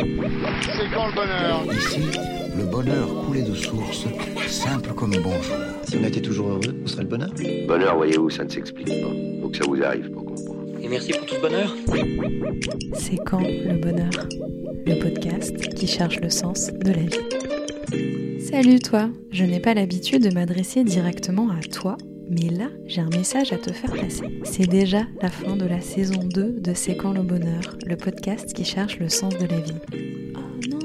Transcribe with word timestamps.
C'est 0.00 0.94
quand 0.94 1.08
le 1.08 1.14
bonheur 1.14 1.64
Ici, 1.72 2.00
le 2.56 2.64
bonheur 2.64 3.08
coulait 3.26 3.42
de 3.42 3.54
source, 3.54 4.06
simple 4.46 4.94
comme 4.94 5.10
bonjour. 5.10 5.56
Si 5.84 5.96
on 5.98 6.04
était 6.04 6.22
toujours 6.22 6.48
heureux, 6.48 6.74
où 6.82 6.88
serait 6.88 7.02
le 7.02 7.08
bonheur 7.08 7.30
Bonheur, 7.68 7.96
voyez-vous, 7.96 8.30
ça 8.30 8.44
ne 8.44 8.48
s'explique 8.48 8.88
pas. 8.88 9.10
Faut 9.42 9.48
que 9.50 9.56
ça 9.58 9.64
vous 9.66 9.82
arrive 9.82 10.10
pour 10.10 10.24
comprendre. 10.24 10.60
Et 10.82 10.88
merci 10.88 11.12
pour 11.12 11.26
tout 11.26 11.34
ce 11.34 11.40
bonheur. 11.40 11.76
C'est 12.94 13.18
quand 13.26 13.40
le 13.40 13.78
bonheur? 13.78 14.10
Le 14.86 14.98
podcast 14.98 15.74
qui 15.74 15.86
cherche 15.86 16.18
le 16.20 16.30
sens 16.30 16.70
de 16.72 16.92
la 16.92 17.02
vie. 17.02 18.40
Salut 18.40 18.78
toi, 18.78 19.10
je 19.30 19.44
n'ai 19.44 19.60
pas 19.60 19.74
l'habitude 19.74 20.26
de 20.26 20.34
m'adresser 20.34 20.82
directement 20.82 21.50
à 21.50 21.60
toi, 21.62 21.98
mais 22.30 22.48
là 22.48 22.68
j'ai 22.86 23.00
un 23.00 23.10
message 23.10 23.52
à 23.52 23.58
te 23.58 23.72
faire 23.72 23.92
passer. 23.92 24.40
C'est 24.44 24.68
déjà 24.68 25.02
la 25.20 25.28
fin 25.28 25.56
de 25.56 25.66
la 25.66 25.80
saison 25.80 26.22
2 26.22 26.60
de 26.60 26.74
C'est 26.74 26.94
le 26.94 27.22
bonheur, 27.22 27.76
le 27.84 27.96
podcast 27.96 28.52
qui 28.54 28.64
cherche 28.64 28.98
le 28.98 29.08
sens 29.08 29.36
de 29.36 29.46
la 29.46 29.60
vie. 29.60 29.74
Oh 30.36 30.68
non 30.70 30.78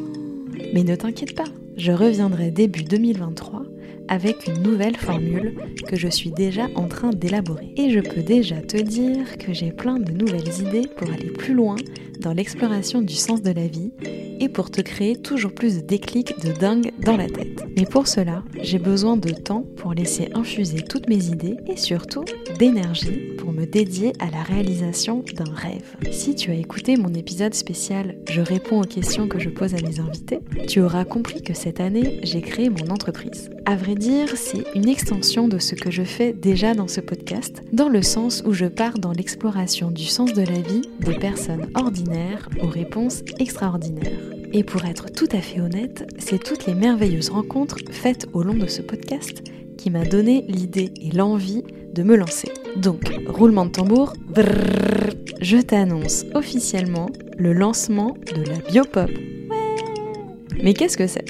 Mais 0.74 0.84
ne 0.84 0.96
t'inquiète 0.96 1.36
pas, 1.36 1.48
je 1.78 1.92
reviendrai 1.92 2.52
début 2.52 2.84
2023 2.84 3.65
avec 4.08 4.48
une 4.48 4.62
nouvelle 4.62 4.96
formule 4.96 5.56
que 5.88 5.96
je 5.96 6.08
suis 6.08 6.32
déjà 6.32 6.68
en 6.76 6.88
train 6.88 7.10
d'élaborer. 7.10 7.74
Et 7.78 7.90
je 7.90 8.00
peux 8.00 8.22
déjà 8.22 8.58
te 8.62 8.78
dire 8.78 9.38
que 9.38 9.54
j'ai 9.54 9.72
plein 9.72 10.00
de 10.00 10.12
nouvelles 10.12 10.62
idées 10.62 10.88
pour 10.96 11.12
aller 11.12 11.32
plus 11.32 11.54
loin 11.54 11.76
dans 12.20 12.34
l'exploration 12.34 13.02
du 13.02 13.16
sens 13.16 13.42
de 13.42 13.52
la 13.52 13.68
vie 13.68 13.92
et 14.40 14.50
pour 14.50 14.70
te 14.70 14.82
créer 14.82 15.16
toujours 15.16 15.54
plus 15.54 15.78
de 15.78 15.82
déclics 15.82 16.34
de 16.44 16.52
dingue 16.52 16.92
dans 17.00 17.18
la 17.18 17.28
tête. 17.28 17.64
Mais 17.78 17.86
pour 17.86 18.08
cela, 18.08 18.44
j'ai 18.62 18.80
besoin 18.80 19.18
de 19.18 19.30
temps 19.30 19.66
pour 19.78 19.94
laisser 19.94 20.30
infuser 20.34 20.82
toutes 20.82 21.10
mes 21.10 21.28
idées 21.28 21.58
et 21.68 21.78
surtout 21.78 22.26
d'énergie 22.60 23.20
me 23.56 23.66
dédier 23.66 24.14
à 24.20 24.30
la 24.30 24.44
réalisation 24.44 25.24
d'un 25.34 25.52
rêve. 25.54 25.96
Si 26.12 26.36
tu 26.36 26.52
as 26.52 26.56
écouté 26.56 26.98
mon 26.98 27.14
épisode 27.14 27.54
spécial 27.54 28.18
Je 28.30 28.42
réponds 28.42 28.82
aux 28.82 28.86
questions 28.86 29.28
que 29.28 29.40
je 29.40 29.50
pose 29.50 29.74
à 29.74 29.82
mes 29.82 30.00
invités, 30.00 30.40
tu 30.68 30.82
auras 30.82 31.06
compris 31.06 31.42
que 31.42 31.54
cette 31.54 31.80
année, 31.80 32.20
j'ai 32.24 32.42
créé 32.42 32.70
mon 32.70 32.90
entreprise. 32.90 33.50
À 33.66 33.76
vrai 33.76 33.96
dire, 33.96 34.36
c'est 34.36 34.66
une 34.76 34.90
extension 34.90 35.48
de 35.48 35.58
ce 35.58 35.76
que 35.76 35.90
je 35.90 36.04
fais 36.04 36.34
déjà 36.34 36.74
dans 36.74 36.88
ce 36.88 37.00
podcast, 37.00 37.64
dans 37.72 37.90
le 37.90 38.02
sens 38.02 38.44
où 38.46 38.54
je 38.54 38.66
pars 38.66 39.00
dans 39.00 39.14
l'exploration 39.14 39.90
du 39.90 40.06
sens 40.06 40.34
de 40.34 40.44
la 40.44 40.60
vie 40.60 40.82
des 41.00 41.16
personnes 41.16 41.70
ordinaires 41.76 42.50
aux 42.62 42.68
réponses 42.68 43.24
extraordinaires. 43.40 44.20
Et 44.54 44.64
pour 44.64 44.86
être 44.86 45.12
tout 45.12 45.28
à 45.32 45.42
fait 45.42 45.62
honnête, 45.62 46.08
c'est 46.18 46.44
toutes 46.44 46.66
les 46.66 46.76
merveilleuses 46.76 47.30
rencontres 47.30 47.78
faites 47.92 48.28
au 48.34 48.44
long 48.44 48.54
de 48.54 48.68
ce 48.68 48.82
podcast 48.82 49.44
qui 49.78 49.90
m'a 49.90 50.06
donné 50.06 50.46
l'idée 50.48 50.92
et 51.02 51.12
l'envie 51.12 51.64
de 51.96 52.04
me 52.04 52.16
lancer. 52.16 52.50
Donc, 52.76 53.12
roulement 53.28 53.66
de 53.66 53.72
tambour, 53.72 54.14
brrr, 54.28 55.16
je 55.42 55.58
t'annonce 55.58 56.26
officiellement 56.34 57.10
le 57.38 57.54
lancement 57.54 58.16
de 58.36 58.44
la 58.44 58.58
biopop. 58.70 59.10
Ouais 59.10 60.64
Mais 60.64 60.74
qu'est-ce 60.74 60.98
que 60.98 61.08
c'est? 61.08 61.26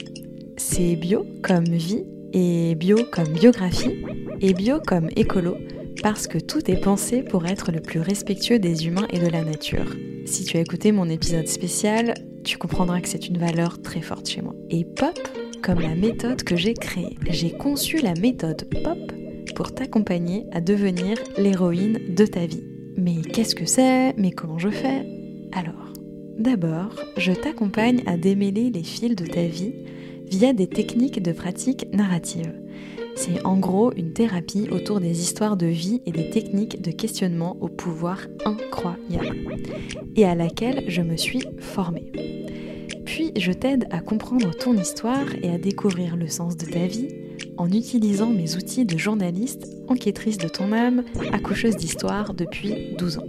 C'est 0.58 0.96
bio 0.96 1.26
comme 1.44 1.66
vie 1.66 2.06
et 2.34 2.76
bio 2.76 2.98
comme 3.12 3.30
biographie 3.30 4.04
et 4.42 4.54
bio 4.54 4.80
comme 4.86 5.10
écolo 5.16 5.56
parce 6.02 6.28
que 6.28 6.38
tout 6.38 6.70
est 6.70 6.82
pensé 6.82 7.24
pour 7.24 7.46
être 7.46 7.72
le 7.72 7.80
plus 7.80 8.00
respectueux 8.00 8.60
des 8.60 8.88
humains 8.88 9.08
et 9.12 9.20
de 9.20 9.28
la 9.28 9.44
nature. 9.44 9.96
Si 10.26 10.44
tu 10.44 10.58
as 10.58 10.62
écouté 10.62 10.92
mon 10.92 11.10
épisode 11.10 11.48
spécial, 11.48 12.16
tu 12.44 12.58
comprendras 12.58 13.02
que 13.02 13.08
c'est 13.08 13.28
une 13.28 13.38
valeur 13.38 13.82
très 13.82 14.02
forte 14.02 14.28
chez 14.28 14.42
moi. 14.42 14.54
Et 14.70 14.84
pop 14.84 15.18
comme 15.64 15.80
la 15.80 15.96
méthode 15.96 16.44
que 16.44 16.56
j'ai 16.56 16.74
créée. 16.74 17.18
J'ai 17.30 17.52
conçu 17.52 17.98
la 17.98 18.14
méthode 18.14 18.68
pop 18.84 19.00
pour 19.54 19.74
t'accompagner 19.74 20.46
à 20.52 20.62
devenir 20.62 21.18
l'héroïne 21.38 22.00
de 22.16 22.26
ta 22.26 22.46
vie. 22.46 22.64
Mais 22.98 23.22
qu'est-ce 23.22 23.56
que 23.56 23.66
c'est? 23.66 24.14
Mais 24.18 24.32
comment 24.32 24.58
je 24.58 24.70
fais? 24.70 25.06
Alors, 25.52 25.94
d'abord, 26.38 26.96
je 27.18 27.32
t'accompagne 27.32 28.04
à 28.06 28.18
démêler 28.18 28.70
les 28.70 28.84
fils 28.84 29.16
de 29.16 29.26
ta 29.26 29.44
vie 29.44 29.74
via 30.30 30.54
des 30.54 30.68
techniques 30.68 31.22
de 31.22 31.32
pratique 31.32 31.88
narrative. 31.94 32.54
C'est 33.16 33.46
en 33.46 33.58
gros 33.58 33.94
une 33.96 34.12
thérapie 34.12 34.68
autour 34.72 35.00
des 35.00 35.22
histoires 35.22 35.56
de 35.56 35.68
vie 35.68 36.02
et 36.06 36.12
des 36.12 36.30
techniques 36.30 36.82
de 36.82 36.92
questionnement 36.92 37.56
au 37.62 37.70
pouvoir 37.70 38.28
incroyable, 38.44 39.58
et 40.18 40.26
à 40.26 40.36
laquelle 40.36 40.84
je 40.88 41.02
me 41.02 41.16
suis 41.16 41.44
formée. 41.60 42.12
Puis 43.06 43.32
je 43.38 43.54
t'aide 43.54 43.88
à 43.92 44.00
comprendre 44.00 44.52
ton 44.52 44.76
histoire 44.76 45.28
et 45.42 45.50
à 45.50 45.58
découvrir 45.58 46.18
le 46.18 46.28
sens 46.28 46.58
de 46.58 46.66
ta 46.66 46.88
vie 46.88 47.08
en 47.58 47.70
utilisant 47.72 48.30
mes 48.30 48.56
outils 48.56 48.86
de 48.86 48.98
journaliste, 48.98 49.68
enquêtrice 49.88 50.38
de 50.38 50.48
ton 50.48 50.72
âme, 50.72 51.04
accoucheuse 51.32 51.76
d'histoire 51.76 52.34
depuis 52.34 52.96
12 52.98 53.18
ans. 53.18 53.28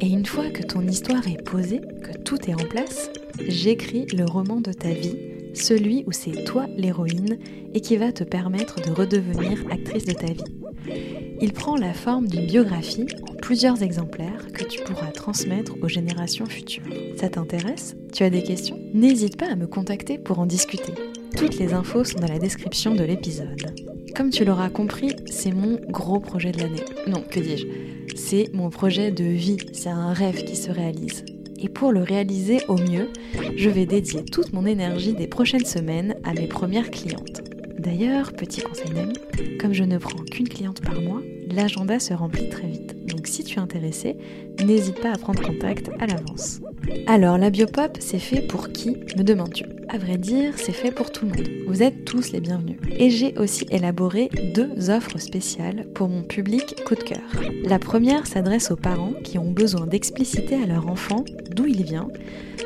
Et 0.00 0.08
une 0.08 0.26
fois 0.26 0.50
que 0.50 0.62
ton 0.62 0.82
histoire 0.82 1.26
est 1.28 1.42
posée, 1.42 1.80
que 2.02 2.18
tout 2.18 2.38
est 2.48 2.54
en 2.54 2.68
place, 2.68 3.10
j'écris 3.46 4.06
le 4.14 4.24
roman 4.24 4.60
de 4.60 4.72
ta 4.72 4.90
vie 4.90 5.16
celui 5.54 6.04
où 6.06 6.12
c'est 6.12 6.44
toi 6.44 6.66
l'héroïne 6.76 7.38
et 7.72 7.80
qui 7.80 7.96
va 7.96 8.12
te 8.12 8.24
permettre 8.24 8.80
de 8.80 8.90
redevenir 8.90 9.64
actrice 9.70 10.04
de 10.04 10.12
ta 10.12 10.26
vie. 10.26 10.44
Il 11.40 11.52
prend 11.52 11.76
la 11.76 11.94
forme 11.94 12.28
d'une 12.28 12.46
biographie 12.46 13.06
en 13.30 13.34
plusieurs 13.34 13.82
exemplaires 13.82 14.52
que 14.52 14.64
tu 14.64 14.82
pourras 14.82 15.10
transmettre 15.12 15.74
aux 15.82 15.88
générations 15.88 16.46
futures. 16.46 16.84
Ça 17.16 17.28
t'intéresse? 17.28 17.96
Tu 18.12 18.22
as 18.22 18.30
des 18.30 18.42
questions? 18.42 18.78
N'hésite 18.92 19.36
pas 19.36 19.50
à 19.50 19.56
me 19.56 19.66
contacter 19.66 20.18
pour 20.18 20.38
en 20.38 20.46
discuter. 20.46 20.92
Toutes 21.36 21.58
les 21.58 21.72
infos 21.72 22.04
sont 22.04 22.18
dans 22.18 22.28
la 22.28 22.38
description 22.38 22.94
de 22.94 23.04
l'épisode. 23.04 23.74
Comme 24.14 24.30
tu 24.30 24.44
l'auras 24.44 24.70
compris, 24.70 25.14
c'est 25.26 25.52
mon 25.52 25.78
gros 25.88 26.20
projet 26.20 26.52
de 26.52 26.60
l'année. 26.60 26.84
Non, 27.06 27.22
que 27.22 27.40
dis-je? 27.40 27.66
C'est 28.16 28.50
mon 28.52 28.70
projet 28.70 29.10
de 29.10 29.24
vie, 29.24 29.58
c'est 29.72 29.88
un 29.88 30.12
rêve 30.12 30.44
qui 30.44 30.56
se 30.56 30.70
réalise 30.70 31.24
et 31.64 31.68
pour 31.70 31.92
le 31.92 32.02
réaliser 32.02 32.60
au 32.68 32.76
mieux, 32.76 33.08
je 33.56 33.70
vais 33.70 33.86
dédier 33.86 34.22
toute 34.22 34.52
mon 34.52 34.66
énergie 34.66 35.14
des 35.14 35.26
prochaines 35.26 35.64
semaines 35.64 36.14
à 36.22 36.34
mes 36.34 36.46
premières 36.46 36.90
clientes. 36.90 37.40
D'ailleurs, 37.78 38.34
petit 38.34 38.60
conseil 38.60 38.90
d'ami, 38.90 39.14
comme 39.58 39.72
je 39.72 39.84
ne 39.84 39.96
prends 39.96 40.22
qu'une 40.24 40.48
cliente 40.48 40.82
par 40.82 41.00
mois, 41.00 41.22
l'agenda 41.50 41.98
se 41.98 42.12
remplit 42.12 42.50
très 42.50 42.66
vite. 42.66 42.93
Donc 43.14 43.28
si 43.28 43.44
tu 43.44 43.58
es 43.58 43.62
intéressé, 43.62 44.16
n'hésite 44.64 45.00
pas 45.00 45.12
à 45.12 45.18
prendre 45.18 45.40
contact 45.40 45.88
à 46.00 46.06
l'avance. 46.06 46.60
Alors, 47.06 47.38
la 47.38 47.50
biopop, 47.50 47.96
c'est 48.00 48.18
fait 48.18 48.40
pour 48.40 48.70
qui, 48.70 48.96
me 49.16 49.22
demandes-tu? 49.22 49.64
À 49.88 49.98
vrai 49.98 50.18
dire, 50.18 50.54
c'est 50.56 50.72
fait 50.72 50.90
pour 50.90 51.12
tout 51.12 51.26
le 51.26 51.30
monde. 51.30 51.48
Vous 51.68 51.82
êtes 51.82 52.04
tous 52.04 52.32
les 52.32 52.40
bienvenus. 52.40 52.76
Et 52.98 53.10
j'ai 53.10 53.38
aussi 53.38 53.66
élaboré 53.70 54.30
deux 54.54 54.90
offres 54.90 55.18
spéciales 55.18 55.86
pour 55.94 56.08
mon 56.08 56.22
public 56.22 56.82
coup 56.84 56.96
de 56.96 57.02
cœur. 57.02 57.22
La 57.64 57.78
première 57.78 58.26
s'adresse 58.26 58.70
aux 58.70 58.76
parents 58.76 59.12
qui 59.22 59.38
ont 59.38 59.50
besoin 59.50 59.86
d'expliciter 59.86 60.56
à 60.56 60.66
leur 60.66 60.88
enfant 60.88 61.24
d'où 61.50 61.66
il 61.66 61.84
vient 61.84 62.08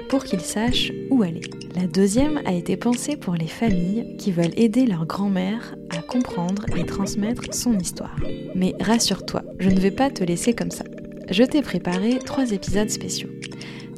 pour 0.08 0.24
qu'il 0.24 0.40
sache 0.40 0.92
où 1.10 1.22
aller. 1.22 1.42
La 1.76 1.86
deuxième 1.86 2.40
a 2.46 2.54
été 2.54 2.76
pensée 2.76 3.16
pour 3.16 3.34
les 3.34 3.46
familles 3.46 4.16
qui 4.16 4.32
veulent 4.32 4.56
aider 4.56 4.86
leur 4.86 5.04
grand-mère 5.04 5.74
à 5.90 5.97
comprendre 6.08 6.64
et 6.76 6.84
transmettre 6.84 7.54
son 7.54 7.78
histoire. 7.78 8.16
Mais 8.56 8.74
rassure-toi, 8.80 9.42
je 9.60 9.68
ne 9.68 9.78
vais 9.78 9.92
pas 9.92 10.10
te 10.10 10.24
laisser 10.24 10.54
comme 10.54 10.72
ça. 10.72 10.84
Je 11.30 11.44
t'ai 11.44 11.62
préparé 11.62 12.18
trois 12.18 12.50
épisodes 12.50 12.90
spéciaux. 12.90 13.28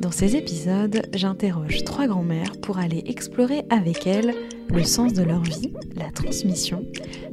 Dans 0.01 0.11
ces 0.11 0.35
épisodes, 0.37 1.03
j'interroge 1.15 1.85
trois 1.85 2.07
grand-mères 2.07 2.53
pour 2.61 2.79
aller 2.79 3.03
explorer 3.07 3.63
avec 3.71 4.07
elles 4.07 4.35
le 4.73 4.83
sens 4.83 5.13
de 5.13 5.23
leur 5.23 5.43
vie, 5.43 5.73
la 5.97 6.11
transmission, 6.11 6.85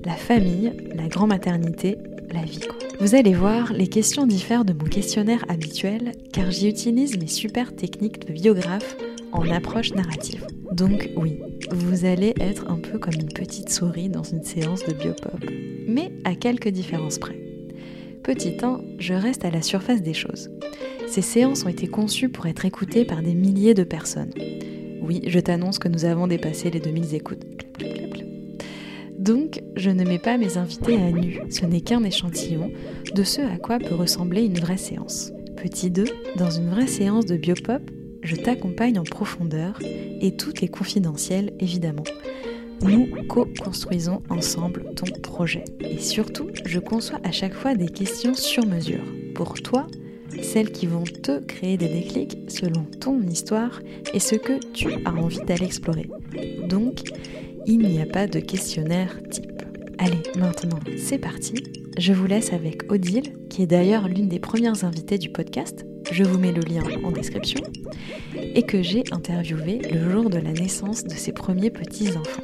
la 0.05 0.15
famille, 0.15 0.73
la 0.95 1.07
grand-maternité, 1.07 1.97
la 2.31 2.43
vie. 2.43 2.59
Vous 2.99 3.15
allez 3.15 3.33
voir, 3.33 3.73
les 3.73 3.87
questions 3.87 4.27
diffèrent 4.27 4.65
de 4.65 4.73
mon 4.73 4.85
questionnaire 4.85 5.45
habituel 5.49 6.11
car 6.33 6.51
j'y 6.51 6.67
utilise 6.67 7.17
mes 7.17 7.27
super 7.27 7.75
techniques 7.75 8.27
de 8.27 8.33
biographe 8.33 8.97
en 9.31 9.49
approche 9.49 9.93
narrative. 9.93 10.45
Donc 10.71 11.09
oui, 11.15 11.39
vous 11.71 12.05
allez 12.05 12.33
être 12.39 12.69
un 12.69 12.77
peu 12.77 12.97
comme 12.97 13.13
une 13.13 13.31
petite 13.31 13.69
souris 13.69 14.09
dans 14.09 14.23
une 14.23 14.43
séance 14.43 14.85
de 14.85 14.93
biopop, 14.93 15.43
mais 15.87 16.11
à 16.23 16.35
quelques 16.35 16.69
différences 16.69 17.17
près. 17.17 17.37
Petit 18.23 18.57
1, 18.61 18.81
je 18.99 19.13
reste 19.13 19.45
à 19.45 19.51
la 19.51 19.61
surface 19.61 20.01
des 20.01 20.13
choses. 20.13 20.49
Ces 21.07 21.21
séances 21.21 21.65
ont 21.65 21.69
été 21.69 21.87
conçues 21.87 22.29
pour 22.29 22.45
être 22.47 22.65
écoutées 22.65 23.05
par 23.05 23.21
des 23.21 23.33
milliers 23.33 23.73
de 23.73 23.83
personnes. 23.83 24.33
Oui, 25.01 25.21
je 25.27 25.39
t'annonce 25.39 25.79
que 25.79 25.87
nous 25.87 26.05
avons 26.05 26.27
dépassé 26.27 26.69
les 26.69 26.79
2000 26.79 27.15
écoutes. 27.15 27.45
Donc, 29.17 29.61
je 29.75 29.89
ne 29.89 30.03
mets 30.03 30.19
pas 30.19 30.37
mes 30.37 30.57
invités 30.57 30.95
à 30.95 31.11
nu, 31.11 31.39
ce 31.49 31.65
n'est 31.65 31.81
qu'un 31.81 32.03
échantillon 32.03 32.71
de 33.13 33.23
ce 33.23 33.41
à 33.41 33.57
quoi 33.57 33.79
peut 33.79 33.95
ressembler 33.95 34.43
une 34.43 34.59
vraie 34.59 34.77
séance. 34.77 35.31
Petit 35.55 35.89
2, 35.89 36.05
dans 36.37 36.51
une 36.51 36.69
vraie 36.69 36.87
séance 36.87 37.25
de 37.25 37.35
biopop, 37.35 37.81
je 38.27 38.35
t'accompagne 38.35 38.99
en 38.99 39.03
profondeur 39.03 39.79
et 39.81 40.35
tout 40.35 40.53
est 40.63 40.67
confidentiel 40.67 41.53
évidemment. 41.59 42.03
Nous 42.83 43.07
co-construisons 43.27 44.21
ensemble 44.29 44.83
ton 44.95 45.05
projet. 45.21 45.63
Et 45.79 45.97
surtout, 45.97 46.49
je 46.65 46.79
conçois 46.79 47.19
à 47.23 47.31
chaque 47.31 47.53
fois 47.53 47.73
des 47.73 47.87
questions 47.87 48.35
sur 48.35 48.65
mesure. 48.65 49.03
Pour 49.33 49.53
toi, 49.55 49.87
celles 50.41 50.71
qui 50.71 50.87
vont 50.87 51.05
te 51.05 51.39
créer 51.39 51.77
des 51.77 51.87
déclics 51.87 52.37
selon 52.49 52.83
ton 52.99 53.19
histoire 53.21 53.79
et 54.13 54.19
ce 54.19 54.35
que 54.35 54.59
tu 54.73 54.89
as 55.05 55.13
envie 55.13 55.39
d'aller 55.47 55.65
explorer. 55.65 56.09
Donc, 56.67 56.99
il 57.65 57.79
n'y 57.79 58.01
a 58.01 58.05
pas 58.05 58.27
de 58.27 58.39
questionnaire 58.39 59.17
type. 59.31 59.63
Allez, 59.97 60.21
maintenant, 60.37 60.79
c'est 60.97 61.17
parti. 61.17 61.63
Je 61.97 62.13
vous 62.13 62.27
laisse 62.27 62.53
avec 62.53 62.91
Odile, 62.91 63.33
qui 63.49 63.63
est 63.63 63.67
d'ailleurs 63.67 64.07
l'une 64.07 64.27
des 64.27 64.39
premières 64.39 64.83
invitées 64.83 65.17
du 65.17 65.29
podcast. 65.29 65.86
Je 66.11 66.23
vous 66.23 66.37
mets 66.37 66.51
le 66.51 66.61
lien 66.61 66.83
en 67.03 67.11
description, 67.11 67.61
et 68.35 68.63
que 68.63 68.81
j'ai 68.81 69.03
interviewé 69.11 69.79
le 69.79 70.09
jour 70.09 70.29
de 70.29 70.37
la 70.37 70.51
naissance 70.51 71.03
de 71.03 71.13
ses 71.13 71.31
premiers 71.31 71.69
petits-enfants. 71.69 72.43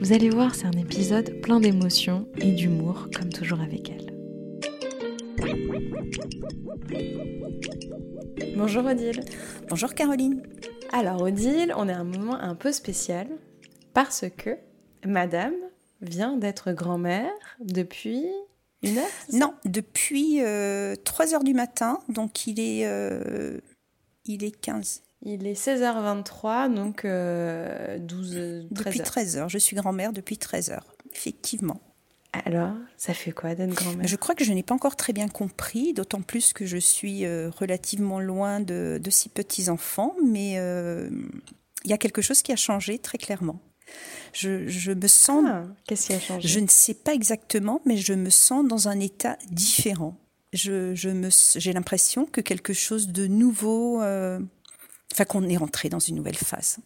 Vous 0.00 0.12
allez 0.12 0.30
voir, 0.30 0.54
c'est 0.54 0.66
un 0.66 0.78
épisode 0.78 1.40
plein 1.40 1.60
d'émotions 1.60 2.26
et 2.38 2.52
d'humour, 2.52 3.08
comme 3.16 3.30
toujours 3.30 3.60
avec 3.60 3.90
elle. 3.90 4.12
Bonjour 8.56 8.84
Odile. 8.84 9.20
Bonjour 9.68 9.94
Caroline. 9.94 10.42
Alors 10.92 11.22
Odile, 11.22 11.72
on 11.76 11.88
est 11.88 11.92
à 11.92 11.98
un 11.98 12.04
moment 12.04 12.36
un 12.36 12.54
peu 12.54 12.72
spécial 12.72 13.26
parce 13.92 14.24
que 14.36 14.50
Madame 15.06 15.54
vient 16.00 16.36
d'être 16.36 16.72
grand-mère 16.72 17.32
depuis 17.60 18.26
une 18.84 18.98
heure 18.98 19.10
Non, 19.32 19.54
depuis 19.64 20.36
3 20.36 20.44
euh, 20.46 20.94
heures 21.32 21.44
du 21.44 21.54
matin, 21.54 22.00
donc 22.08 22.46
il 22.46 22.60
est, 22.60 22.86
euh, 22.86 23.60
il 24.24 24.44
est 24.44 24.50
15. 24.50 25.02
Il 25.22 25.46
est 25.46 25.54
16h23, 25.54 26.72
donc 26.72 27.02
12, 27.04 27.06
euh, 27.06 28.62
13 28.74 28.84
Depuis 28.84 29.00
13 29.00 29.36
heures, 29.38 29.48
je 29.48 29.58
suis 29.58 29.74
grand-mère 29.74 30.12
depuis 30.12 30.36
13 30.36 30.70
heures, 30.70 30.94
effectivement. 31.12 31.80
Alors, 32.32 32.72
ça 32.96 33.14
fait 33.14 33.30
quoi 33.32 33.54
d'être 33.54 33.74
grand-mère? 33.74 34.06
Je 34.06 34.16
crois 34.16 34.34
que 34.34 34.44
je 34.44 34.52
n'ai 34.52 34.64
pas 34.64 34.74
encore 34.74 34.96
très 34.96 35.12
bien 35.12 35.28
compris, 35.28 35.92
d'autant 35.94 36.20
plus 36.20 36.52
que 36.52 36.66
je 36.66 36.76
suis 36.76 37.26
relativement 37.26 38.20
loin 38.20 38.60
de, 38.60 39.00
de 39.02 39.10
six 39.10 39.28
petits-enfants, 39.28 40.14
mais 40.22 40.54
il 41.84 41.90
y 41.90 41.92
a 41.92 41.98
quelque 41.98 42.22
chose 42.22 42.42
qui 42.42 42.52
a 42.52 42.56
changé 42.56 42.98
très 42.98 43.18
clairement. 43.18 43.60
Je, 44.32 44.92
me 44.92 45.06
sens. 45.06 45.44
Ah, 45.46 45.64
qu'est-ce 45.86 46.06
qui 46.06 46.12
a 46.12 46.20
changé? 46.20 46.48
Je 46.48 46.60
ne 46.60 46.66
sais 46.68 46.94
pas 46.94 47.14
exactement, 47.14 47.80
mais 47.86 47.96
je 47.96 48.12
me 48.12 48.30
sens 48.30 48.66
dans 48.66 48.88
un 48.88 48.98
état 49.00 49.38
différent. 49.50 50.16
Je, 50.52 50.94
je 50.94 51.08
me, 51.08 51.28
j'ai 51.56 51.72
l'impression 51.72 52.26
que 52.26 52.40
quelque 52.40 52.72
chose 52.72 53.08
de 53.08 53.26
nouveau. 53.26 54.02
Euh, 54.02 54.40
enfin, 55.12 55.24
qu'on 55.24 55.48
est 55.48 55.56
rentré 55.56 55.88
dans 55.88 55.98
une 55.98 56.16
nouvelle 56.16 56.36
phase. 56.36 56.78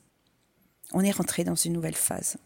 On 0.93 1.03
est 1.03 1.11
rentré 1.11 1.45
dans 1.45 1.55
une 1.55 1.75
nouvelle 1.75 1.95
phase. 1.95 2.37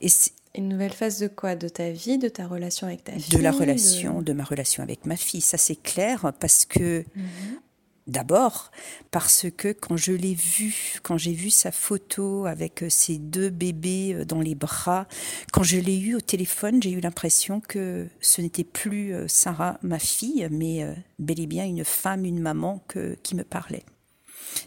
Et 0.00 0.08
une 0.56 0.68
nouvelle 0.68 0.92
phase 0.92 1.18
de 1.18 1.28
quoi? 1.28 1.54
De 1.54 1.68
ta 1.68 1.90
vie, 1.90 2.18
de 2.18 2.28
ta 2.28 2.46
relation 2.46 2.86
avec 2.86 3.04
ta 3.04 3.12
fille 3.12 3.36
De 3.36 3.42
la 3.42 3.50
relation, 3.50 4.22
de, 4.22 4.32
ma 4.32 4.42
relation 4.42 4.82
avec 4.82 5.04
ma 5.04 5.16
fille. 5.16 5.40
Ça, 5.40 5.58
c'est 5.58 5.76
clair, 5.76 6.32
parce 6.40 6.64
que 6.64 7.04
mhm. 7.14 7.60
D'abord 8.06 8.70
parce 9.10 9.46
que 9.56 9.72
quand 9.72 9.96
je 9.96 10.12
l'ai 10.12 10.34
vu, 10.34 11.00
quand 11.02 11.18
j'ai 11.18 11.32
vu 11.32 11.50
sa 11.50 11.72
photo 11.72 12.46
avec 12.46 12.84
euh, 12.84 12.88
ses 12.88 13.18
deux 13.18 13.50
bébés 13.50 14.14
euh, 14.14 14.24
dans 14.24 14.40
les 14.40 14.54
bras, 14.54 15.08
quand 15.52 15.64
je 15.64 15.78
l'ai 15.78 15.98
eu 15.98 16.14
au 16.14 16.20
téléphone, 16.20 16.80
j'ai 16.80 16.92
eu 16.92 17.00
l'impression 17.00 17.60
que 17.60 18.06
ce 18.20 18.40
n'était 18.40 18.62
plus 18.62 19.12
euh, 19.12 19.26
Sarah, 19.26 19.78
ma 19.82 19.98
fille, 19.98 20.46
mais 20.52 20.86
bel 21.18 21.40
et 21.40 21.48
bien 21.48 21.64
une 21.64 21.84
femme, 21.84 22.24
une 22.24 22.38
maman 22.38 22.80
que, 22.86 23.16
qui 23.24 23.34
me 23.34 23.42
parlait. 23.42 23.82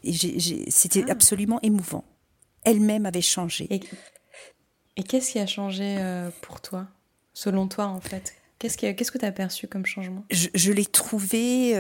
Et 0.04 0.14
c'était 0.70 1.06
ah. 1.08 1.14
absolument 1.14 1.62
émouvant. 1.62 2.04
Elle-même 2.64 3.06
avait 3.06 3.22
changé. 3.22 3.70
Et, 4.98 5.04
qu'est-ce 5.04 5.32
qui 5.32 5.40
a 5.40 5.48
changé 5.48 5.98
pour 6.42 6.60
toi, 6.60 6.88
selon 7.34 7.70
toi 7.70 7.86
en 7.86 8.02
fait? 8.02 8.34
Qu'est-ce 8.60 8.78
que 8.78 9.18
tu 9.18 9.26
as 9.26 9.32
perçu 9.32 9.68
comme 9.68 9.86
changement? 9.86 10.26
Je, 10.30 10.74
l'ai 10.74 10.86
trouvé 10.86 11.74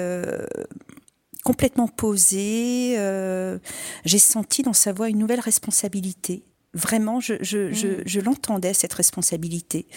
complètement 1.44 1.88
posée. 1.88 2.96
Euh, 2.98 3.60
j'ai 4.06 4.20
senti 4.20 4.62
dans 4.62 4.74
sa 4.74 4.94
voix 4.94 5.10
une 5.10 5.20
nouvelle 5.20 5.40
responsabilité. 5.40 6.44
Vraiment, 6.76 7.20
je, 7.20 7.34
je, 7.42 7.74
je, 7.74 7.88
mm. 7.88 8.04
je 8.06 8.20
l'entendais, 8.20 8.74
cette 8.76 8.94
responsabilité. 8.94 9.88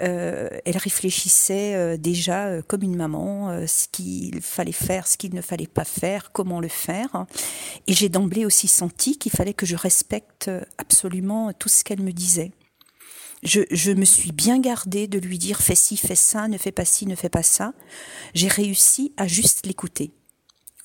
Euh, 0.00 0.48
elle 0.64 0.78
réfléchissait 0.78 1.74
euh, 1.74 1.96
déjà 1.98 2.46
euh, 2.46 2.62
comme 2.66 2.82
une 2.82 2.96
maman, 2.96 3.50
euh, 3.50 3.66
ce 3.66 3.86
qu'il 3.92 4.40
fallait 4.40 4.72
faire, 4.72 5.06
ce 5.06 5.18
qu'il 5.18 5.34
ne 5.34 5.42
fallait 5.42 5.66
pas 5.66 5.84
faire, 5.84 6.32
comment 6.32 6.60
le 6.60 6.68
faire. 6.68 7.26
Et 7.86 7.92
j'ai 7.92 8.08
d'emblée 8.08 8.46
aussi 8.46 8.66
senti 8.66 9.18
qu'il 9.18 9.32
fallait 9.32 9.52
que 9.52 9.66
je 9.66 9.76
respecte 9.76 10.50
absolument 10.78 11.52
tout 11.52 11.68
ce 11.68 11.84
qu'elle 11.84 12.00
me 12.00 12.12
disait. 12.12 12.52
Je, 13.42 13.60
je, 13.70 13.90
me 13.90 14.04
suis 14.04 14.32
bien 14.32 14.58
gardée 14.58 15.08
de 15.08 15.18
lui 15.18 15.36
dire 15.36 15.60
fais 15.60 15.74
ci, 15.74 15.96
fais 15.96 16.14
ça, 16.14 16.48
ne 16.48 16.56
fais 16.56 16.72
pas 16.72 16.84
ci, 16.84 17.06
ne 17.06 17.16
fais 17.16 17.28
pas 17.28 17.42
ça. 17.42 17.74
J'ai 18.34 18.48
réussi 18.48 19.12
à 19.16 19.26
juste 19.26 19.66
l'écouter. 19.66 20.12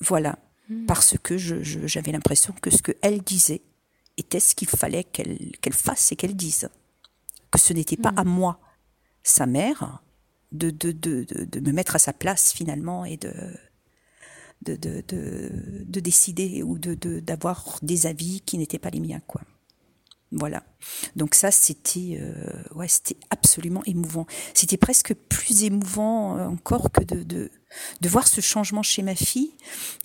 Voilà, 0.00 0.38
hmm. 0.68 0.86
parce 0.86 1.16
que 1.22 1.36
j'avais 1.36 2.12
l'impression 2.12 2.54
que 2.60 2.70
ce 2.70 2.82
qu'elle 2.82 3.22
disait 3.22 3.62
était 4.16 4.40
ce 4.40 4.54
qu'il 4.54 4.68
fallait 4.68 5.04
qu'elle 5.04 5.72
fasse 5.72 6.12
et 6.12 6.16
qu'elle 6.16 6.36
dise. 6.36 6.68
Que 7.50 7.58
ce 7.58 7.72
n'était 7.72 7.96
pas 7.96 8.12
hmm. 8.12 8.18
à 8.18 8.24
moi, 8.24 8.60
sa 9.22 9.46
mère, 9.46 10.02
de, 10.52 10.70
de, 10.70 10.92
de, 10.92 11.24
de, 11.24 11.60
me 11.60 11.72
mettre 11.72 11.96
à 11.96 11.98
sa 11.98 12.12
place 12.12 12.52
finalement 12.52 13.04
et 13.04 13.16
de, 13.16 13.32
de, 14.62 14.76
de, 14.76 15.02
de, 15.06 16.00
décider 16.00 16.62
ou 16.62 16.78
de 16.78 16.94
d'avoir 17.20 17.78
des 17.82 18.06
avis 18.06 18.40
qui 18.40 18.58
n'étaient 18.58 18.78
pas 18.78 18.90
les 18.90 19.00
miens. 19.00 19.20
quoi. 19.26 19.42
Voilà. 20.32 20.62
Donc 21.16 21.34
ça, 21.34 21.50
c'était 21.50 22.18
euh, 22.20 22.62
ouais, 22.74 22.88
c'était 22.88 23.16
absolument 23.30 23.82
émouvant. 23.84 24.26
C'était 24.54 24.76
presque 24.76 25.14
plus 25.14 25.64
émouvant 25.64 26.38
encore 26.46 26.90
que 26.90 27.04
de, 27.04 27.22
de, 27.22 27.50
de 28.00 28.08
voir 28.08 28.26
ce 28.26 28.40
changement 28.40 28.82
chez 28.82 29.02
ma 29.02 29.14
fille, 29.14 29.52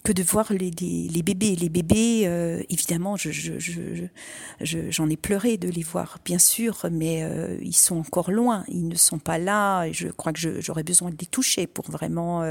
que 0.04 0.12
de 0.12 0.24
voir 0.24 0.52
les, 0.52 0.72
bébés. 0.72 1.56
Les 1.56 1.70
bébés, 1.70 2.24
euh, 2.26 2.62
évidemment, 2.70 3.16
je, 3.18 3.32
je, 3.32 3.60
je, 3.60 4.92
j'en 4.92 5.10
ai 5.10 5.18
pleuré 5.18 5.58
de 5.58 5.70
les 5.70 5.84
voir, 5.84 6.20
bien 6.26 6.40
sûr, 6.40 6.86
mais 6.92 7.28
ils 7.62 7.76
sont 7.76 7.98
encore 7.98 8.32
loin. 8.32 8.64
Ils 8.68 8.88
ne 8.88 8.96
sont 8.96 9.20
pas 9.20 9.38
là. 9.38 9.86
Et 9.86 9.94
je 9.94 10.08
crois 10.10 10.34
que 10.34 10.62
j'aurais 10.62 10.84
besoin 10.84 11.10
de 11.10 11.18
les 11.20 11.28
toucher 11.28 11.68
pour 11.68 11.90
vraiment 11.90 12.44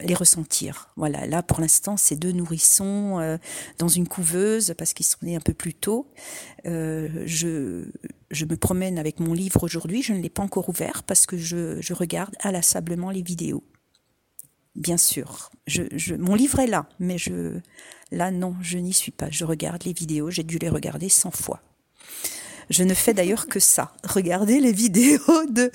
les 0.00 0.14
ressentir. 0.14 0.88
Voilà, 0.96 1.26
là 1.26 1.42
pour 1.42 1.60
l'instant, 1.60 1.96
c'est 1.96 2.16
deux 2.16 2.32
nourrissons 2.32 3.18
euh, 3.20 3.36
dans 3.78 3.88
une 3.88 4.08
couveuse 4.08 4.74
parce 4.76 4.94
qu'ils 4.94 5.06
sont 5.06 5.18
nés 5.22 5.36
un 5.36 5.40
peu 5.40 5.54
plus 5.54 5.74
tôt. 5.74 6.10
Euh, 6.66 7.08
je, 7.26 7.84
je 8.30 8.44
me 8.44 8.56
promène 8.56 8.98
avec 8.98 9.20
mon 9.20 9.32
livre 9.32 9.62
aujourd'hui, 9.62 10.02
je 10.02 10.12
ne 10.12 10.20
l'ai 10.20 10.30
pas 10.30 10.42
encore 10.42 10.68
ouvert 10.68 11.02
parce 11.04 11.26
que 11.26 11.36
je, 11.36 11.80
je 11.80 11.94
regarde 11.94 12.34
inlassablement 12.42 13.10
les 13.10 13.22
vidéos. 13.22 13.64
Bien 14.76 14.96
sûr, 14.96 15.50
je, 15.66 15.82
je, 15.92 16.14
mon 16.14 16.34
livre 16.34 16.60
est 16.60 16.66
là, 16.66 16.88
mais 16.98 17.18
je, 17.18 17.58
là 18.12 18.30
non, 18.30 18.56
je 18.62 18.78
n'y 18.78 18.92
suis 18.92 19.12
pas. 19.12 19.30
Je 19.30 19.44
regarde 19.44 19.84
les 19.84 19.92
vidéos, 19.92 20.30
j'ai 20.30 20.44
dû 20.44 20.58
les 20.58 20.68
regarder 20.68 21.08
100 21.08 21.32
fois. 21.32 21.60
Je 22.70 22.84
ne 22.84 22.94
fais 22.94 23.14
d'ailleurs 23.14 23.46
que 23.46 23.58
ça, 23.60 23.92
regarder 24.04 24.60
les 24.60 24.72
vidéos 24.72 25.46
de, 25.46 25.70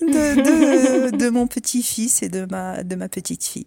de, 0.00 1.16
de, 1.16 1.28
mon 1.28 1.46
petit-fils 1.46 2.22
et 2.22 2.28
de 2.28 2.46
ma, 2.46 2.82
de 2.82 2.96
ma 2.96 3.08
petite-fille. 3.08 3.66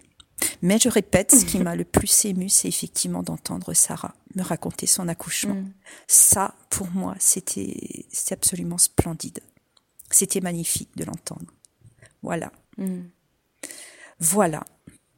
Mais 0.63 0.79
je 0.79 0.89
répète, 0.89 1.31
ce 1.31 1.45
qui 1.45 1.59
m'a 1.59 1.75
le 1.75 1.83
plus 1.83 2.25
ému, 2.25 2.49
c'est 2.49 2.67
effectivement 2.67 3.21
d'entendre 3.21 3.73
Sarah 3.73 4.15
me 4.35 4.41
raconter 4.41 4.87
son 4.87 5.07
accouchement. 5.07 5.55
Mm. 5.55 5.73
Ça, 6.07 6.55
pour 6.69 6.89
moi, 6.89 7.15
c'était 7.19 8.05
absolument 8.31 8.77
splendide. 8.77 9.39
C'était 10.09 10.41
magnifique 10.41 10.89
de 10.95 11.03
l'entendre. 11.03 11.53
Voilà. 12.23 12.51
Mm. 12.77 13.01
Voilà 14.19 14.63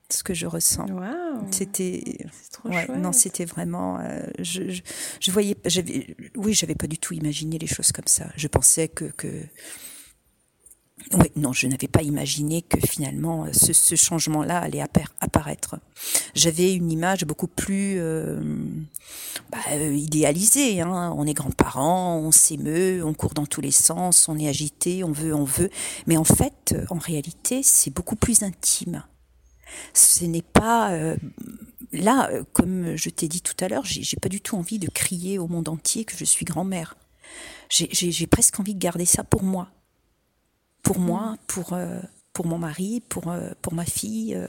ce 0.10 0.24
que 0.24 0.34
je 0.34 0.46
ressens. 0.46 0.86
C'était 1.52 2.18
ouais, 2.66 2.88
non, 2.98 3.12
c'était 3.12 3.46
vraiment 3.46 4.00
euh, 4.00 4.22
je, 4.40 4.70
je, 4.70 4.82
je, 5.20 5.32
voyais 5.32 5.58
oui, 6.36 6.54
j'avais 6.54 6.76
pas 6.76 6.88
du 6.88 6.98
tout 6.98 7.14
imaginé 7.14 7.58
les 7.58 7.68
choses 7.68 7.92
comme 7.92 8.08
ça. 8.08 8.28
Je 8.36 8.48
pensais 8.48 8.88
que 8.88 9.06
que 9.06 9.28
oui, 11.12 11.32
non, 11.36 11.52
je 11.54 11.68
n'avais 11.68 11.88
pas 11.88 12.02
imaginé 12.02 12.62
que 12.62 12.80
finalement 12.88 13.48
ce, 13.52 13.74
ce 13.74 13.96
changement-là 13.96 14.60
allait 14.60 14.84
apparaître. 15.20 15.76
J'avais 16.34 16.74
une 16.74 16.92
image 16.92 17.26
beaucoup 17.26 17.48
plus 17.48 17.96
euh, 17.98 18.40
bah, 19.52 19.58
euh, 19.72 19.94
idéalisée. 19.94 20.82
Hein. 20.82 21.14
On 21.18 21.26
est 21.28 21.34
grands-parents, 21.34 22.18
on 22.18 22.32
s'émeut, 22.32 23.04
on 23.04 23.14
court 23.14 23.34
dans 23.34 23.46
tous 23.46 23.62
les 23.62 23.72
sens, 23.72 24.30
on 24.30 24.38
est 24.38 24.48
agité, 24.48 25.04
on 25.04 25.12
veut, 25.12 25.36
on 25.36 25.44
veut. 25.44 25.70
Mais 26.08 26.18
en 26.18 26.24
fait, 26.24 26.76
en 26.90 27.00
réalité, 27.00 27.62
c'est 27.64 27.94
beaucoup 27.94 28.16
plus 28.16 28.44
intime. 28.44 29.04
Ce 29.94 30.26
n'est 30.26 30.42
pas 30.42 30.92
euh, 30.92 31.16
là, 31.92 32.30
euh, 32.32 32.44
comme 32.54 32.96
je 32.96 33.10
t'ai 33.10 33.28
dit 33.28 33.42
tout 33.42 33.56
à 33.60 33.68
l'heure, 33.68 33.86
j'ai 33.86 34.18
pas 34.18 34.30
du 34.30 34.42
tout 34.42 34.58
envie 34.58 34.80
de 34.80 34.90
crier 34.90 35.40
au 35.40 35.48
monde 35.48 35.70
entier 35.70 36.06
que 36.06 36.18
je 36.18 36.26
suis 36.26 36.46
grand-mère. 36.46 36.96
J'ai 37.70 38.28
presque 38.28 38.60
envie 38.60 38.76
de 38.76 38.80
garder 38.80 39.06
ça 39.06 39.24
pour 39.24 39.44
moi, 39.44 39.70
pour 40.84 41.00
moi, 41.00 41.38
pour 41.48 41.74
euh, 41.74 42.00
pour 42.32 42.46
mon 42.46 42.58
mari, 42.60 43.02
pour 43.10 43.34
pour 43.62 43.74
ma 43.74 43.86
fille, 43.86 44.40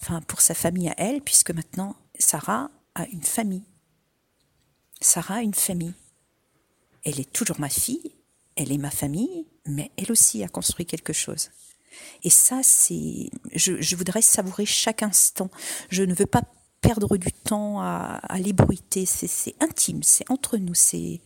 enfin 0.00 0.20
pour 0.22 0.40
sa 0.40 0.54
famille 0.54 0.88
à 0.88 0.94
elle, 0.96 1.20
puisque 1.20 1.50
maintenant 1.50 1.96
Sarah 2.18 2.70
a 2.94 3.06
une 3.08 3.22
famille. 3.22 3.64
Sarah 5.00 5.36
a 5.36 5.42
une 5.42 5.54
famille. 5.54 5.94
Elle 7.04 7.20
est 7.20 7.30
toujours 7.30 7.60
ma 7.60 7.68
fille, 7.68 8.12
elle 8.56 8.72
est 8.72 8.78
ma 8.78 8.90
famille, 8.90 9.46
mais 9.66 9.90
elle 9.96 10.12
aussi 10.12 10.42
a 10.42 10.48
construit 10.48 10.86
quelque 10.86 11.12
chose. 11.12 11.50
Et 12.24 12.30
ça, 12.30 12.60
c'est, 12.62 13.30
je, 13.54 13.96
voudrais 13.96 14.22
savourer 14.22 14.66
chaque 14.66 15.02
instant. 15.02 15.50
Je 15.90 16.02
ne 16.02 16.14
veux 16.14 16.26
pas 16.26 16.42
perdre 16.80 17.16
du 17.16 17.32
temps 17.32 17.80
à, 17.80 18.20
à 18.22 18.38
l'ébruiter. 18.38 19.06
C'est 19.06 19.54
intime, 19.60 20.02
c'est 20.02 20.28
entre 20.30 20.56
nous. 20.56 20.74
C'est 20.74 21.20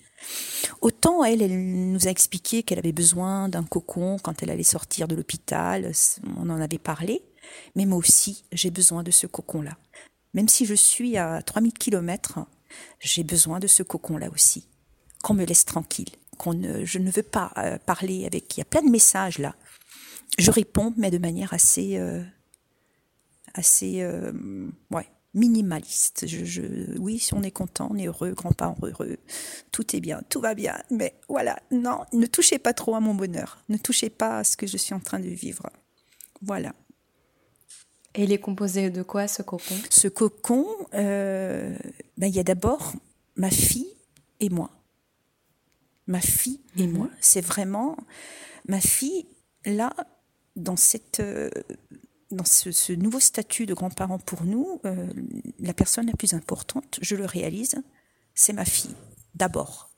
autant 0.80 1.24
elle, 1.24 1.42
elle 1.42 1.58
nous 1.92 2.06
a 2.06 2.10
expliqué 2.10 2.62
qu'elle 2.62 2.78
avait 2.78 2.92
besoin 2.92 3.48
d'un 3.48 3.64
cocon 3.64 4.18
quand 4.22 4.42
elle 4.42 4.50
allait 4.50 4.62
sortir 4.62 5.08
de 5.08 5.14
l'hôpital. 5.14 5.92
On 6.38 6.50
en 6.50 6.60
avait 6.60 6.78
parlé. 6.78 7.22
Mais 7.74 7.86
moi 7.86 7.98
aussi, 7.98 8.44
j'ai 8.52 8.70
besoin 8.70 9.02
de 9.02 9.10
ce 9.10 9.26
cocon-là. 9.26 9.76
Même 10.34 10.48
si 10.48 10.66
je 10.66 10.74
suis 10.74 11.16
à 11.16 11.40
3000 11.42 11.72
km, 11.72 12.40
j'ai 13.00 13.24
besoin 13.24 13.60
de 13.60 13.66
ce 13.66 13.82
cocon-là 13.82 14.28
aussi. 14.32 14.68
Qu'on 15.22 15.34
me 15.34 15.44
laisse 15.44 15.64
tranquille. 15.64 16.10
Qu'on 16.36 16.52
je 16.84 16.98
ne 16.98 17.10
veux 17.10 17.22
pas 17.22 17.52
euh, 17.56 17.78
parler 17.78 18.26
avec. 18.26 18.56
Il 18.56 18.60
y 18.60 18.62
a 18.62 18.66
plein 18.66 18.82
de 18.82 18.90
messages 18.90 19.38
là. 19.38 19.54
Je 20.38 20.50
réponds, 20.50 20.92
mais 20.96 21.10
de 21.10 21.18
manière 21.18 21.54
assez, 21.54 21.96
euh, 21.96 22.22
assez, 23.54 24.02
euh, 24.02 24.32
ouais, 24.90 25.06
minimaliste. 25.34 26.26
Je, 26.26 26.44
je, 26.44 26.62
oui, 26.98 27.18
si 27.18 27.34
on 27.34 27.42
est 27.42 27.50
content, 27.50 27.88
on 27.90 27.96
est 27.96 28.06
heureux, 28.06 28.32
grand-parent 28.32 28.76
heureux, 28.82 29.16
tout 29.70 29.94
est 29.94 30.00
bien, 30.00 30.22
tout 30.28 30.40
va 30.40 30.54
bien. 30.54 30.76
Mais 30.90 31.14
voilà, 31.28 31.58
non, 31.70 32.00
ne 32.12 32.26
touchez 32.26 32.58
pas 32.58 32.72
trop 32.72 32.94
à 32.94 33.00
mon 33.00 33.14
bonheur. 33.14 33.62
Ne 33.68 33.76
touchez 33.76 34.10
pas 34.10 34.38
à 34.38 34.44
ce 34.44 34.56
que 34.56 34.66
je 34.66 34.76
suis 34.76 34.94
en 34.94 35.00
train 35.00 35.20
de 35.20 35.28
vivre. 35.28 35.70
Voilà. 36.42 36.74
Et 38.14 38.24
il 38.24 38.32
est 38.32 38.40
composé 38.40 38.90
de 38.90 39.02
quoi 39.02 39.28
ce 39.28 39.42
cocon? 39.42 39.74
Ce 39.90 40.08
cocon, 40.08 40.66
euh, 40.94 41.76
ben, 42.16 42.26
il 42.26 42.34
y 42.34 42.40
a 42.40 42.44
d'abord 42.44 42.94
ma 43.36 43.50
fille 43.50 43.92
et 44.40 44.48
moi. 44.48 44.70
Ma 46.06 46.20
fille 46.20 46.60
et 46.78 46.86
moi. 46.86 47.10
C'est 47.20 47.42
vraiment 47.42 47.96
ma 48.68 48.80
fille, 48.80 49.26
là, 49.66 49.92
dans, 50.56 50.76
cette, 50.76 51.20
euh, 51.20 51.50
dans 52.30 52.44
ce, 52.44 52.72
ce 52.72 52.92
nouveau 52.92 53.20
statut 53.20 53.66
de 53.66 53.74
grand-parent 53.74 54.18
pour 54.18 54.44
nous, 54.44 54.80
euh, 54.84 55.06
la 55.60 55.74
personne 55.74 56.06
la 56.06 56.14
plus 56.14 56.34
importante, 56.34 56.98
je 57.00 57.14
le 57.14 57.24
réalise, 57.24 57.76
c'est 58.34 58.52
ma 58.52 58.64
fille, 58.64 58.94
d'abord. 59.34 59.90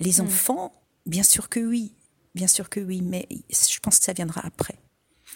Les 0.00 0.20
enfants, 0.20 0.72
bien 1.06 1.22
sûr 1.22 1.48
que 1.48 1.60
oui, 1.60 1.92
bien 2.34 2.46
sûr 2.46 2.68
que 2.68 2.80
oui, 2.80 3.02
mais 3.02 3.28
je 3.50 3.78
pense 3.78 3.98
que 3.98 4.04
ça 4.04 4.12
viendra 4.12 4.40
après. 4.44 4.78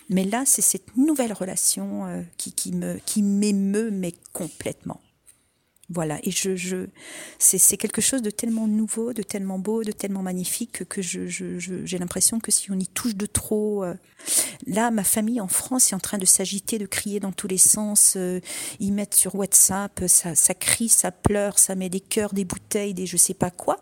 Mais 0.08 0.24
là, 0.24 0.44
c'est 0.46 0.62
cette 0.62 0.96
nouvelle 0.96 1.32
relation 1.32 2.06
euh, 2.06 2.22
qui, 2.36 2.52
qui 2.52 2.72
me 2.72 2.98
qui 3.04 3.22
m'émeut 3.22 3.90
mais 3.90 4.14
complètement. 4.32 5.00
Voilà, 5.90 6.18
et 6.22 6.30
je, 6.30 6.54
je 6.54 6.86
c'est 7.38 7.78
quelque 7.78 8.02
chose 8.02 8.20
de 8.20 8.28
tellement 8.28 8.66
nouveau, 8.66 9.14
de 9.14 9.22
tellement 9.22 9.58
beau, 9.58 9.82
de 9.84 9.92
tellement 9.92 10.20
magnifique 10.20 10.72
que, 10.72 10.84
que 10.84 11.00
je, 11.00 11.26
j'ai 11.26 11.98
l'impression 11.98 12.40
que 12.40 12.50
si 12.50 12.70
on 12.70 12.78
y 12.78 12.86
touche 12.86 13.16
de 13.16 13.24
trop, 13.24 13.84
euh, 13.84 13.94
là, 14.66 14.90
ma 14.90 15.02
famille 15.02 15.40
en 15.40 15.48
France 15.48 15.90
est 15.92 15.94
en 15.94 15.98
train 15.98 16.18
de 16.18 16.26
s'agiter, 16.26 16.78
de 16.78 16.84
crier 16.84 17.20
dans 17.20 17.32
tous 17.32 17.48
les 17.48 17.56
sens. 17.56 18.14
euh, 18.16 18.40
ils 18.80 18.92
mettent 18.92 19.14
sur 19.14 19.34
WhatsApp, 19.34 20.02
ça, 20.08 20.34
ça 20.34 20.52
crie, 20.52 20.90
ça 20.90 21.10
pleure, 21.10 21.58
ça 21.58 21.74
met 21.74 21.88
des 21.88 22.00
cœurs, 22.00 22.34
des 22.34 22.44
bouteilles, 22.44 22.92
des 22.92 23.06
je 23.06 23.16
sais 23.16 23.32
pas 23.34 23.50
quoi. 23.50 23.78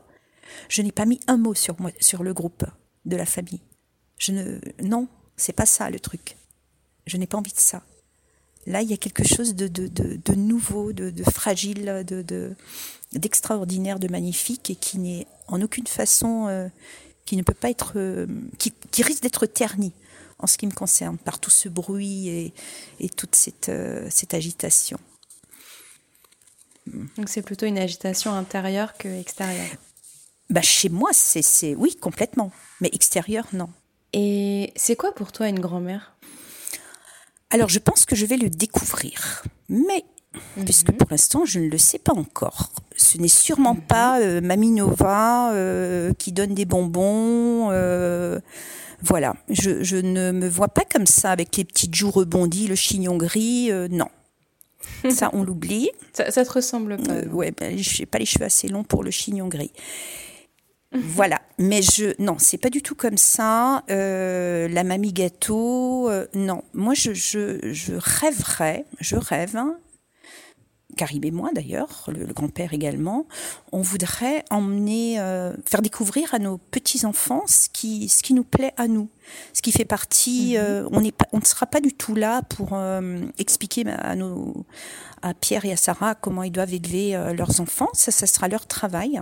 Je 0.69 0.83
n'ai 0.83 0.93
pas 0.93 1.07
mis 1.07 1.19
un 1.27 1.39
mot 1.39 1.55
sur 1.55 1.81
moi, 1.81 1.91
sur 1.99 2.23
le 2.23 2.33
groupe 2.33 2.65
de 3.05 3.17
la 3.17 3.27
famille. 3.27 3.63
Je 4.19 4.31
ne, 4.31 4.61
non, 4.81 5.09
c'est 5.37 5.53
pas 5.53 5.67
ça 5.67 5.91
le 5.91 5.99
truc. 5.99 6.37
Je 7.07 7.17
n'ai 7.17 7.27
pas 7.27 7.39
envie 7.39 7.53
de 7.53 7.59
ça. 7.59 7.83
Là, 8.67 8.83
il 8.83 8.91
y 8.91 8.93
a 8.93 8.97
quelque 8.97 9.25
chose 9.25 9.55
de, 9.55 9.69
de, 9.69 9.87
de, 9.87 10.19
de 10.25 10.35
nouveau, 10.35 10.93
de, 10.93 11.13
fragile, 11.31 12.05
de, 12.07 12.23
de- 12.23 12.55
d'extraordinaire, 13.13 13.99
de 14.01 14.09
magnifique 14.09 14.71
et 14.71 14.75
qui 14.75 14.99
n'est 14.99 15.27
en 15.47 15.63
aucune 15.63 15.87
façon, 15.87 16.49
euh, 16.49 16.69
qui 17.25 17.37
ne 17.37 17.43
peut 17.43 17.55
pas 17.55 17.71
être, 17.71 17.93
euh, 17.97 18.27
qui, 18.59 18.73
qui 18.91 19.03
risque 19.05 19.23
d'être 19.23 19.47
terni 19.47 19.93
en 20.39 20.47
ce 20.47 20.59
qui 20.59 20.67
me 20.67 20.73
concerne 20.73 21.17
par 21.17 21.39
tout 21.39 21.51
ce 21.51 21.69
bruit 21.69 22.29
et, 22.29 22.53
et 22.99 23.09
toute 23.09 23.37
cette, 23.37 23.69
euh, 23.69 24.07
cette 24.11 24.35
agitation. 24.35 24.99
Donc 27.17 27.29
c'est 27.29 27.43
plutôt 27.43 27.67
une 27.67 27.79
agitation 27.79 28.33
intérieure 28.33 28.97
que 28.97 29.09
extérieure. 29.09 29.77
Bah, 30.51 30.63
chez 30.63 30.89
moi, 30.89 31.11
c'est, 31.13 31.43
c'est 31.43 31.75
oui, 31.75 31.97
complètement, 31.97 32.51
mais 32.81 32.91
extérieur, 32.93 33.47
non. 33.53 33.69
Et 34.13 34.73
c'est 34.77 34.97
quoi 34.97 35.13
pour 35.15 35.33
toi 35.33 35.49
une 35.49 35.61
grand-mère? 35.61 36.16
Alors, 37.51 37.69
je 37.69 37.79
pense 37.79 38.05
que 38.05 38.17
je 38.17 38.27
vais 38.27 38.37
le 38.37 38.51
découvrir. 38.51 39.43
Mais, 39.69 40.05
puisque 40.65 40.93
pour 40.93 41.09
l'instant, 41.11 41.45
je 41.45 41.61
ne 41.61 41.69
le 41.69 41.79
sais 41.79 41.99
pas 41.99 42.13
encore. 42.13 42.71
Ce 42.97 43.19
n'est 43.19 43.29
sûrement 43.29 43.77
pas 43.77 44.21
euh, 44.21 44.41
Mamie 44.41 44.71
Nova 44.71 45.53
euh, 45.53 46.13
qui 46.15 46.33
donne 46.33 46.55
des 46.55 46.65
bonbons. 46.65 47.69
euh, 47.71 48.41
voilà. 49.03 49.35
Je, 49.49 49.83
je 49.85 49.97
ne 49.97 50.33
me 50.33 50.49
vois 50.49 50.69
pas 50.69 50.85
comme 50.91 51.07
ça, 51.07 51.31
avec 51.31 51.57
les 51.57 51.65
petites 51.65 51.95
joues 51.95 52.11
rebondies, 52.11 52.67
le 52.69 52.75
chignon 52.75 53.17
gris. 53.17 53.71
euh, 53.71 53.89
non. 53.91 54.09
Ça, 55.11 55.31
on 55.33 55.43
l'oublie. 55.43 55.91
ça, 56.13 56.31
ça 56.31 56.45
te 56.45 56.53
ressemble 56.53 56.97
pas 56.99 57.21
ouais, 57.33 57.51
ben, 57.51 57.77
j'ai 57.77 58.07
pas 58.07 58.19
les 58.19 58.25
cheveux 58.27 58.45
assez 58.45 58.69
longs 58.69 58.85
pour 58.85 59.03
le 59.03 59.11
chignon 59.11 59.49
gris. 59.49 59.73
Voilà, 61.15 61.41
mais 61.59 61.83
je 61.83 62.15
non, 62.23 62.37
c'est 62.39 62.59
pas 62.59 62.71
du 62.71 62.83
tout 62.83 62.95
comme 62.95 63.17
ça. 63.17 63.83
Euh, 63.91 64.69
la 64.69 64.85
mamie 64.85 65.13
gâteau, 65.13 66.09
euh, 66.11 66.27
non. 66.35 66.63
Moi, 66.75 66.95
je, 66.95 67.13
je, 67.15 67.59
je 67.73 67.95
rêverais, 67.97 68.85
je 69.01 69.17
rêve. 69.17 69.57
hein, 69.57 69.77
Et 71.25 71.31
moi 71.31 71.51
d'ailleurs, 71.55 72.05
le, 72.09 72.25
le 72.25 72.33
grand-père 72.33 72.73
également, 72.73 73.27
on 73.73 73.83
voudrait 73.83 74.45
emmener, 74.51 75.21
euh, 75.21 75.53
faire 75.65 75.83
découvrir 75.83 76.35
à 76.35 76.39
nos 76.39 76.59
petits 76.59 77.05
enfants 77.05 77.43
ce 77.47 77.69
qui, 77.71 78.09
ce 78.09 78.23
qui 78.23 78.35
nous 78.35 78.45
plaît 78.45 78.73
à 78.77 78.89
nous, 78.89 79.09
ce 79.53 79.63
qui 79.63 79.73
fait 79.73 79.85
partie. 79.85 80.57
euh, 80.57 80.89
on 81.33 81.39
ne 81.39 81.45
sera 81.45 81.67
pas 81.67 81.81
du 81.81 81.93
tout 81.93 82.15
là 82.15 82.43
pour 82.43 82.71
euh, 82.73 83.21
expliquer 83.39 83.85
à 83.89 84.17
nos, 84.17 84.65
à 85.23 85.35
Pierre 85.35 85.65
et 85.65 85.73
à 85.73 85.77
Sarah 85.77 86.15
comment 86.15 86.43
ils 86.43 86.53
doivent 86.53 86.75
élever 86.75 87.13
leurs 87.37 87.61
enfants. 87.61 87.91
Ça, 87.93 88.11
ça 88.11 88.27
sera 88.27 88.49
leur 88.49 88.67
travail. 88.67 89.21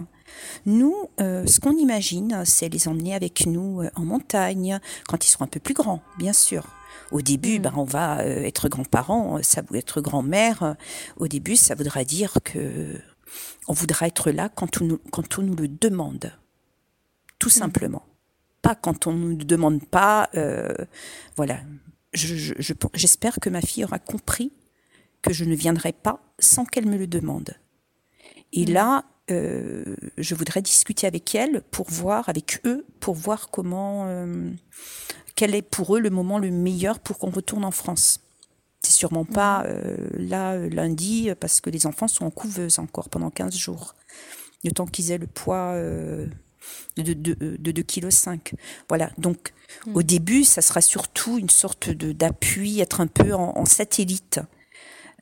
Nous, 0.67 0.95
ce 1.19 1.61
qu'on 1.61 1.77
imagine, 1.77 2.43
c'est 2.45 2.69
les 2.69 2.89
emmener 2.89 3.15
avec 3.15 3.47
nous 3.47 3.83
en 3.95 4.05
montagne 4.05 4.81
quand 5.09 5.25
ils 5.25 5.31
seront 5.31 5.45
un 5.45 5.49
peu 5.49 5.61
plus 5.61 5.75
grands, 5.75 6.03
bien 6.19 6.33
sûr. 6.33 6.67
Au 7.11 7.21
début, 7.21 7.59
ben, 7.59 7.73
on 7.77 7.85
va 7.85 8.21
euh, 8.21 8.43
être 8.45 8.69
grands-parents, 8.69 9.43
ça 9.43 9.63
veut 9.63 9.77
être 9.79 10.01
grand-mère. 10.01 10.77
Au 11.17 11.29
début, 11.29 11.57
ça 11.57 11.75
voudra 11.75 12.05
dire 12.05 12.35
que 12.45 12.99
on 13.69 13.73
voudra 13.73 14.07
être 14.07 14.31
là 14.31 14.49
quand 14.49 14.81
on 14.81 14.85
nous, 14.85 14.99
quand 15.11 15.39
on 15.39 15.43
nous 15.43 15.57
le 15.57 15.69
demande, 15.69 16.33
tout 17.39 17.51
simplement. 17.51 18.05
Pas 18.63 18.75
quand 18.75 19.07
on 19.07 19.13
nous 19.13 19.37
le 19.37 19.45
demande 19.45 19.85
pas. 19.87 20.31
euh, 20.35 20.73
voilà. 21.37 21.61
Je- 22.13 22.37
je- 22.37 22.55
je- 22.59 22.73
J'espère 22.95 23.39
que 23.41 23.51
ma 23.51 23.61
fille 23.61 23.85
aura 23.85 23.99
compris 23.99 24.53
que 25.21 25.33
je 25.33 25.45
ne 25.45 25.55
viendrai 25.55 25.93
pas 25.93 26.21
sans 26.39 26.65
qu'elle 26.65 26.87
me 26.87 26.97
le 26.97 27.07
demande. 27.07 27.55
Et 28.53 28.65
là, 28.67 29.05
euh, 29.31 29.85
je 30.19 30.35
voudrais 30.35 30.63
discuter 30.63 31.07
avec 31.07 31.35
elle 31.35 31.63
pour 31.71 31.91
voir, 31.91 32.29
avec 32.29 32.61
eux, 32.65 32.85
pour 33.01 33.15
voir 33.15 33.51
comment, 33.51 34.05
euh, 34.07 34.51
quel 35.35 35.55
est 35.55 35.63
pour 35.63 35.97
eux 35.97 36.01
le 36.01 36.11
moment 36.11 36.39
le 36.39 36.51
meilleur 36.51 36.99
pour 36.99 37.19
qu'on 37.19 37.31
retourne 37.31 37.65
en 37.65 37.71
France. 37.71 38.21
C'est 38.83 38.93
sûrement 38.93 39.25
pas 39.25 39.65
euh, 39.65 39.97
là, 40.13 40.57
lundi, 40.59 41.31
parce 41.41 41.61
que 41.61 41.71
les 41.71 41.87
enfants 41.87 42.09
sont 42.09 42.27
en 42.27 42.31
couveuse 42.31 42.79
encore 42.79 43.09
pendant 43.09 43.31
15 43.31 43.57
jours. 43.57 43.95
Le 44.63 44.71
temps 44.73 44.87
qu'ils 44.87 45.11
aient 45.11 45.19
le 45.19 45.27
poids 45.27 45.75
de, 45.77 46.29
de, 46.97 47.35
de 47.57 47.73
2,5 47.73 48.39
kg. 48.39 48.57
Voilà, 48.89 49.11
donc 49.19 49.53
au 49.95 50.03
début, 50.03 50.45
ça 50.45 50.63
sera 50.63 50.81
surtout 50.81 51.39
une 51.39 51.51
sorte 51.51 51.91
de- 51.91 52.13
d'appui, 52.13 52.81
être 52.81 53.01
un 53.01 53.07
peu 53.07 53.35
en, 53.35 53.57
en 53.57 53.65
satellite. 53.65 54.41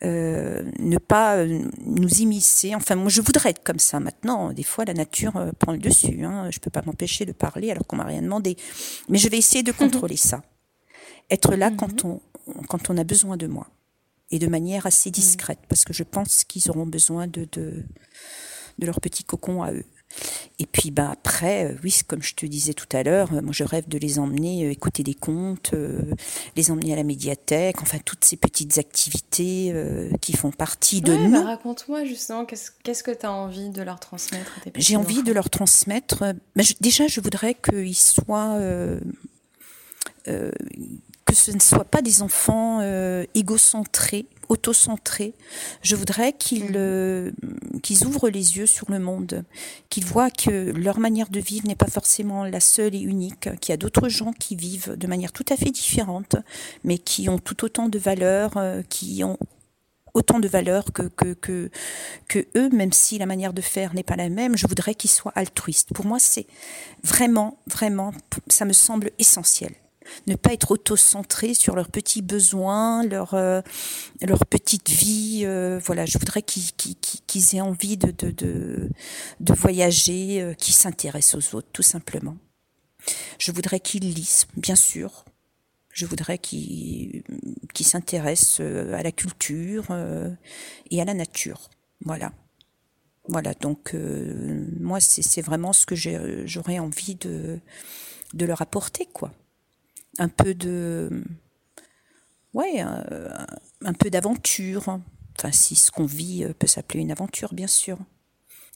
Euh, 0.04 0.62
ne 0.80 0.98
pas 0.98 1.36
euh, 1.36 1.60
nous 1.86 2.08
immiscer. 2.08 2.74
Enfin, 2.74 2.96
moi, 2.96 3.08
je 3.08 3.20
voudrais 3.20 3.50
être 3.50 3.62
comme 3.62 3.78
ça. 3.78 4.00
Maintenant, 4.00 4.52
des 4.52 4.64
fois, 4.64 4.84
la 4.84 4.94
nature 4.94 5.36
euh, 5.36 5.52
prend 5.56 5.70
le 5.70 5.78
dessus. 5.78 6.24
Hein. 6.24 6.50
Je 6.50 6.58
peux 6.58 6.70
pas 6.70 6.82
m'empêcher 6.84 7.24
de 7.24 7.30
parler 7.30 7.70
alors 7.70 7.86
qu'on 7.86 7.96
m'a 7.96 8.04
rien 8.04 8.22
demandé. 8.22 8.56
Mais 9.08 9.18
je 9.18 9.28
vais 9.28 9.38
essayer 9.38 9.62
de 9.62 9.70
contrôler 9.82 10.16
ça. 10.16 10.42
Être 11.30 11.54
là 11.54 11.70
quand 11.70 12.04
on 12.04 12.20
quand 12.68 12.90
on 12.90 12.98
a 12.98 13.04
besoin 13.04 13.36
de 13.36 13.46
moi 13.46 13.68
et 14.32 14.40
de 14.40 14.48
manière 14.48 14.84
assez 14.86 15.12
discrète, 15.12 15.60
parce 15.68 15.84
que 15.84 15.92
je 15.92 16.02
pense 16.02 16.42
qu'ils 16.42 16.68
auront 16.68 16.86
besoin 16.86 17.28
de 17.28 17.46
de, 17.52 17.84
de 18.78 18.86
leur 18.86 19.00
petit 19.00 19.22
cocon 19.22 19.62
à 19.62 19.72
eux. 19.72 19.84
Et 20.58 20.66
puis 20.66 20.90
bah 20.90 21.10
après, 21.12 21.64
euh, 21.72 21.76
oui, 21.82 21.94
comme 22.06 22.22
je 22.22 22.34
te 22.34 22.46
disais 22.46 22.74
tout 22.74 22.86
à 22.96 23.02
l'heure, 23.02 23.32
euh, 23.32 23.40
moi 23.42 23.52
je 23.52 23.64
rêve 23.64 23.88
de 23.88 23.98
les 23.98 24.18
emmener 24.18 24.66
euh, 24.66 24.70
écouter 24.70 25.02
des 25.02 25.14
contes, 25.14 25.74
les 26.56 26.70
emmener 26.70 26.92
à 26.92 26.96
la 26.96 27.02
médiathèque, 27.04 27.82
enfin 27.82 27.98
toutes 28.04 28.24
ces 28.24 28.36
petites 28.36 28.78
activités 28.78 29.74
qui 30.20 30.34
font 30.34 30.50
partie 30.50 31.00
de 31.00 31.12
Ouais, 31.12 31.18
nous. 31.18 31.32
bah, 31.32 31.42
Raconte-moi 31.44 32.04
justement, 32.04 32.44
qu'est-ce 32.44 33.02
que 33.02 33.10
tu 33.10 33.26
as 33.26 33.32
envie 33.32 33.70
de 33.70 33.82
leur 33.82 33.98
transmettre 34.00 34.50
J'ai 34.76 34.96
envie 34.96 35.22
de 35.22 35.32
leur 35.32 35.50
transmettre. 35.50 36.18
ben, 36.54 36.62
je- 36.62 36.74
déjà, 36.80 37.06
je 37.08 37.20
voudrais 37.20 37.54
qu'ils 37.54 37.96
soient. 37.96 38.54
euh, 38.58 39.00
euh, 40.28 40.50
que 41.24 41.34
ce 41.34 41.50
ne 41.52 41.60
soient 41.60 41.84
pas 41.84 42.02
des 42.02 42.20
enfants 42.22 42.80
euh, 42.82 43.24
égocentrés, 43.34 44.26
autocentrés. 44.52 45.32
Je 45.80 45.96
voudrais 45.96 46.34
qu'ils 46.34 46.74
euh, 46.76 47.32
qu'ils 47.82 48.04
ouvrent 48.04 48.28
les 48.28 48.58
yeux 48.58 48.66
sur 48.66 48.90
le 48.90 48.98
monde, 48.98 49.44
qu'ils 49.88 50.04
voient 50.04 50.30
que 50.30 50.72
leur 50.72 51.00
manière 51.00 51.30
de 51.30 51.40
vivre 51.40 51.66
n'est 51.66 51.74
pas 51.74 51.86
forcément 51.86 52.44
la 52.44 52.60
seule 52.60 52.94
et 52.94 53.00
unique, 53.00 53.48
qu'il 53.60 53.72
y 53.72 53.72
a 53.72 53.78
d'autres 53.78 54.10
gens 54.10 54.32
qui 54.32 54.54
vivent 54.54 54.94
de 54.96 55.06
manière 55.06 55.32
tout 55.32 55.46
à 55.48 55.56
fait 55.56 55.70
différente, 55.70 56.36
mais 56.84 56.98
qui 56.98 57.30
ont 57.30 57.38
tout 57.38 57.64
autant 57.64 57.88
de 57.88 57.98
valeurs, 57.98 58.58
euh, 58.58 58.82
qui 58.90 59.24
ont 59.24 59.38
autant 60.12 60.38
de 60.38 60.48
valeurs 60.48 60.92
que, 60.92 61.04
que, 61.04 61.32
que, 61.32 61.70
que 62.28 62.46
eux, 62.54 62.68
même 62.68 62.92
si 62.92 63.16
la 63.16 63.24
manière 63.24 63.54
de 63.54 63.62
faire 63.62 63.94
n'est 63.94 64.02
pas 64.02 64.16
la 64.16 64.28
même, 64.28 64.58
je 64.58 64.66
voudrais 64.66 64.94
qu'ils 64.94 65.10
soient 65.10 65.32
altruistes. 65.34 65.94
Pour 65.94 66.04
moi, 66.04 66.18
c'est 66.18 66.46
vraiment, 67.02 67.58
vraiment, 67.66 68.12
ça 68.48 68.66
me 68.66 68.74
semble 68.74 69.12
essentiel. 69.18 69.72
Ne 70.26 70.34
pas 70.36 70.52
être 70.52 70.70
auto-centré 70.72 71.54
sur 71.54 71.74
leurs 71.76 71.90
petits 71.90 72.22
besoins, 72.22 73.04
leur 73.04 73.34
euh, 73.34 73.60
leur 74.20 74.44
petite 74.46 74.88
vie. 74.90 75.42
euh, 75.44 75.80
voilà, 75.84 76.06
je 76.06 76.18
voudrais 76.18 76.42
qu'ils 76.42 76.72
qu'ils- 76.72 76.96
qu'ils 77.26 77.54
aient 77.56 77.60
envie 77.60 77.96
de 77.96 78.10
de 78.10 78.30
de, 78.30 78.88
de 79.40 79.52
voyager, 79.54 80.40
euh, 80.42 80.54
qu'ils 80.54 80.74
s'intéressent 80.74 81.52
aux 81.52 81.56
autres, 81.56 81.68
tout 81.72 81.82
simplement. 81.82 82.36
Je 83.38 83.50
voudrais 83.52 83.80
qu'ils 83.80 84.12
lisent, 84.14 84.46
bien 84.56 84.76
sûr. 84.76 85.24
Je 85.90 86.06
voudrais 86.06 86.38
qu'ils 86.38 87.22
qu'ils 87.74 87.86
s'intéressent 87.86 88.60
à 88.60 89.02
la 89.02 89.12
culture 89.12 89.86
et 90.90 91.02
à 91.02 91.04
la 91.04 91.14
nature. 91.14 91.68
Voilà. 92.04 92.32
Voilà, 93.28 93.54
donc 93.54 93.94
euh, 93.94 94.66
moi 94.80 94.98
c'est 95.00 95.42
vraiment 95.42 95.72
ce 95.72 95.86
que 95.86 95.94
j'aurais 95.94 96.78
envie 96.80 97.14
de 97.16 97.60
de 98.34 98.44
leur 98.46 98.62
apporter 98.62 99.06
quoi 99.12 99.30
un 100.18 100.28
peu 100.28 100.54
de 100.54 101.22
ouais 102.54 102.82
euh, 102.84 103.28
un 103.82 103.92
peu 103.92 104.10
d'aventure. 104.10 105.00
Enfin 105.38 105.52
si 105.52 105.74
ce 105.74 105.90
qu'on 105.90 106.06
vit 106.06 106.44
euh, 106.44 106.52
peut 106.52 106.66
s'appeler 106.66 107.00
une 107.00 107.10
aventure 107.12 107.54
bien 107.54 107.66
sûr. 107.66 107.98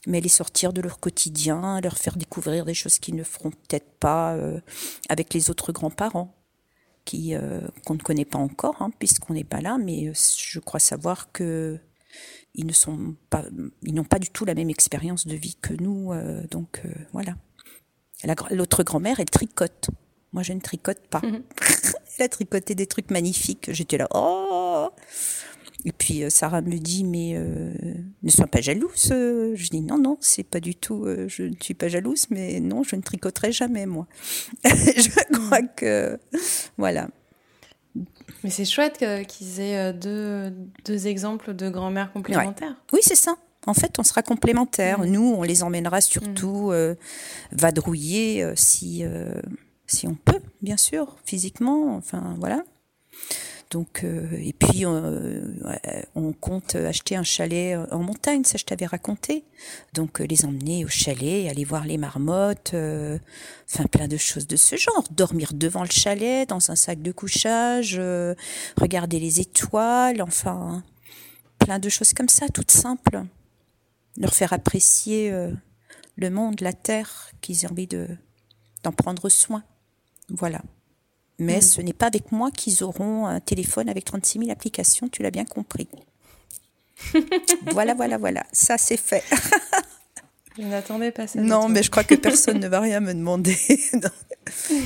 Mais 0.05 0.21
les 0.21 0.29
sortir 0.29 0.73
de 0.73 0.81
leur 0.81 0.99
quotidien 0.99 1.81
leur 1.81 1.97
faire 1.97 2.17
découvrir 2.17 2.65
des 2.65 2.73
choses 2.73 2.99
qu'ils 2.99 3.15
ne 3.15 3.23
feront 3.23 3.51
peut-être 3.51 3.91
pas 3.99 4.35
euh, 4.35 4.59
avec 5.09 5.33
les 5.33 5.49
autres 5.49 5.71
grands-parents 5.71 6.33
qui 7.05 7.33
qu'on 7.85 7.93
ne 7.93 7.99
connaît 7.99 8.25
pas 8.25 8.37
encore 8.37 8.81
hein, 8.81 8.91
puisqu'on 8.99 9.33
n'est 9.33 9.45
pas 9.45 9.61
là. 9.61 9.77
Mais 9.77 10.11
je 10.13 10.59
crois 10.59 10.81
savoir 10.81 11.31
que 11.31 11.79
ils 12.53 12.65
ne 12.65 12.73
sont 12.73 13.15
pas 13.29 13.45
ils 13.83 13.93
n'ont 13.93 14.03
pas 14.03 14.19
du 14.19 14.29
tout 14.29 14.43
la 14.43 14.53
même 14.53 14.69
expérience 14.69 15.25
de 15.25 15.35
vie 15.35 15.55
que 15.55 15.73
nous 15.73 16.11
donc 16.51 16.83
voilà. 17.13 17.35
L'autre 18.51 18.83
grand-mère 18.83 19.21
elle 19.21 19.29
tricote 19.29 19.89
moi 20.33 20.43
je 20.43 20.53
ne 20.53 20.59
tricote 20.59 21.01
pas 21.09 21.21
elle 22.19 22.25
a 22.25 22.29
tricoté 22.29 22.75
des 22.75 22.87
trucs 22.87 23.11
magnifiques. 23.11 23.69
J'étais 23.71 23.97
là, 23.97 24.07
oh 24.13 24.89
Et 25.85 25.91
puis 25.91 26.23
euh, 26.23 26.29
Sarah 26.29 26.61
me 26.61 26.77
dit, 26.77 27.03
mais 27.03 27.33
euh, 27.35 27.73
ne 28.23 28.29
sois 28.29 28.47
pas 28.47 28.61
jalouse. 28.61 29.09
Je 29.09 29.69
dis, 29.69 29.81
non, 29.81 29.97
non, 29.97 30.17
c'est 30.19 30.43
pas 30.43 30.59
du 30.59 30.75
tout, 30.75 31.05
euh, 31.05 31.27
je 31.27 31.43
ne 31.43 31.55
suis 31.61 31.73
pas 31.73 31.87
jalouse, 31.87 32.27
mais 32.29 32.59
non, 32.59 32.83
je 32.83 32.95
ne 32.95 33.01
tricoterai 33.01 33.51
jamais, 33.51 33.85
moi. 33.85 34.07
je 34.63 35.09
crois 35.33 35.61
que, 35.61 36.19
voilà. 36.77 37.09
Mais 38.43 38.49
c'est 38.49 38.65
chouette 38.65 39.03
qu'ils 39.27 39.59
aient 39.59 39.93
deux, 39.93 40.53
deux 40.85 41.07
exemples 41.07 41.53
de 41.55 41.69
grand-mère 41.69 42.11
complémentaires. 42.13 42.75
Oui, 42.93 42.99
c'est 43.01 43.15
ça. 43.15 43.35
En 43.65 43.73
fait, 43.73 43.99
on 43.99 44.03
sera 44.03 44.21
complémentaires. 44.21 44.99
Mm. 44.99 45.05
Nous, 45.07 45.33
on 45.37 45.43
les 45.43 45.63
emmènera 45.63 45.99
surtout 45.99 46.71
euh, 46.71 46.95
vadrouiller 47.51 48.53
si, 48.55 49.03
si 49.87 50.07
on 50.07 50.15
peut, 50.15 50.41
bien 50.61 50.77
sûr, 50.77 51.17
physiquement. 51.25 51.95
Enfin, 51.95 52.35
voilà. 52.39 52.63
Donc, 53.69 54.03
euh, 54.05 54.29
et 54.37 54.53
puis, 54.53 54.85
euh, 54.85 55.41
on 56.15 56.31
compte 56.31 56.75
acheter 56.75 57.17
un 57.17 57.23
chalet 57.23 57.77
en 57.91 57.99
montagne, 57.99 58.45
ça 58.45 58.57
je 58.57 58.63
t'avais 58.63 58.85
raconté. 58.85 59.43
Donc, 59.93 60.21
euh, 60.21 60.25
les 60.25 60.45
emmener 60.45 60.85
au 60.85 60.87
chalet, 60.87 61.49
aller 61.49 61.65
voir 61.65 61.85
les 61.85 61.97
marmottes, 61.97 62.73
euh, 62.73 63.19
enfin 63.69 63.85
plein 63.85 64.07
de 64.07 64.15
choses 64.15 64.47
de 64.47 64.55
ce 64.55 64.77
genre. 64.77 65.03
Dormir 65.11 65.51
devant 65.53 65.83
le 65.83 65.89
chalet, 65.91 66.47
dans 66.47 66.71
un 66.71 66.77
sac 66.77 67.01
de 67.01 67.11
couchage, 67.11 67.97
euh, 67.99 68.35
regarder 68.79 69.19
les 69.19 69.41
étoiles, 69.41 70.21
enfin, 70.21 70.83
plein 71.59 71.79
de 71.79 71.89
choses 71.89 72.13
comme 72.13 72.29
ça, 72.29 72.47
toutes 72.47 72.71
simples. 72.71 73.23
Leur 74.17 74.33
faire 74.33 74.53
apprécier 74.53 75.29
euh, 75.31 75.51
le 76.15 76.29
monde, 76.29 76.61
la 76.61 76.73
terre, 76.73 77.31
qu'ils 77.41 77.65
aient 77.65 77.71
envie 77.71 77.87
de 77.87 78.07
d'en 78.83 78.91
prendre 78.93 79.27
soin. 79.27 79.63
Voilà. 80.29 80.61
Mais 81.39 81.57
Mm. 81.59 81.61
ce 81.61 81.81
n'est 81.81 81.93
pas 81.93 82.07
avec 82.07 82.31
moi 82.31 82.49
qu'ils 82.51 82.83
auront 82.83 83.27
un 83.27 83.39
téléphone 83.39 83.89
avec 83.89 84.05
36 84.05 84.39
000 84.39 84.51
applications, 84.51 85.07
tu 85.07 85.21
l'as 85.23 85.31
bien 85.31 85.45
compris. 85.45 85.87
voilà, 87.71 87.93
voilà, 87.93 88.17
voilà. 88.17 88.43
Ça, 88.51 88.77
c'est 88.77 88.97
fait. 88.97 89.23
Je 90.57 90.63
n'attendais 90.63 91.11
pas 91.11 91.27
ça. 91.27 91.39
Non, 91.39 91.69
mais 91.69 91.83
je 91.83 91.91
crois 91.91 92.03
que 92.03 92.15
personne 92.29 92.59
ne 92.59 92.67
va 92.67 92.79
rien 92.79 92.99
me 92.99 93.13
demander. 93.13 93.55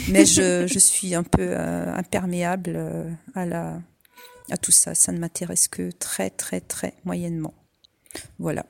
Mais 0.09 0.25
je, 0.25 0.67
je 0.67 0.79
suis 0.79 1.15
un 1.15 1.23
peu 1.23 1.41
euh, 1.57 1.93
imperméable 1.95 2.73
euh, 2.75 3.09
à, 3.35 3.45
la, 3.45 3.79
à 4.49 4.57
tout 4.57 4.71
ça. 4.73 4.93
Ça 4.95 5.13
ne 5.13 5.19
m'intéresse 5.19 5.69
que 5.69 5.89
très, 5.91 6.29
très, 6.29 6.59
très 6.59 6.93
moyennement. 7.05 7.53
Voilà. 8.37 8.65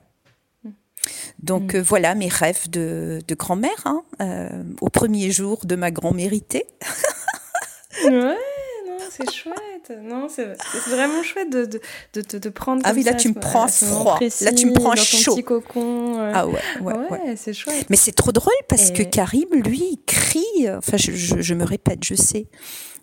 Donc 1.42 1.74
Mm. 1.74 1.78
euh, 1.78 1.82
voilà 1.82 2.14
mes 2.14 2.28
rêves 2.28 2.68
de, 2.70 3.20
de 3.26 3.34
grand-mère 3.34 3.82
hein, 3.84 4.02
euh, 4.20 4.48
au 4.80 4.88
premier 4.88 5.30
jour 5.30 5.60
de 5.64 5.76
ma 5.76 5.90
grand-mérité. 5.90 6.66
Ouais, 8.04 8.10
non, 8.10 8.96
c'est 9.10 9.30
chouette. 9.30 9.92
Non, 10.02 10.28
c'est 10.28 10.46
vraiment 10.88 11.22
chouette 11.22 11.50
de, 11.50 11.66
de, 11.66 11.80
de, 12.14 12.20
te- 12.22 12.36
de 12.36 12.48
prendre 12.48 12.80
Ah 12.84 12.92
oui, 12.94 13.02
là, 13.02 13.12
ça, 13.12 13.18
tu 13.18 13.28
me 13.28 13.34
prends 13.34 13.68
froid. 13.68 14.14
précis, 14.16 14.44
Là, 14.44 14.52
tu 14.52 14.66
me 14.66 14.72
prends 14.72 14.96
chaud. 14.96 15.34
petit 15.34 15.44
cocon. 15.44 16.18
euh. 16.18 16.32
Ah 16.34 16.46
ouais, 16.46 16.54
ouais, 16.80 16.94
ouais, 16.94 17.08
ouais. 17.10 17.36
c'est 17.36 17.52
chouette. 17.52 17.86
Mais 17.90 17.96
c'est 17.96 18.12
trop 18.12 18.32
drôle 18.32 18.52
parce 18.68 18.90
Et- 18.90 18.92
que 18.94 19.02
Karim, 19.02 19.48
lui, 19.52 19.78
il 19.92 19.98
crie. 20.06 20.68
Enfin, 20.70 20.96
je, 20.96 21.12
je- 21.12 21.40
je 21.42 21.54
me 21.54 21.64
répète, 21.64 22.02
je 22.04 22.14
sais. 22.14 22.46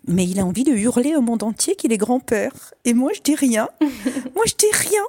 Mais 0.08 0.24
il 0.24 0.40
a 0.40 0.44
envie 0.44 0.64
de 0.64 0.72
hurler 0.72 1.14
au 1.14 1.20
monde 1.20 1.42
entier 1.42 1.76
qu'il 1.76 1.92
est 1.92 1.98
grand-père. 1.98 2.52
Et 2.84 2.94
moi, 2.94 3.12
je 3.14 3.20
dis 3.20 3.34
rien. 3.36 3.68
moi, 4.34 4.44
je 4.46 4.54
dis 4.54 4.66
rien. 4.72 5.02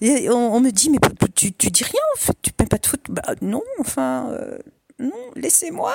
Et 0.00 0.28
on, 0.30 0.54
on 0.54 0.60
me 0.60 0.70
dit, 0.70 0.90
mais 0.90 0.98
tu, 1.34 1.52
tu 1.52 1.70
dis 1.70 1.84
rien, 1.84 2.00
en 2.14 2.18
fait, 2.18 2.36
tu 2.42 2.52
peux 2.52 2.66
pas 2.66 2.78
te 2.78 2.88
foutre. 2.88 3.10
Bah, 3.10 3.22
non, 3.42 3.62
enfin, 3.80 4.30
euh, 4.32 4.58
non, 4.98 5.12
laissez-moi. 5.36 5.94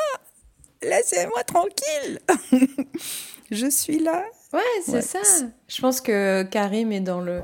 Laissez-moi 0.82 1.44
tranquille. 1.44 2.20
je 3.52 3.70
suis 3.70 4.00
là. 4.00 4.24
Ouais, 4.54 4.60
c'est 4.86 4.92
Ouais. 4.94 5.02
ça. 5.02 5.20
Je 5.68 5.82
pense 5.82 6.02
que 6.02 6.44
Karim 6.44 6.92
est 6.92 7.02
dans 7.02 7.20
le, 7.22 7.42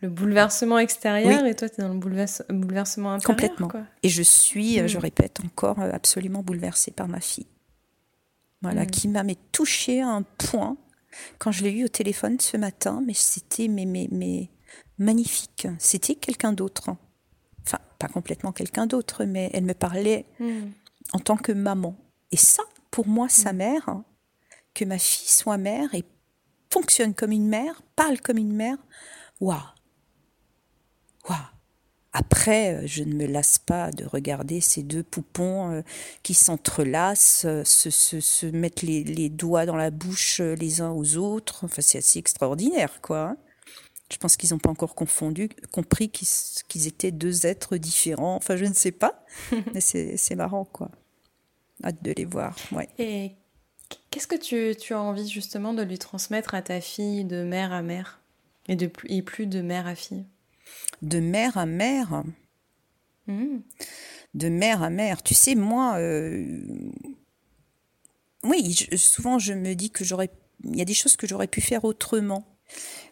le 0.00 0.08
bouleversement 0.08 0.78
extérieur 0.78 1.44
et 1.46 1.54
toi, 1.54 1.68
tu 1.68 1.80
es 1.80 1.84
dans 1.84 1.92
le 1.92 1.98
bouleverse- 1.98 2.42
bouleversement 2.50 3.12
intérieur. 3.12 3.36
Complètement. 3.36 3.68
Quoi. 3.68 3.82
Et 4.02 4.08
je 4.08 4.22
suis, 4.22 4.78
euh, 4.80 4.84
Mm. 4.84 4.88
je 4.88 4.98
répète 4.98 5.38
encore, 5.44 5.80
euh, 5.80 5.90
absolument 5.92 6.42
bouleversée 6.42 6.90
par 6.90 7.08
ma 7.08 7.20
fille. 7.20 7.46
Voilà, 8.62 8.82
Mm. 8.84 8.90
qui 8.90 9.08
m'a 9.08 9.22
mais 9.22 9.36
touchée 9.52 10.02
à 10.02 10.08
un 10.08 10.22
point 10.22 10.76
quand 11.38 11.52
je 11.52 11.64
l'ai 11.64 11.70
eu 11.72 11.84
au 11.84 11.88
téléphone 11.88 12.38
ce 12.38 12.56
matin, 12.56 13.02
mais 13.04 13.14
c'était 13.14 13.68
mais, 13.68 13.86
mais, 13.86 14.08
mais 14.12 14.50
magnifique. 14.98 15.66
C'était 15.78 16.14
quelqu'un 16.14 16.52
d'autre. 16.52 16.90
Enfin, 17.66 17.78
pas 17.98 18.08
complètement 18.08 18.52
quelqu'un 18.52 18.86
d'autre, 18.86 19.24
mais 19.24 19.50
elle 19.52 19.64
me 19.64 19.74
parlait 19.74 20.26
Mm. 20.40 20.68
en 21.12 21.18
tant 21.18 21.36
que 21.36 21.52
maman. 21.52 21.96
Et 22.30 22.36
ça, 22.36 22.62
pour 22.90 23.06
moi, 23.06 23.28
sa 23.28 23.52
mère, 23.52 23.88
hein, 23.88 24.04
que 24.74 24.84
ma 24.84 24.98
fille 24.98 25.28
soit 25.28 25.58
mère 25.58 25.94
et 25.94 26.04
fonctionne 26.72 27.14
comme 27.14 27.32
une 27.32 27.48
mère, 27.48 27.82
parle 27.96 28.20
comme 28.20 28.38
une 28.38 28.54
mère, 28.54 28.76
waouh 29.40 29.58
Waouh 31.28 31.38
Après, 32.12 32.74
euh, 32.74 32.86
je 32.86 33.02
ne 33.04 33.14
me 33.14 33.26
lasse 33.26 33.58
pas 33.58 33.90
de 33.90 34.04
regarder 34.04 34.60
ces 34.60 34.82
deux 34.82 35.02
poupons 35.02 35.70
euh, 35.72 35.82
qui 36.22 36.34
s'entrelacent, 36.34 37.44
euh, 37.44 37.64
se, 37.64 37.90
se, 37.90 38.20
se 38.20 38.46
mettent 38.46 38.82
les, 38.82 39.04
les 39.04 39.28
doigts 39.28 39.66
dans 39.66 39.76
la 39.76 39.90
bouche 39.90 40.40
les 40.40 40.80
uns 40.80 40.90
aux 40.90 41.16
autres. 41.16 41.64
Enfin, 41.64 41.82
c'est 41.82 41.98
assez 41.98 42.18
extraordinaire, 42.18 43.00
quoi. 43.02 43.36
Je 44.10 44.16
pense 44.16 44.36
qu'ils 44.36 44.50
n'ont 44.50 44.58
pas 44.58 44.70
encore 44.70 44.94
confondu, 44.94 45.50
compris 45.70 46.08
qu'ils 46.10 46.86
étaient 46.86 47.10
deux 47.10 47.46
êtres 47.46 47.76
différents. 47.76 48.36
Enfin, 48.36 48.56
je 48.56 48.64
ne 48.64 48.72
sais 48.74 48.92
pas. 48.92 49.24
Mais 49.74 49.80
c'est 49.80 50.34
marrant, 50.34 50.64
quoi. 50.64 50.90
Hâte 51.84 52.02
de 52.02 52.12
les 52.16 52.24
voir, 52.24 52.56
ouais. 52.72 52.88
Et 52.98 53.32
qu'est-ce 54.10 54.26
que 54.26 54.34
tu, 54.36 54.74
tu 54.80 54.94
as 54.94 55.00
envie 55.00 55.28
justement 55.28 55.74
de 55.74 55.82
lui 55.82 55.98
transmettre 55.98 56.54
à 56.54 56.62
ta 56.62 56.80
fille 56.80 57.24
de 57.24 57.42
mère 57.44 57.72
à 57.72 57.82
mère? 57.82 58.20
Et, 58.66 58.76
de, 58.76 58.86
plus- 58.86 59.10
et 59.10 59.22
plus 59.22 59.46
de 59.46 59.60
mère 59.60 59.86
à 59.86 59.94
fille? 59.94 60.24
De 61.02 61.20
mère 61.20 61.56
à 61.58 61.66
mère, 61.66 62.24
Mm. 63.26 63.58
de 64.34 64.48
mère 64.48 64.82
à 64.82 64.88
mère. 64.88 65.22
Tu 65.22 65.34
sais, 65.34 65.54
moi, 65.54 65.96
euh, 65.98 66.58
oui, 68.44 68.72
je- 68.90 68.96
souvent 68.96 69.38
je 69.38 69.52
me 69.52 69.74
dis 69.74 69.90
que 69.90 70.04
j'aurais, 70.04 70.30
il 70.64 70.76
y 70.76 70.80
a 70.80 70.84
des 70.84 70.94
choses 70.94 71.16
que 71.16 71.26
j'aurais 71.26 71.46
pu 71.48 71.60
faire 71.60 71.84
autrement. 71.84 72.44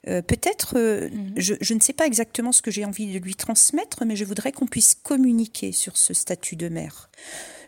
Euh, 0.08 0.22
Peut-être, 0.22 0.74
euh, 0.76 1.08
Mhm. 1.10 1.32
je, 1.36 1.54
je 1.60 1.74
ne 1.74 1.80
sais 1.80 1.92
pas 1.92 2.06
exactement 2.06 2.52
ce 2.52 2.62
que 2.62 2.70
j'ai 2.70 2.84
envie 2.84 3.12
de 3.12 3.18
lui 3.18 3.34
transmettre, 3.34 4.04
mais 4.04 4.16
je 4.16 4.24
voudrais 4.24 4.52
qu'on 4.52 4.66
puisse 4.66 4.94
communiquer 4.94 5.72
sur 5.72 5.96
ce 5.96 6.14
statut 6.14 6.56
de 6.56 6.68
mère. 6.68 7.10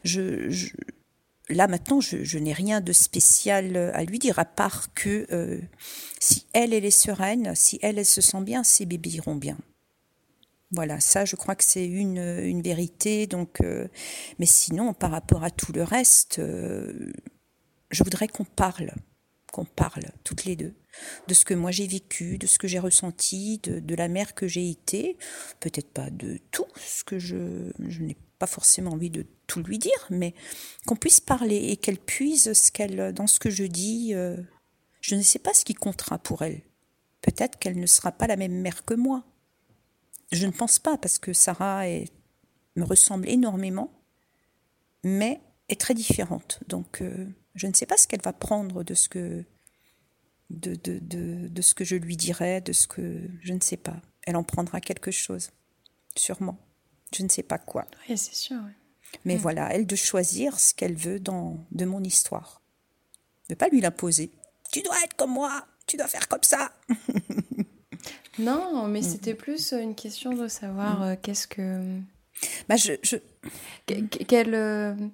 Je, 0.05 0.48
je- 0.51 0.72
là 1.48 1.66
maintenant, 1.66 2.01
je, 2.01 2.38
n'ai 2.38 2.53
rien 2.53 2.81
de 2.81 2.92
spécial 2.92 3.77
à 3.94 4.05
lui 4.05 4.18
dire, 4.18 4.38
à 4.38 4.44
part 4.44 4.92
que 4.94 5.27
euh, 5.33 5.61
si 6.20 6.46
elle, 6.53 6.72
elle 6.72 6.85
est 6.85 6.90
sereine, 6.90 7.55
si 7.57 7.79
elle, 7.83 7.98
elle 7.98 8.07
se 8.07 8.20
sent 8.20 8.42
bien, 8.42 8.62
ses 8.62 8.87
bébés 8.87 9.11
iront 9.11 9.37
bien. 9.37 9.59
Voilà, 10.70 11.01
ça, 11.01 11.24
je 11.24 11.35
crois 11.35 11.55
que 11.55 11.64
c'est 11.64 11.87
une, 11.87 12.18
une 12.18 12.61
vérité. 12.62 13.27
Donc, 13.27 13.62
euh, 13.62 13.88
mais 14.38 14.44
sinon, 14.46 14.92
par 14.92 15.11
rapport 15.11 15.42
à 15.42 15.51
tout 15.51 15.72
le 15.72 15.83
reste, 15.83 16.38
euh, 16.40 16.92
je 17.90 18.05
voudrais 18.05 18.29
qu'on 18.29 18.44
parle. 18.44 18.92
Qu'on 19.52 19.64
parle 19.64 20.04
toutes 20.24 20.44
les 20.44 20.56
deux 20.56 20.74
de 21.28 21.34
ce 21.34 21.44
que 21.44 21.54
moi 21.54 21.70
j'ai 21.70 21.87
vécu, 21.87 22.38
de 22.38 22.46
ce 22.46 22.58
que 22.58 22.68
j'ai 22.68 22.78
ressenti, 22.78 23.58
de, 23.58 23.94
la 23.94 24.08
mère 24.08 24.34
que 24.34 24.48
j'ai 24.48 24.68
été, 24.68 25.16
peut-être 25.61 25.90
pas 25.90 26.11
de 26.11 26.38
tout 26.50 26.66
ce 26.76 27.04
que 27.04 27.18
je, 27.18 27.70
je 27.78 28.02
n'ai 28.02 28.16
pas 28.38 28.46
forcément 28.46 28.92
envie 28.92 29.11
de 29.11 29.26
tout 29.46 29.62
lui 29.62 29.78
dire, 29.78 30.06
mais 30.11 30.34
qu'on 30.87 30.96
puisse 30.96 31.20
parler 31.20 31.56
et 31.56 31.76
qu'elle 31.76 31.98
puise 31.98 32.52
ce 32.52 32.70
qu'elle, 32.70 33.12
dans 33.12 33.26
ce 33.26 33.38
que 33.38 33.50
je 33.50 33.64
dis. 33.64 34.14
Euh, 34.14 34.37
je 35.00 35.14
ne 35.14 35.22
sais 35.22 35.38
pas 35.38 35.54
ce 35.54 35.64
qui 35.64 35.74
comptera 35.74 36.18
pour 36.18 36.42
elle. 36.42 36.61
Peut-être 37.22 37.58
qu'elle 37.58 37.78
ne 37.78 37.87
sera 37.87 38.12
pas 38.12 38.26
la 38.26 38.37
même 38.37 38.61
mère 38.61 38.84
que 38.84 38.94
moi. 38.94 39.24
Je 40.32 40.46
ne 40.46 40.52
pense 40.52 40.78
pas 40.78 40.98
parce 40.98 41.18
que 41.18 41.32
Sarah 41.32 41.84
me 42.76 42.84
ressemble 42.84 43.28
énormément, 43.28 43.90
mais 45.04 45.40
est 45.68 45.80
très 45.80 45.94
différente. 45.94 46.61
Donc 46.68 47.00
euh, 47.00 47.26
je 47.58 47.66
ne 47.66 47.74
sais 47.74 47.86
pas 47.86 47.96
ce 47.96 48.06
qu'elle 48.06 48.22
va 48.22 48.32
prendre 48.32 48.84
de 48.84 48.94
ce 48.94 49.08
que 49.08 49.44
de, 50.50 50.74
de, 50.76 50.98
de, 51.00 51.48
de, 51.48 51.62
ce 51.62 51.74
que 51.74 51.84
je 51.84 51.96
lui 51.96 52.16
dirai, 52.16 52.60
de 52.60 52.72
ce 52.72 52.86
que 52.86 53.20
je 53.42 53.52
ne 53.52 53.60
sais 53.60 53.76
pas. 53.76 53.96
Elle 54.22 54.36
en 54.36 54.44
prendra 54.44 54.80
quelque 54.80 55.10
chose, 55.10 55.50
sûrement. 56.16 56.58
Je 57.14 57.22
ne 57.22 57.28
sais 57.28 57.42
pas 57.42 57.58
quoi. 57.58 57.86
Oui, 58.08 58.16
c'est 58.16 58.34
sûr. 58.34 58.56
Mais 59.24 59.36
mm. 59.36 59.40
voilà, 59.40 59.74
elle 59.74 59.86
de 59.86 59.96
choisir 59.96 60.58
ce 60.58 60.72
qu'elle 60.72 60.94
veut 60.94 61.20
dans, 61.20 61.58
de 61.72 61.84
mon 61.84 62.02
histoire. 62.02 62.62
Ne 63.50 63.54
pas 63.54 63.68
lui 63.68 63.80
l'imposer. 63.80 64.30
Tu 64.72 64.80
dois 64.82 64.96
être 65.04 65.14
comme 65.16 65.32
moi, 65.32 65.66
tu 65.86 65.96
dois 65.96 66.08
faire 66.08 66.28
comme 66.28 66.42
ça. 66.42 66.72
non, 68.38 68.86
mais 68.86 69.00
mm. 69.00 69.04
c'était 69.04 69.34
plus 69.34 69.72
une 69.72 69.94
question 69.94 70.32
de 70.32 70.48
savoir 70.48 71.00
mm. 71.00 71.02
euh, 71.02 71.16
qu'est-ce 71.20 71.48
que. 71.48 71.98
Bah 72.68 72.76
je, 72.76 72.92
je... 73.02 73.16
Quelle. 73.86 75.10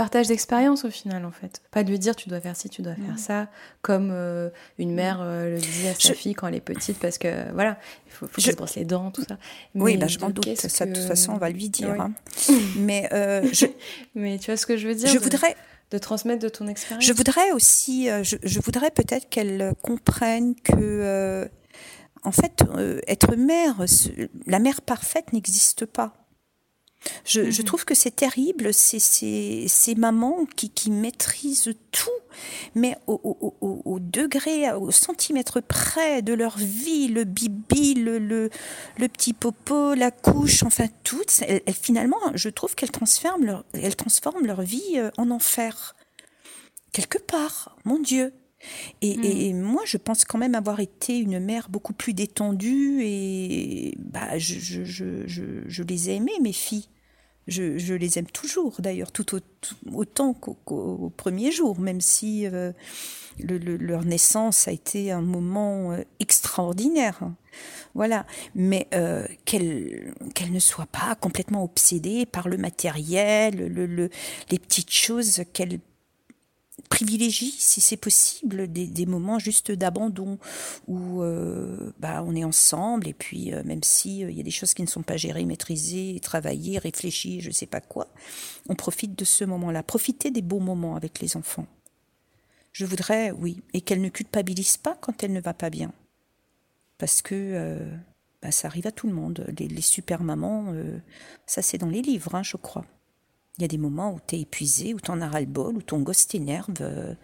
Partage 0.00 0.28
d'expérience 0.28 0.86
au 0.86 0.90
final 0.90 1.26
en 1.26 1.30
fait. 1.30 1.60
Pas 1.72 1.84
de 1.84 1.90
lui 1.90 1.98
dire 1.98 2.16
tu 2.16 2.30
dois 2.30 2.40
faire 2.40 2.56
ci, 2.56 2.70
tu 2.70 2.80
dois 2.80 2.94
faire 2.94 3.18
ça, 3.18 3.48
comme 3.82 4.08
euh, 4.10 4.48
une 4.78 4.94
mère 4.94 5.18
euh, 5.20 5.50
le 5.50 5.58
dit 5.58 5.88
à 5.88 5.94
sa 5.94 6.14
fille 6.14 6.32
quand 6.32 6.46
elle 6.46 6.54
est 6.54 6.62
petite 6.62 6.98
parce 6.98 7.18
que 7.18 7.52
voilà, 7.52 7.76
il 8.06 8.12
faut, 8.12 8.26
faut 8.26 8.40
qu'elle 8.40 8.56
brosse 8.56 8.76
les 8.76 8.86
dents, 8.86 9.10
tout 9.10 9.22
ça. 9.28 9.36
oui, 9.74 9.98
bah, 9.98 10.06
je 10.06 10.18
m'en 10.20 10.30
doute, 10.30 10.56
ça 10.56 10.86
de 10.86 10.94
toute 10.94 11.04
façon 11.04 11.32
on 11.32 11.36
va 11.36 11.50
lui 11.50 11.68
dire. 11.68 12.00
Hein. 12.00 12.12
Mais, 12.76 13.10
euh, 13.12 13.46
je... 13.52 13.66
Mais 14.14 14.38
tu 14.38 14.46
vois 14.46 14.56
ce 14.56 14.64
que 14.64 14.78
je 14.78 14.88
veux 14.88 14.94
dire 14.94 15.10
Je 15.10 15.18
voudrais 15.18 15.54
de 15.90 15.98
transmettre 15.98 16.42
de 16.42 16.48
ton 16.48 16.66
expérience? 16.66 17.04
Je 17.04 17.12
voudrais 17.12 17.52
aussi, 17.52 18.06
je, 18.22 18.36
je, 18.42 18.60
voudrais 18.60 18.90
peut-être 18.90 19.28
qu'elle 19.28 19.74
comprenne 19.82 20.54
que, 20.54 21.46
en 22.22 22.32
fait, 22.32 22.64
être 23.06 23.36
mère, 23.36 23.84
la 24.46 24.60
mère 24.60 24.80
parfaite 24.80 25.34
n'existe 25.34 25.84
pas. 25.84 26.19
Je, 27.24 27.50
je, 27.50 27.62
mhm. 27.62 27.66
trouve 27.66 27.84
que 27.84 27.94
c'est 27.94 28.14
terrible, 28.14 28.74
ces, 28.74 28.98
ces, 28.98 29.66
ces 29.68 29.94
mamans 29.94 30.46
qui, 30.56 30.68
qui, 30.68 30.90
maîtrisent 30.90 31.72
tout, 31.92 32.10
mais 32.74 32.96
au, 33.06 33.20
au, 33.60 33.82
au, 33.84 33.98
degré, 33.98 34.70
au 34.72 34.90
centimètre 34.90 35.60
près 35.60 36.22
de 36.22 36.34
leur 36.34 36.58
vie, 36.58 37.08
le 37.08 37.24
bibi, 37.24 37.94
le, 37.94 38.18
le, 38.18 38.50
le 38.98 39.08
petit 39.08 39.32
popo, 39.32 39.94
la 39.94 40.10
couche, 40.10 40.62
enfin 40.62 40.86
toutes, 41.02 41.42
elles, 41.46 41.62
finalement, 41.72 42.20
je 42.34 42.48
trouve 42.48 42.74
qu'elles 42.74 42.90
transforment 42.90 43.46
leur, 43.46 43.64
elles 43.72 43.96
transforment 43.96 44.46
leur 44.46 44.62
vie 44.62 44.96
euh, 44.96 45.10
en 45.16 45.30
enfer. 45.30 45.94
Quelque 46.92 47.18
part, 47.18 47.76
mon 47.84 47.98
Dieu. 47.98 48.32
Et, 49.00 49.16
mhm. 49.16 49.24
et, 49.24 49.52
moi, 49.54 49.82
je 49.86 49.96
pense 49.96 50.24
quand 50.24 50.38
même 50.38 50.54
avoir 50.54 50.80
été 50.80 51.18
une 51.18 51.40
mère 51.40 51.68
beaucoup 51.70 51.92
plus 51.92 52.12
détendue 52.12 53.00
et 53.02 53.94
bah, 53.98 54.38
je, 54.38 54.58
je, 54.58 54.84
je, 54.84 55.62
je 55.66 55.82
les 55.82 56.10
ai 56.10 56.16
aimées, 56.16 56.38
mes 56.40 56.52
filles. 56.52 56.88
Je, 57.50 57.94
les 57.94 58.18
aime 58.18 58.28
toujours, 58.28 58.76
d'ailleurs, 58.78 59.10
tout, 59.10 59.26
autant 59.92 60.34
qu'au 60.34 61.12
premier 61.16 61.50
jour, 61.50 61.80
même 61.80 62.00
si 62.00 62.46
euh, 62.46 62.70
leur 63.40 64.04
naissance 64.04 64.68
a 64.68 64.72
été 64.72 65.10
un 65.10 65.22
moment 65.22 65.90
euh, 65.92 66.02
extraordinaire. 66.20 67.18
Voilà, 67.94 68.24
mais 68.54 68.86
euh, 68.94 69.26
qu'elles 69.44 70.12
ne 70.52 70.60
soient 70.60 70.86
pas 70.86 71.16
complètement 71.16 71.64
obsédées 71.64 72.24
par 72.24 72.48
le 72.48 72.56
matériel, 72.56 73.56
le, 73.66 74.10
les 74.50 74.58
petites 74.60 74.92
choses 74.92 75.42
qu'elles 75.52 75.80
privilégie, 76.88 77.50
si 77.50 77.80
c'est 77.80 77.96
possible, 77.96 78.70
des, 78.70 79.06
moments 79.06 79.38
juste 79.38 79.72
d'abandon 79.72 80.38
où 80.86 81.22
euh, 81.22 81.92
bah, 81.98 82.22
on 82.24 82.34
est 82.34 82.44
ensemble 82.44 83.08
et 83.08 83.14
puis 83.14 83.52
euh, 83.52 83.62
même 83.64 83.82
si 83.82 84.24
euh, 84.24 84.30
il 84.30 84.36
y 84.36 84.40
a 84.40 84.44
des 84.44 84.50
choses 84.50 84.74
qui 84.74 84.82
ne 84.82 84.86
sont 84.88 85.02
pas 85.02 85.16
gérées, 85.16 85.44
maîtrisées, 85.44 86.18
travaillées, 86.22 86.78
réfléchies, 86.78 87.40
je 87.40 87.48
ne 87.48 87.54
sais 87.54 87.66
pas 87.66 87.80
quoi, 87.80 88.08
on 88.68 88.74
profite 88.74 89.18
de 89.18 89.24
ce 89.24 89.44
moment-là. 89.44 89.82
Profiter 89.82 90.30
des 90.30 90.42
beaux 90.42 90.60
moments 90.60 90.96
avec 90.96 91.20
les 91.20 91.36
enfants. 91.36 91.66
Je 92.72 92.84
voudrais, 92.84 93.32
oui, 93.32 93.60
et 93.74 93.80
qu'elle 93.80 94.00
ne 94.00 94.08
culpabilise 94.08 94.76
pas 94.76 94.96
quand 95.00 95.22
elle 95.22 95.32
ne 95.32 95.40
va 95.40 95.54
pas 95.54 95.70
bien, 95.70 95.92
parce 96.98 97.20
que 97.20 97.78
bah, 98.42 98.52
ça 98.52 98.68
arrive 98.68 98.86
à 98.86 98.92
tout 98.92 99.08
le 99.08 99.12
monde. 99.12 99.44
Les, 99.58 99.80
super 99.80 100.22
mamans, 100.22 100.72
ça 101.46 101.62
c'est 101.62 101.78
dans 101.78 101.88
les 101.88 102.00
livres, 102.00 102.36
hein, 102.36 102.44
je 102.44 102.56
crois. 102.56 102.84
Il 103.58 103.62
y 103.62 103.64
a 103.64 103.68
des 103.68 103.78
moments 103.78 104.14
où 104.14 104.20
tu 104.26 104.36
épuisé, 104.36 104.94
où 104.94 105.00
tu 105.00 105.10
en 105.10 105.20
as 105.20 105.28
ras-le-bol, 105.28 105.76
où 105.76 105.82
ton 105.82 106.00
gosse 106.00 106.26
t'énerve. 106.26 106.74
Euh, 106.80 107.14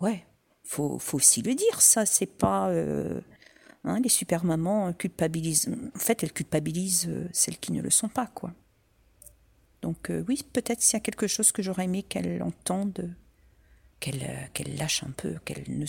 ouais, 0.00 0.24
faut, 0.64 0.98
faut 0.98 1.16
aussi 1.16 1.42
le 1.42 1.54
dire, 1.54 1.80
ça. 1.80 2.06
C'est 2.06 2.26
pas. 2.26 2.68
Euh, 2.68 3.20
hein, 3.84 4.00
les 4.00 4.08
super 4.08 4.44
mamans 4.44 4.92
culpabilisent. 4.92 5.68
En 5.94 5.98
fait, 5.98 6.22
elles 6.22 6.32
culpabilisent 6.32 7.08
euh, 7.08 7.28
celles 7.32 7.58
qui 7.58 7.72
ne 7.72 7.82
le 7.82 7.90
sont 7.90 8.08
pas, 8.08 8.26
quoi. 8.26 8.52
Donc, 9.82 10.10
oui, 10.26 10.44
peut-être 10.52 10.82
s'il 10.82 10.94
y 10.94 10.96
a 10.96 11.00
quelque 11.00 11.28
chose 11.28 11.52
que 11.52 11.62
j'aurais 11.62 11.84
aimé 11.84 12.02
qu'elle 12.02 12.42
entende, 12.42 13.14
qu'elle 14.00 14.50
qu'elle 14.52 14.76
lâche 14.76 15.04
un 15.04 15.12
peu, 15.12 15.36
qu'elle 15.44 15.62
ne 15.68 15.86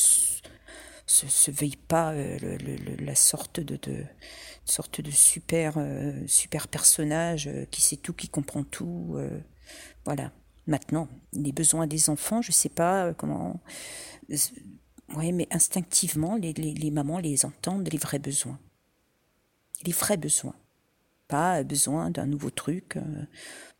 se, 1.10 1.28
se, 1.28 1.52
veille 1.52 1.76
pas 1.76 2.14
la 2.14 3.16
sorte 3.16 3.60
de, 3.60 3.78
de 3.78 4.04
sorte 4.66 5.02
de 5.02 5.12
super 5.12 5.78
super 6.28 6.68
personnage 6.68 7.50
qui 7.72 7.82
sait 7.82 7.98
tout, 7.98 8.14
qui 8.14 8.30
comprend 8.30 8.64
tout. 8.64 9.18
Voilà. 10.06 10.32
Maintenant, 10.70 11.08
les 11.34 11.52
besoins 11.52 11.88
des 11.88 12.12
enfants, 12.12 12.44
je 12.44 12.52
sais 12.52 12.70
pas 12.70 13.06
euh, 13.06 13.14
comment. 13.14 13.60
Oui, 15.16 15.32
mais 15.32 15.48
instinctivement, 15.50 16.36
les, 16.36 16.54
les, 16.54 16.92
mamans 16.92 17.18
les 17.18 17.44
entendent, 17.44 17.90
les 17.92 17.98
vrais 17.98 18.20
besoins. 18.20 18.60
Les 19.84 19.92
vrais 19.92 20.18
besoins. 20.18 20.54
Pas 21.30 21.64
besoin 21.64 22.10
d'un 22.10 22.26
nouveau 22.26 22.50
truc. 22.50 22.98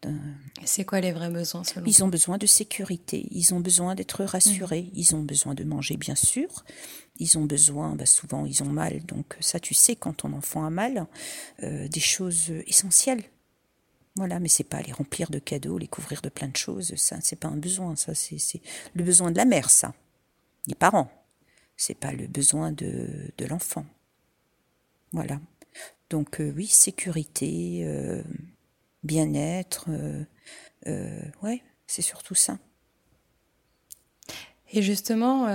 Euh, 0.06 0.12
C'est 0.64 0.86
quoi 0.86 1.02
les 1.02 1.12
vrais 1.12 1.30
besoins 1.30 1.66
selon 1.66 1.86
Ils 1.86 2.04
ont 2.04 2.08
besoin 2.08 2.38
de 2.38 2.46
sécurité, 2.46 3.28
ils 3.32 3.54
ont 3.54 3.60
besoin 3.60 3.96
d'être 3.96 4.24
rassurés, 4.24 4.84
mmh. 4.84 4.92
ils 4.94 5.16
ont 5.16 5.24
besoin 5.24 5.56
de 5.56 5.66
manger, 5.66 5.98
bien 5.98 6.16
sûr. 6.16 6.64
Ils 7.18 7.38
ont 7.38 7.44
besoin, 7.44 7.96
bah 7.96 8.06
souvent 8.06 8.46
ils 8.46 8.64
ont 8.64 8.70
mal, 8.70 9.04
donc 9.06 9.36
ça 9.42 9.60
tu 9.60 9.74
sais 9.74 9.98
quand 9.98 10.14
ton 10.14 10.32
enfant 10.32 10.64
a 10.64 10.70
mal, 10.70 11.06
euh, 11.64 11.90
des 11.90 12.00
choses 12.00 12.50
essentielles 12.66 13.24
voilà, 14.20 14.42
mais 14.42 14.50
c'est 14.50 14.66
pas 14.66 14.82
les 14.82 14.92
remplir 14.92 15.30
de 15.30 15.40
cadeaux, 15.40 15.78
les 15.78 15.88
couvrir 15.88 16.22
de 16.22 16.28
plein 16.28 16.50
de 16.50 16.58
choses, 16.58 16.94
ça, 16.96 17.20
c'est 17.22 17.38
pas 17.38 17.48
un 17.48 17.56
besoin, 17.56 17.96
ça, 17.96 18.14
c'est 18.14 18.62
le 18.94 19.04
besoin 19.04 19.32
de 19.32 19.38
la 19.38 19.46
mère, 19.46 19.70
ça. 19.70 19.94
Les 20.68 20.76
parents. 20.76 21.10
C'est 21.78 21.96
pas 21.96 22.12
le 22.12 22.28
besoin 22.28 22.74
de, 22.74 23.32
de 23.38 23.46
l'enfant. 23.46 23.86
Voilà. 25.14 25.40
Donc, 26.10 26.42
euh, 26.42 26.52
oui, 26.56 26.66
sécurité, 26.68 27.82
euh, 27.84 28.24
bien-être, 29.04 29.90
euh, 30.88 31.22
ouais, 31.44 31.62
c'est 31.88 32.02
surtout 32.02 32.36
ça. 32.36 32.58
Et 34.72 34.82
justement, 34.82 35.48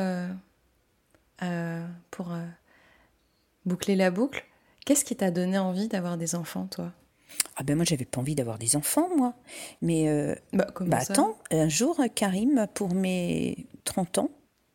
pour 2.11 2.33
boucler 3.65 3.97
la 3.97 4.11
boucle, 4.11 4.45
qu'est-ce 4.85 5.05
qui 5.05 5.15
t'a 5.15 5.31
donné 5.31 5.59
envie 5.59 5.89
d'avoir 5.89 6.17
des 6.17 6.35
enfants, 6.35 6.67
toi? 6.67 6.93
Ah 7.57 7.65
ben 7.65 7.75
moi 7.75 7.85
j'avais 7.85 8.05
pas 8.05 8.21
envie 8.21 8.37
d'avoir 8.37 8.59
des 8.59 8.77
enfants 8.77 9.09
moi. 9.17 9.35
Mais 9.83 10.37
bah, 10.53 10.67
bah 10.81 10.99
attends, 11.01 11.37
un 11.51 11.69
jour 11.69 12.01
Karim 12.15 12.67
pour 12.75 12.95
mes 12.95 13.67
30 13.85 14.19
ans, 14.19 14.31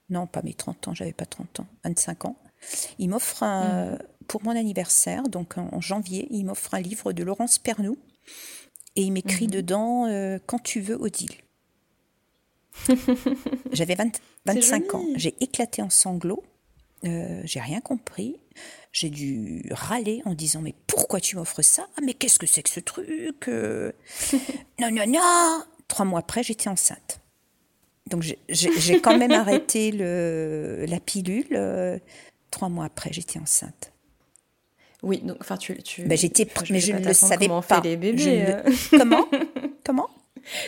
non 0.09 0.25
pas 0.25 0.41
mes 0.41 0.53
30 0.53 0.89
ans, 0.89 0.93
j'avais 0.93 1.13
pas 1.13 1.25
30 1.25 1.61
ans, 1.61 1.67
25 1.83 2.25
ans, 2.25 2.37
il 2.97 3.09
m'offre 3.09 3.43
un, 3.43 3.91
mm. 3.91 3.99
Pour 4.29 4.43
mon 4.43 4.51
anniversaire, 4.51 5.23
donc 5.23 5.57
en, 5.57 5.81
janvier, 5.81 6.27
il 6.29 6.45
m'offre 6.45 6.73
un 6.75 6.79
livre 6.79 7.11
de 7.11 7.23
Laurence 7.23 7.57
Pernou 7.57 7.97
et 8.95 9.01
il 9.01 9.11
m'écrit 9.11 9.47
mm-hmm. 9.47 9.51
dedans 9.51 10.05
euh, 10.05 10.37
Quand 10.45 10.59
tu 10.59 10.79
veux 10.79 10.95
Odile. 10.95 11.33
J'avais 13.73 13.97
25 14.45 14.93
ans, 14.93 15.05
j'ai 15.15 15.35
éclaté 15.41 15.81
en 15.81 15.89
sanglots, 15.89 16.43
euh, 17.05 17.41
j'ai 17.43 17.59
rien 17.59 17.81
compris. 17.81 18.37
J'ai 18.91 19.09
dû 19.09 19.63
râler 19.71 20.21
en 20.25 20.33
disant 20.33 20.61
mais 20.61 20.73
pourquoi 20.87 21.19
tu 21.19 21.35
m'offres 21.35 21.61
ça? 21.61 21.87
Ah, 21.97 22.01
Mais 22.03 22.13
qu'est-ce 22.13 22.39
que 22.39 22.47
c'est 22.47 22.63
que 22.63 22.69
ce 22.69 22.79
truc 22.79 23.47
euh? 23.47 23.91
Non, 24.79 24.91
non, 24.91 25.05
non 25.07 25.63
Trois 25.87 26.05
mois 26.05 26.19
après, 26.19 26.43
j'étais 26.43 26.69
enceinte. 26.69 27.19
Donc 28.07 28.23
j'ai 28.49 29.01
quand 29.01 29.17
même 29.17 29.31
arrêté 29.43 29.91
le, 29.91 30.85
la 30.87 30.99
pilule. 30.99 32.01
Trois 32.51 32.69
mois 32.69 32.85
après, 32.85 33.11
j'étais 33.11 33.39
enceinte. 33.39 33.91
Oui, 35.03 35.19
donc 35.23 35.37
enfin 35.39 35.57
tu. 35.57 35.81
tu 35.81 36.03
ben, 36.03 36.17
j'étais, 36.17 36.47
mais 36.69 36.79
je 36.79 36.93
ne 36.93 36.99
le 37.05 37.13
savais 37.13 37.47
comment 37.47 37.61
pas. 37.61 37.81
les 37.81 37.95
bébés. 37.97 38.45
Euh. 38.47 38.71
Comment? 38.91 39.25
Comment? 39.85 40.07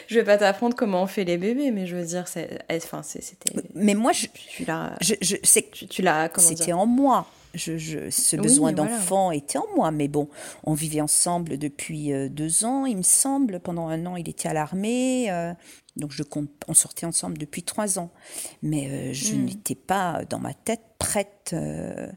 Je 0.08 0.16
vais 0.16 0.24
pas 0.24 0.38
t'apprendre 0.38 0.76
comment 0.76 1.04
on 1.04 1.08
fait 1.08 1.24
les 1.24 1.38
bébés, 1.38 1.72
mais 1.72 1.88
je 1.88 1.96
veux 1.96 2.06
dire, 2.06 2.28
c'est, 2.28 2.60
enfin, 2.72 3.02
c'était. 3.04 3.54
Mais 3.74 3.96
moi, 3.96 4.12
je, 4.12 4.28
tu 4.50 4.64
l'as, 4.66 4.96
je, 5.02 5.16
je 5.22 5.36
tu, 5.72 5.88
tu 5.88 6.02
l'as, 6.02 6.30
comment 6.30 6.48
c'était 6.48 6.74
en 6.74 6.86
moi. 6.86 7.26
Je, 7.54 7.78
je, 7.78 8.10
ce 8.10 8.38
Oui, 8.38 8.44
besoin 8.44 8.72
voilà. 8.72 8.90
d'enfant 8.94 9.32
était 9.32 9.58
en 9.58 9.66
moi, 9.76 9.92
mais 9.92 10.08
bon, 10.08 10.30
on 10.64 10.74
vivait 10.74 11.02
ensemble 11.02 11.58
depuis 11.58 12.14
euh, 12.14 12.30
deux 12.30 12.64
ans, 12.64 12.86
il 12.86 12.96
me 12.96 13.02
semble. 13.02 13.60
Pendant 13.60 13.88
un 13.90 14.06
an, 14.06 14.16
il 14.16 14.30
était 14.30 14.48
à 14.48 14.54
l'armée, 14.54 15.30
euh, 15.32 15.52
donc 15.98 16.12
je 16.12 16.24
compte, 16.24 16.50
on 16.70 16.74
sortait 16.74 17.06
ensemble 17.06 17.38
depuis 17.38 17.64
trois 17.64 18.00
ans. 18.00 18.10
Mais 18.62 18.88
euh, 18.90 19.14
je 19.14 19.36
Mm. 19.36 19.46
n'étais 19.46 19.76
pas 19.76 20.22
dans 20.30 20.40
ma 20.40 20.54
tête 20.54 20.80
prête 20.98 21.52
euh, 21.54 22.08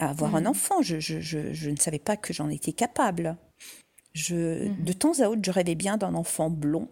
à 0.00 0.10
avoir 0.10 0.34
un 0.34 0.42
Mm. 0.42 0.46
enfant. 0.48 0.82
Je, 0.82 0.98
je, 0.98 1.20
je, 1.20 1.52
je 1.52 1.70
ne 1.70 1.76
savais 1.76 1.98
pas 2.00 2.16
que 2.16 2.32
j'en 2.32 2.48
étais 2.48 2.72
capable. 2.72 3.36
Je, 4.12 4.66
Mhm. 4.68 4.84
De 4.84 4.92
temps 4.92 5.20
à 5.20 5.28
autre, 5.28 5.42
je 5.44 5.50
rêvais 5.52 5.76
bien 5.76 5.96
d'un 5.96 6.14
enfant 6.14 6.50
blond. 6.50 6.88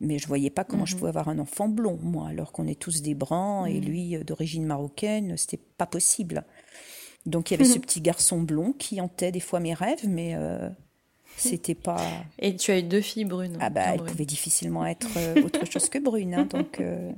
Mais 0.00 0.18
je 0.18 0.28
voyais 0.28 0.48
pas 0.50 0.62
comment 0.64 0.86
je 0.86 0.94
Mhm. 0.94 0.98
pouvais 1.00 1.08
avoir 1.10 1.28
un 1.28 1.38
enfant 1.40 1.68
blond, 1.68 1.98
moi, 2.00 2.28
alors 2.28 2.52
qu'on 2.52 2.66
est 2.68 2.78
tous 2.78 3.02
des 3.02 3.14
bruns 3.14 3.66
et 3.66 3.80
Mhm. 3.80 3.84
lui 3.86 4.16
euh, 4.16 4.22
d'origine 4.24 4.64
marocaine, 4.64 5.36
c'était 5.36 5.58
pas 5.76 5.86
possible. 5.86 6.44
Donc 7.26 7.50
il 7.50 7.54
y 7.54 7.56
avait 7.56 7.64
ce 7.64 7.78
petit 7.80 8.00
garçon 8.00 8.40
blond 8.40 8.72
qui 8.72 9.00
hantait 9.00 9.32
des 9.32 9.40
fois 9.40 9.58
mes 9.58 9.74
rêves, 9.74 10.06
mais 10.08 10.36
euh, 10.36 10.68
c'était 11.36 11.74
pas. 11.74 12.24
Et 12.38 12.54
tu 12.54 12.70
as 12.70 12.78
eu 12.78 12.82
deux 12.84 13.00
filles 13.00 13.24
brunes. 13.24 13.56
Ah 13.60 13.70
bah 13.70 13.82
bien 13.82 13.92
elle 13.92 13.98
brunes. 13.98 14.10
pouvait 14.12 14.24
difficilement 14.24 14.86
être 14.86 15.10
euh, 15.16 15.42
autre 15.44 15.64
chose 15.66 15.88
que 15.88 15.98
brune, 15.98 16.32
hein, 16.34 16.46
donc. 16.46 16.78
euh, 16.80 17.10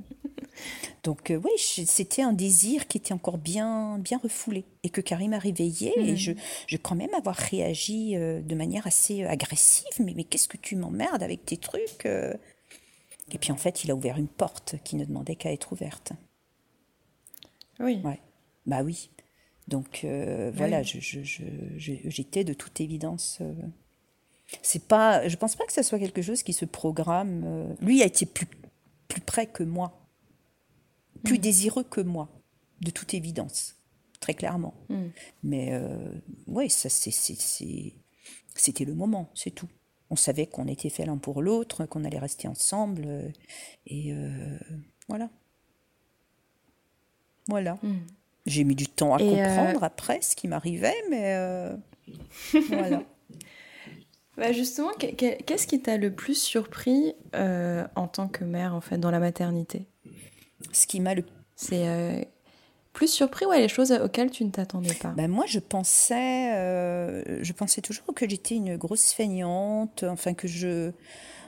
Donc 1.03 1.31
euh, 1.31 1.39
oui, 1.43 1.51
c'était 1.57 2.21
un 2.21 2.33
désir 2.33 2.87
qui 2.87 2.97
était 2.97 3.13
encore 3.13 3.37
bien, 3.37 3.97
bien 3.99 4.17
refoulé 4.17 4.65
et 4.83 4.89
que 4.89 5.01
Karim 5.01 5.33
a 5.33 5.39
réveillé 5.39 5.93
et 5.97 6.11
Mhm. 6.11 6.17
je, 6.17 6.31
je 6.67 6.77
crois 6.77 6.95
même 6.97 7.13
avoir 7.13 7.35
réagi 7.35 8.15
euh, 8.15 8.41
de 8.41 8.55
manière 8.55 8.85
assez 8.87 9.23
euh, 9.23 9.29
agressive. 9.29 9.87
Mais, 9.99 10.13
mais 10.15 10.23
qu'est-ce 10.23 10.47
que 10.47 10.57
tu 10.57 10.75
m'emmerdes 10.75 11.23
avec 11.23 11.45
tes 11.45 11.57
trucs 11.57 12.05
Et 12.05 13.37
puis 13.39 13.51
en 13.51 13.57
fait, 13.57 13.83
il 13.83 13.91
a 13.91 13.95
ouvert 13.95 14.17
une 14.17 14.27
porte 14.27 14.75
qui 14.83 14.95
ne 14.95 15.05
demandait 15.05 15.35
qu'à 15.35 15.51
être 15.51 15.71
ouverte. 15.71 16.11
Oui. 17.79 17.99
Ouais. 18.03 18.19
Bah 18.65 18.83
oui. 18.83 19.09
Donc 19.67 20.01
euh, 20.03 20.51
voilà, 20.53 20.81
Oui. 20.81 20.85
je, 20.99 21.23
je- 21.23 21.43
j'étais 22.09 22.43
de 22.43 22.53
toute 22.53 22.79
évidence. 22.81 23.37
euh, 23.41 23.53
c'est 24.61 24.85
pas, 24.85 25.27
je 25.29 25.35
pense 25.37 25.55
pas 25.55 25.65
que 25.65 25.71
ça 25.71 25.81
soit 25.81 25.97
quelque 25.97 26.21
chose 26.21 26.43
qui 26.43 26.53
se 26.53 26.65
programme. 26.65 27.43
euh, 27.45 27.73
lui 27.81 28.01
a 28.03 28.05
été 28.05 28.25
plus, 28.25 28.47
plus 29.07 29.21
près 29.21 29.45
que 29.47 29.63
moi, 29.63 30.00
plus 31.23 31.37
Mm. 31.37 31.41
désireux 31.41 31.83
que 31.83 32.01
moi, 32.01 32.29
de 32.81 32.91
toute 32.91 33.13
évidence, 33.13 33.75
très 34.19 34.33
clairement. 34.33 34.73
Mm. 34.89 34.95
Mais 35.43 35.69
euh, 35.73 36.11
ouais, 36.47 36.69
ça 36.69 36.89
c'est, 36.89 37.11
c'est- 37.11 37.39
c'est- 37.39 37.93
c'était 38.55 38.85
le 38.85 38.93
moment, 38.95 39.29
c'est 39.35 39.51
tout. 39.51 39.67
On 40.09 40.15
savait 40.15 40.45
qu'on 40.47 40.67
était 40.67 40.89
fait 40.89 41.05
l'un 41.05 41.17
pour 41.17 41.41
l'autre, 41.41 41.85
qu'on 41.85 42.03
allait 42.03 42.19
rester 42.19 42.47
ensemble, 42.47 43.03
euh, 43.05 43.29
et 43.87 44.11
euh, 44.13 44.57
voilà. 45.07 45.29
Voilà. 47.47 47.77
Mm. 47.83 47.97
J'ai 48.45 48.63
mis 48.63 48.75
du 48.75 48.87
temps 48.87 49.13
à 49.15 49.21
Et, 49.21 49.41
euh, 49.41 49.45
comprendre 49.45 49.83
après 49.83 50.21
ce 50.21 50.35
qui 50.35 50.47
m'arrivait, 50.47 50.95
mais 51.09 51.35
voilà. 52.69 53.03
Bah 54.37 54.51
justement, 54.53 54.91
que- 54.93 55.13
que- 55.13 55.41
qu'est-ce 55.43 55.67
qui 55.67 55.81
t'a 55.81 55.97
le 55.97 56.13
plus 56.13 56.35
surpris 56.41 57.13
en 57.33 58.07
tant 58.07 58.27
que 58.27 58.43
mère, 58.43 58.73
en 58.73 58.81
fait, 58.81 58.97
dans 58.97 59.11
la 59.11 59.19
maternité? 59.19 59.85
Ce 60.71 60.87
qui 60.87 60.99
m'a 60.99 61.13
le 61.13 61.23
C'est 61.55 61.87
euh, 61.87 62.21
plus 62.93 63.07
surpris, 63.07 63.45
ouais, 63.45 63.59
les 63.59 63.69
choses 63.69 63.91
auxquelles 63.91 64.31
tu 64.31 64.43
ne 64.43 64.51
t'attendais 64.51 64.93
pas. 64.93 65.09
Ben 65.09 65.29
moi, 65.29 65.45
je 65.47 65.59
pensais, 65.59 66.53
euh, 66.55 67.43
je 67.43 67.53
pensais 67.53 67.81
toujours 67.81 68.13
que 68.13 68.29
j'étais 68.29 68.55
une 68.55 68.75
grosse 68.77 69.13
feignante, 69.13 70.03
enfin 70.03 70.33
que 70.33 70.47
je, 70.47 70.91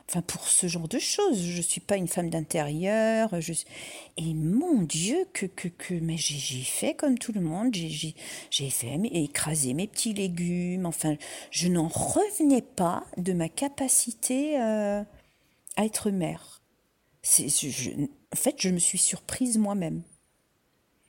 enfin 0.09 0.21
pour 0.21 0.47
ce 0.47 0.67
genre 0.67 0.87
de 0.87 0.99
choses, 0.99 1.41
je 1.41 1.61
suis 1.61 1.81
pas 1.81 1.97
une 1.97 2.07
femme 2.07 2.29
d'intérieur. 2.29 3.29
Je... 3.41 3.53
Et 4.17 4.33
mon 4.33 4.81
Dieu, 4.83 5.17
que 5.33 5.45
que 5.45 5.67
que, 5.67 5.93
mais 5.95 6.17
j'ai 6.17 6.63
fait 6.63 6.93
comme 6.93 7.17
tout 7.17 7.33
le 7.33 7.41
monde, 7.41 7.73
j'ai 7.73 7.89
j'ai 7.89 8.15
j'ai 8.49 8.69
fait 8.69 8.97
mes- 8.97 9.23
écraser 9.23 9.73
mes 9.73 9.87
petits 9.87 10.13
légumes. 10.13 10.85
Enfin, 10.85 11.15
je 11.51 11.67
n'en 11.67 11.87
revenais 11.87 12.61
pas 12.61 13.03
de 13.17 13.33
ma 13.33 13.49
capacité 13.49 14.59
euh, 14.61 15.03
à 15.75 15.85
être 15.85 16.09
mère. 16.11 16.62
C'est, 17.23 17.47
je- 17.49 17.91
en 17.91 18.35
fait, 18.35 18.55
je 18.59 18.69
me 18.69 18.79
suis 18.79 18.97
surprise 18.97 19.57
moi-même 19.57 20.03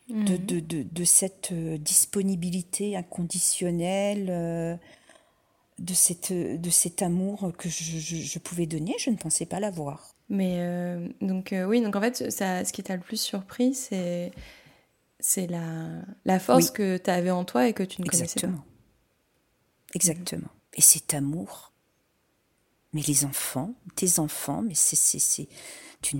Mhm. 0.08 0.24
de, 0.26 0.36
de, 0.36 0.60
de, 0.60 0.82
de 0.82 1.04
cette 1.04 1.50
euh, 1.52 1.78
disponibilité 1.78 2.94
inconditionnelle, 2.96 4.26
euh, 4.30 4.76
de, 5.78 5.94
cette, 5.94 6.32
de 6.32 6.70
cet 6.70 7.00
amour 7.02 7.50
que 7.58 7.68
je, 7.68 7.98
je- 7.98 8.16
je 8.16 8.38
pouvais 8.38 8.66
donner, 8.66 8.94
je 8.98 9.08
ne 9.10 9.16
pensais 9.16 9.46
pas 9.46 9.60
l'avoir. 9.60 10.14
Mais 10.28 10.56
euh, 10.60 11.08
donc 11.20 11.52
euh, 11.52 11.64
oui, 11.64 11.80
donc 11.82 11.96
en 11.96 12.00
fait, 12.00 12.30
ça, 12.30 12.64
ce 12.64 12.72
qui 12.72 12.82
t'a 12.82 12.96
le 12.96 13.02
plus 13.02 13.20
surpris, 13.20 13.74
c'est 13.74 14.30
c'est 15.20 15.46
la, 15.46 15.88
la 16.26 16.38
force 16.38 16.66
Oui. 16.66 16.72
que 16.74 16.96
tu 16.98 17.10
avais 17.10 17.30
en 17.30 17.44
toi 17.46 17.66
et 17.66 17.72
que 17.72 17.82
tu 17.82 18.02
ne 18.02 18.06
connaissais 18.06 18.24
pas. 18.26 18.46
Exactement. 18.46 18.64
Exactement. 19.94 20.48
Et 20.74 20.82
cet 20.82 21.14
amour. 21.14 21.72
Mais 22.92 23.00
les 23.02 23.24
enfants, 23.24 23.72
tes 23.96 24.18
enfants, 24.18 24.60
mais 24.62 24.74
c'est, 24.74 24.96
tu, 26.04 26.18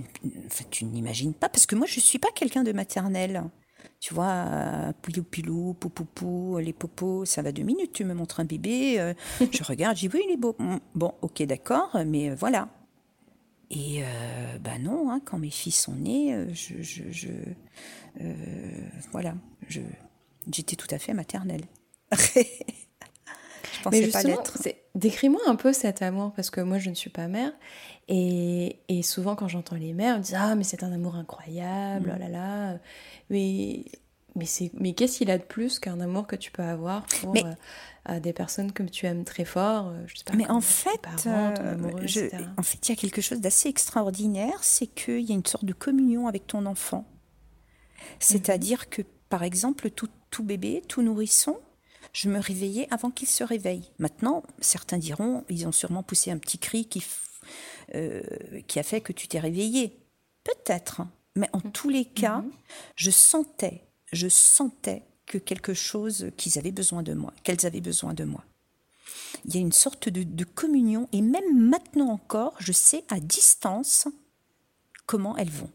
tu 0.71 0.85
n'imagines 0.85 1.33
pas, 1.33 1.49
parce 1.49 1.65
que 1.67 1.75
moi, 1.75 1.85
je 1.87 1.97
ne 1.97 2.01
suis 2.01 2.19
pas 2.19 2.29
quelqu'un 2.35 2.63
de 2.63 2.71
maternel. 2.71 3.43
Tu 3.99 4.13
vois, 4.13 4.27
euh, 4.27 4.93
pilou 5.01 5.23
pilou, 5.23 5.73
pou 5.75 5.89
pou 5.89 6.05
pou, 6.05 6.57
les 6.59 6.73
popos, 6.73 7.25
ça 7.25 7.41
va 7.43 7.51
deux 7.51 7.63
minutes, 7.63 7.93
tu 7.93 8.03
me 8.03 8.13
montres 8.13 8.39
un 8.39 8.45
bébé, 8.45 8.99
euh, 8.99 9.13
je 9.51 9.63
regarde, 9.71 9.95
j'ai 9.97 10.07
vu, 10.07 10.19
il 10.27 10.31
est 10.33 10.37
beau. 10.37 10.55
Bon, 10.95 11.13
ok, 11.21 11.43
d'accord, 11.43 11.95
mais 12.05 12.31
euh, 12.31 12.35
voilà. 12.35 12.69
Et 13.71 14.03
euh, 14.03 14.57
bah 14.59 14.77
non, 14.79 15.11
hein, 15.11 15.21
quand 15.23 15.37
mes 15.39 15.49
filles 15.49 15.71
sont 15.71 15.95
nées, 15.95 16.33
euh, 16.33 16.47
je, 16.53 16.81
je, 16.81 17.03
je- 17.11 17.27
voilà, 19.11 19.35
je, 19.67 19.81
j'étais 20.51 20.75
tout 20.75 20.87
à 20.91 20.99
fait 20.99 21.13
maternelle. 21.13 21.63
je 22.11 23.81
pensais 23.81 24.01
Mais 24.01 24.07
pas 24.07 24.23
l'être. 24.23 24.57
décris-moi 24.95 25.41
un 25.47 25.55
peu 25.55 25.73
cet 25.73 26.01
amour, 26.01 26.31
parce 26.35 26.49
que 26.49 26.61
moi, 26.61 26.79
je 26.79 26.89
ne 26.89 26.95
suis 26.95 27.09
pas 27.09 27.27
mère. 27.27 27.51
Et, 28.07 28.79
et 28.87 29.01
souvent, 29.01 29.35
quand 29.35 29.47
j'entends 29.47 29.75
les 29.75 29.93
mères, 29.93 30.17
on 30.17 30.19
dit 30.19 30.35
Ah, 30.35 30.55
mais 30.55 30.63
c'est 30.63 30.83
un 30.83 30.91
amour 30.91 31.15
incroyable, 31.15 32.13
oh 32.15 32.19
là 32.19 32.29
là. 32.29 32.77
Mais, 33.31 33.85
mais, 34.35 34.45
c'est- 34.45 34.71
mais 34.79 34.93
qu'est-ce 34.93 35.17
qu'il 35.17 35.31
a 35.31 35.37
de 35.39 35.43
plus 35.43 35.79
qu'un 35.79 35.99
amour 35.99 36.27
que 36.27 36.35
tu 36.35 36.51
peux 36.51 36.61
avoir 36.63 37.05
pour 37.07 37.33
Mais- 37.33 37.43
euh, 38.09 38.19
des 38.19 38.33
personnes 38.33 38.71
que 38.71 38.83
tu 38.83 39.07
aimes 39.07 39.23
très 39.23 39.45
fort 39.45 39.87
euh, 39.87 40.03
je 40.05 40.17
sais 40.17 40.23
pas, 40.23 40.33
Mais 40.35 40.47
en 40.47 40.61
fait, 40.61 41.01
parents, 41.01 41.53
euh, 41.59 41.73
amoureux, 41.73 42.05
je- 42.05 42.19
etc. 42.19 42.43
en 42.57 42.61
fait, 42.61 42.87
il 42.87 42.91
y 42.91 42.93
a 42.93 42.95
quelque 42.95 43.21
chose 43.21 43.41
d'assez 43.41 43.69
extraordinaire, 43.69 44.59
c'est 44.63 44.85
qu'il 44.87 45.21
y 45.21 45.31
a 45.31 45.35
une 45.35 45.45
sorte 45.45 45.65
de 45.65 45.73
communion 45.73 46.27
avec 46.27 46.45
ton 46.45 46.67
enfant. 46.67 47.05
C'est-à-dire 48.19 48.89
que, 48.89 49.01
par 49.29 49.43
exemple, 49.43 49.89
tout, 49.89 50.09
tout 50.29 50.43
bébé, 50.43 50.83
tout 50.87 51.01
nourrisson, 51.01 51.57
je 52.13 52.29
me 52.29 52.39
réveillais 52.39 52.87
avant 52.91 53.09
qu'il 53.11 53.27
se 53.27 53.43
réveille. 53.43 53.91
Maintenant, 53.99 54.43
certains 54.59 54.97
diront, 54.97 55.43
ils 55.49 55.67
ont 55.67 55.71
sûrement 55.71 56.03
poussé 56.03 56.31
un 56.31 56.37
petit 56.37 56.59
cri 56.59 56.85
qui, 56.85 57.03
euh, 57.93 58.21
qui 58.67 58.79
a 58.79 58.83
fait 58.83 59.01
que 59.01 59.13
tu 59.13 59.27
t'es 59.27 59.39
réveillé. 59.39 59.99
Peut-être. 60.43 61.01
Mais 61.35 61.49
en 61.53 61.59
tous 61.59 61.89
les 61.89 62.05
cas, 62.05 62.43
je 62.95 63.11
sentais, 63.11 63.83
je 64.13 64.27
sentais 64.27 65.03
que 65.25 65.37
quelque 65.37 65.73
chose, 65.73 66.31
qu'ils 66.37 66.57
avaient 66.57 66.71
besoin 66.71 67.03
de 67.03 67.13
moi, 67.13 67.33
qu'elles 67.43 67.65
avaient 67.65 67.81
besoin 67.81 68.13
de 68.13 68.23
moi. 68.23 68.43
Il 69.45 69.53
y 69.55 69.57
a 69.57 69.61
une 69.61 69.71
sorte 69.71 70.07
de, 70.09 70.23
de 70.23 70.43
communion, 70.43 71.09
et 71.11 71.21
même 71.21 71.69
maintenant 71.69 72.09
encore, 72.09 72.55
je 72.59 72.71
sais 72.71 73.03
à 73.09 73.19
distance 73.19 74.07
comment 75.05 75.35
elles 75.37 75.49
vont. 75.49 75.71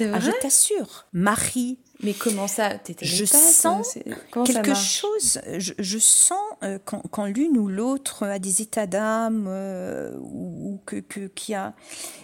Ah, 0.00 0.20
je 0.20 0.30
t'assure, 0.42 1.06
Marie, 1.12 1.78
Mais 2.02 2.12
comment 2.12 2.46
ça 2.46 2.78
T'étais 2.78 3.06
Je 3.06 3.24
sens 3.24 3.98
quelque 4.44 4.74
chose, 4.74 5.40
je, 5.56 5.72
je 5.78 5.98
sens 5.98 6.38
euh, 6.62 6.78
quand, 6.84 7.02
quand 7.10 7.24
l'une 7.24 7.56
ou 7.56 7.68
l'autre 7.68 8.24
a 8.26 8.38
des 8.38 8.60
états 8.60 8.86
d'âme 8.86 9.46
euh, 9.48 10.14
ou, 10.20 10.80
que, 10.84 10.96
que 10.96 11.26
qu'il 11.28 11.52
y 11.52 11.56
a, 11.56 11.74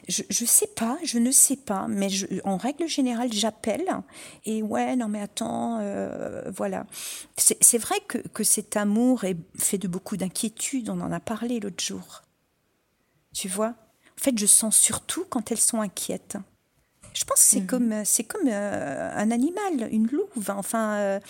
je, 0.08 0.22
je 0.28 0.44
sais 0.44 0.66
pas, 0.66 0.98
je 1.02 1.18
ne 1.18 1.30
sais 1.32 1.56
pas, 1.56 1.86
mais 1.88 2.10
je, 2.10 2.26
en 2.44 2.58
règle 2.58 2.86
générale 2.86 3.32
j'appelle 3.32 3.88
et 4.44 4.62
ouais 4.62 4.94
non 4.94 5.08
mais 5.08 5.22
attends, 5.22 5.78
euh, 5.80 6.50
voilà, 6.54 6.86
c'est 7.36 7.56
c'est 7.64 7.78
vrai 7.78 7.96
que, 8.06 8.18
que 8.18 8.44
cet 8.44 8.76
amour 8.76 9.24
est 9.24 9.38
fait 9.58 9.78
de 9.78 9.88
beaucoup 9.88 10.16
d'inquiétudes, 10.18 10.90
on 10.90 11.00
en 11.00 11.10
a 11.10 11.20
parlé 11.20 11.60
l'autre 11.60 11.82
jour, 11.82 12.22
tu 13.32 13.48
vois? 13.48 13.74
En 14.16 14.22
fait, 14.22 14.38
je 14.38 14.46
sens 14.46 14.76
surtout 14.76 15.24
quand 15.28 15.50
elles 15.50 15.60
sont 15.60 15.80
inquiètes. 15.80 16.36
Je 17.14 17.24
pense 17.24 17.38
que 17.40 17.46
c'est 17.46 17.64
comme, 17.66 17.92
euh, 17.92 18.02
c'est 18.04 18.24
comme 18.24 18.48
euh, 18.48 19.10
un 19.14 19.30
animal, 19.30 19.88
une 19.92 20.08
louve. 20.08 20.50
Enfin, 20.50 20.94
euh, 20.96 21.20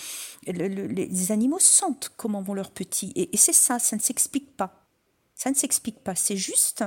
le- 0.47 0.67
le- 0.69 0.87
les 0.87 1.31
animaux 1.33 1.59
sentent 1.59 2.11
comment 2.17 2.41
vont 2.43 2.55
leurs 2.55 2.71
petits. 2.71 3.13
Et, 3.15 3.35
et 3.35 3.37
c'est 3.37 3.53
ça, 3.53 3.79
ça 3.79 3.95
ne 3.97 4.01
s'explique 4.01 4.57
pas. 4.57 4.87
Ça 5.35 5.51
ne 5.51 5.55
s'explique 5.55 6.01
pas. 6.03 6.15
C'est 6.15 6.37
juste, 6.39 6.85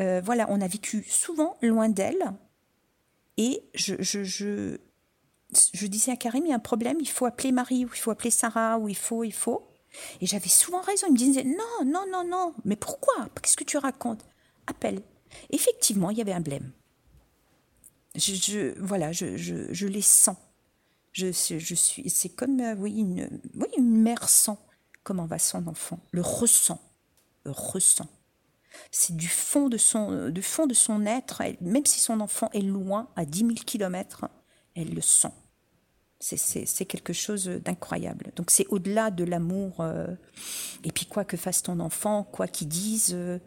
euh, 0.00 0.20
voilà, 0.22 0.46
on 0.50 0.60
a 0.60 0.68
vécu 0.68 1.04
souvent 1.08 1.56
loin 1.62 1.88
d'elles. 1.88 2.32
Et 3.38 3.62
je, 3.74 3.94
je, 4.00 4.24
je, 4.24 4.76
je 5.72 5.86
disais 5.86 6.12
à 6.12 6.16
Karim, 6.16 6.44
il 6.44 6.50
y 6.50 6.52
a 6.52 6.56
un 6.56 6.58
problème, 6.58 6.98
il 7.00 7.08
faut 7.08 7.24
appeler 7.24 7.52
Marie, 7.52 7.84
ou 7.86 7.90
il 7.94 7.98
faut 7.98 8.10
appeler 8.10 8.30
Sarah, 8.30 8.78
ou 8.78 8.88
il 8.88 8.96
faut, 8.96 9.24
il 9.24 9.32
faut. 9.32 9.68
Et 10.20 10.26
j'avais 10.26 10.48
souvent 10.50 10.82
raison. 10.82 11.06
Il 11.06 11.12
me 11.14 11.16
disait, 11.16 11.44
non, 11.44 11.84
non, 11.86 12.04
non, 12.12 12.24
non. 12.28 12.52
Mais 12.66 12.76
pourquoi? 12.76 13.14
Qu'est-ce 13.40 13.56
que 13.56 13.64
tu 13.64 13.78
racontes? 13.78 14.24
Appelle. 14.66 15.00
Effectivement, 15.48 16.10
il 16.10 16.18
y 16.18 16.20
avait 16.20 16.32
un 16.32 16.40
blême. 16.40 16.72
Je, 18.18 18.78
voilà, 18.80 19.12
je, 19.12 19.36
je, 19.36 19.86
les 19.86 20.02
sens. 20.02 20.36
Je, 21.12 21.32
je 21.32 21.74
suis, 21.74 22.08
c'est 22.10 22.28
comme 22.28 22.60
euh, 22.60 22.74
oui 22.76 22.98
une, 22.98 23.28
oui, 23.54 23.66
une 23.76 24.02
mère 24.02 24.28
sent 24.28 24.56
comment 25.02 25.26
va 25.26 25.38
son 25.38 25.66
enfant, 25.66 26.00
le 26.10 26.20
ressent, 26.20 26.80
le 27.44 27.50
ressent. 27.50 28.08
C'est 28.90 29.16
du 29.16 29.28
fond 29.28 29.68
de 29.68 29.78
son, 29.78 30.28
du 30.28 30.42
fond 30.42 30.66
de 30.66 30.74
son 30.74 31.06
être, 31.06 31.42
même 31.60 31.86
si 31.86 31.98
son 31.98 32.20
enfant 32.20 32.50
est 32.52 32.60
loin, 32.60 33.08
à 33.16 33.24
10 33.24 33.38
000 33.38 33.50
kilomètres, 33.66 34.26
elle 34.74 34.94
le 34.94 35.00
sent. 35.00 35.32
C'est 36.20 36.84
quelque 36.84 37.12
chose 37.12 37.46
d'incroyable. 37.46 38.32
Donc 38.34 38.50
c'est 38.50 38.66
au-delà 38.68 39.10
de 39.10 39.22
l'amour. 39.22 39.80
Euh, 39.80 40.08
et 40.82 40.90
puis 40.90 41.06
quoi 41.06 41.24
que 41.24 41.36
fasse 41.36 41.62
ton 41.62 41.78
enfant, 41.78 42.24
quoi 42.24 42.48
qu'il 42.48 42.68
dise, 42.68 43.12
euh, 43.14 43.38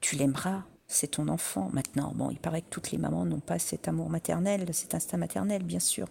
tu 0.00 0.16
l'aimeras. 0.16 0.64
C'est 0.94 1.08
ton 1.08 1.26
enfant. 1.26 1.70
Maintenant, 1.72 2.12
bon, 2.14 2.30
il 2.30 2.38
paraît 2.38 2.62
que 2.62 2.70
toutes 2.70 2.92
les 2.92 2.98
mamans 2.98 3.24
n'ont 3.24 3.40
pas 3.40 3.58
cet 3.58 3.88
amour 3.88 4.08
maternel, 4.08 4.72
cet 4.72 4.94
instinct 4.94 5.16
maternel, 5.16 5.64
bien 5.64 5.80
sûr. 5.80 6.06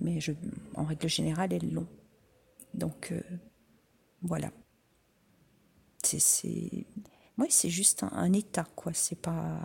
Mais 0.00 0.20
je, 0.22 0.32
en 0.74 0.84
règle 0.84 1.06
générale, 1.06 1.52
elles 1.52 1.70
l'ont. 1.70 1.86
Donc 2.72 3.12
euh, 3.12 3.20
voilà. 4.22 4.50
C'est, 6.02 6.18
c'est 6.18 7.68
juste 7.68 8.04
un, 8.04 8.32
état, 8.32 8.66
quoi. 8.74 8.94
C'est 8.94 9.20
pas, 9.20 9.60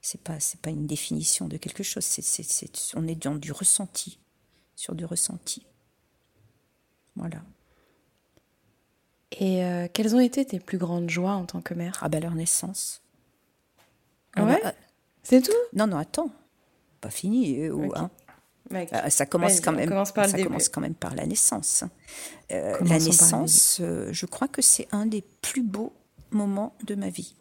c'est 0.00 0.20
pas, 0.20 0.40
c'est 0.40 0.60
pas 0.60 0.70
une 0.70 0.88
définition 0.88 1.46
de 1.46 1.56
quelque 1.56 1.84
chose. 1.84 2.02
C'est, 2.02 2.96
on 2.96 3.06
est 3.06 3.14
dans 3.14 3.36
du 3.36 3.52
ressenti 3.52 4.18
sur 4.74 4.96
du 4.96 5.04
ressenti. 5.04 5.64
Voilà. 7.14 7.44
Et 9.38 9.64
euh, 9.64 9.86
quelles 9.92 10.16
ont 10.16 10.20
été 10.20 10.44
tes 10.44 10.58
plus 10.58 10.78
grandes 10.78 11.10
joies 11.10 11.34
en 11.34 11.46
tant 11.46 11.60
que 11.60 11.74
mère? 11.74 12.00
Ah 12.02 12.08
ben 12.08 12.20
leur 12.20 12.34
naissance. 12.34 13.04
Ah 14.36 14.44
ouais 14.44 14.60
euh, 14.64 14.70
C'est 15.22 15.42
tout? 15.42 15.52
Non, 15.74 15.86
non, 15.86 15.98
attends. 15.98 16.30
Pas 17.00 17.10
fini. 17.10 17.66
Euh, 17.66 17.88
hein. 17.96 18.10
ça 19.08 19.26
commence 19.26 19.60
quand 19.60 19.72
même. 19.72 19.88
Commence 19.88 20.12
ça 20.12 20.42
commence 20.42 20.68
quand 20.68 20.80
même 20.80 20.94
par 20.94 21.14
la 21.14 21.26
naissance. 21.26 21.84
la 22.50 22.98
naissance, 22.98 23.80
je 23.80 24.26
crois 24.26 24.48
que 24.48 24.62
c'est 24.62 24.88
un 24.92 25.06
des 25.06 25.24
plus 25.42 25.62
beaux 25.62 25.92
moments 26.30 26.74
de 26.84 26.94
ma 26.94 27.08
vie. 27.08 27.34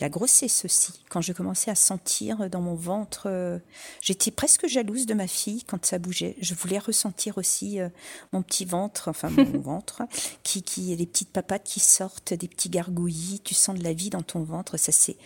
La 0.00 0.08
grossesse 0.08 0.64
aussi, 0.64 0.92
quand 1.08 1.20
je 1.20 1.32
commençais 1.32 1.70
à 1.70 1.74
sentir 1.74 2.48
dans 2.48 2.60
mon 2.60 2.74
ventre, 2.74 3.24
euh, 3.26 3.58
j'étais 4.00 4.30
presque 4.30 4.68
jalouse 4.68 5.06
de 5.06 5.14
ma 5.14 5.26
fille 5.26 5.64
quand 5.64 5.84
ça 5.84 5.98
bougeait. 5.98 6.36
Je 6.40 6.54
voulais 6.54 6.78
ressentir 6.78 7.36
aussi 7.36 7.80
euh, 7.80 7.88
mon 8.32 8.42
petit 8.42 8.64
ventre, 8.64 9.08
enfin 9.08 9.28
mon 9.30 9.58
ventre, 9.60 10.02
qui, 10.44 10.62
qui, 10.62 10.94
les 10.94 11.06
petites 11.06 11.32
papates 11.32 11.64
qui 11.64 11.80
sortent, 11.80 12.32
des 12.32 12.46
petits 12.46 12.70
gargouillis, 12.70 13.40
tu 13.40 13.54
sens 13.54 13.76
de 13.76 13.82
la 13.82 13.92
vie 13.92 14.10
dans 14.10 14.22
ton 14.22 14.44
ventre. 14.44 14.76
Ça 14.76 14.92
c'est, 14.92 15.16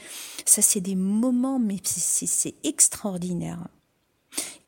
ça 0.46 0.62
c'est 0.62 0.80
des 0.80 0.96
moments, 0.96 1.58
mais 1.58 1.76
c'est 1.84 2.54
extraordinaire. 2.64 3.68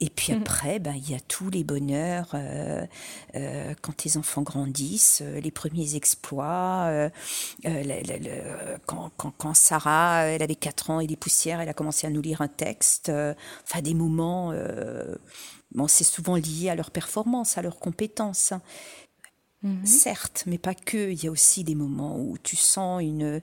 Et 0.00 0.10
puis 0.10 0.32
mm. 0.32 0.42
après, 0.42 0.78
ben, 0.78 0.94
il 0.94 1.10
y 1.10 1.14
a 1.14 1.20
tous 1.20 1.50
les 1.50 1.64
bonheurs 1.64 2.30
euh, 2.34 2.84
euh, 3.36 3.74
quand 3.80 3.96
tes 3.96 4.16
enfants 4.16 4.42
grandissent, 4.42 5.22
euh, 5.24 5.40
les 5.40 5.50
premiers 5.50 5.94
exploits. 5.96 7.10
quand, 8.86 9.10
quand, 9.16 9.32
quand, 9.38 9.54
Sarah, 9.54 10.24
elle 10.24 10.42
avait 10.42 10.54
4 10.54 10.90
ans 10.90 11.00
et 11.00 11.06
des 11.06 11.16
poussières, 11.16 11.60
elle 11.60 11.68
a 11.68 11.74
commencé 11.74 12.06
à 12.06 12.10
nous 12.10 12.22
lire 12.22 12.42
un 12.42 12.48
texte. 12.48 13.10
Enfin, 13.10 13.80
des 13.80 13.94
moments. 13.94 14.52
bon, 15.72 15.88
c'est 15.88 16.04
souvent 16.04 16.36
lié 16.36 16.70
à 16.70 16.74
leur 16.74 16.90
performance, 16.90 17.56
à 17.58 17.62
leurs 17.62 17.78
compétences. 17.78 18.52
Hein. 18.52 18.62
Mhm. 19.64 19.86
Certes, 19.86 20.44
mais 20.46 20.58
pas 20.58 20.74
que. 20.74 21.10
Il 21.10 21.24
y 21.24 21.26
a 21.26 21.30
aussi 21.30 21.64
des 21.64 21.74
moments 21.74 22.18
où 22.18 22.36
tu 22.42 22.54
sens 22.54 23.02
une, 23.02 23.40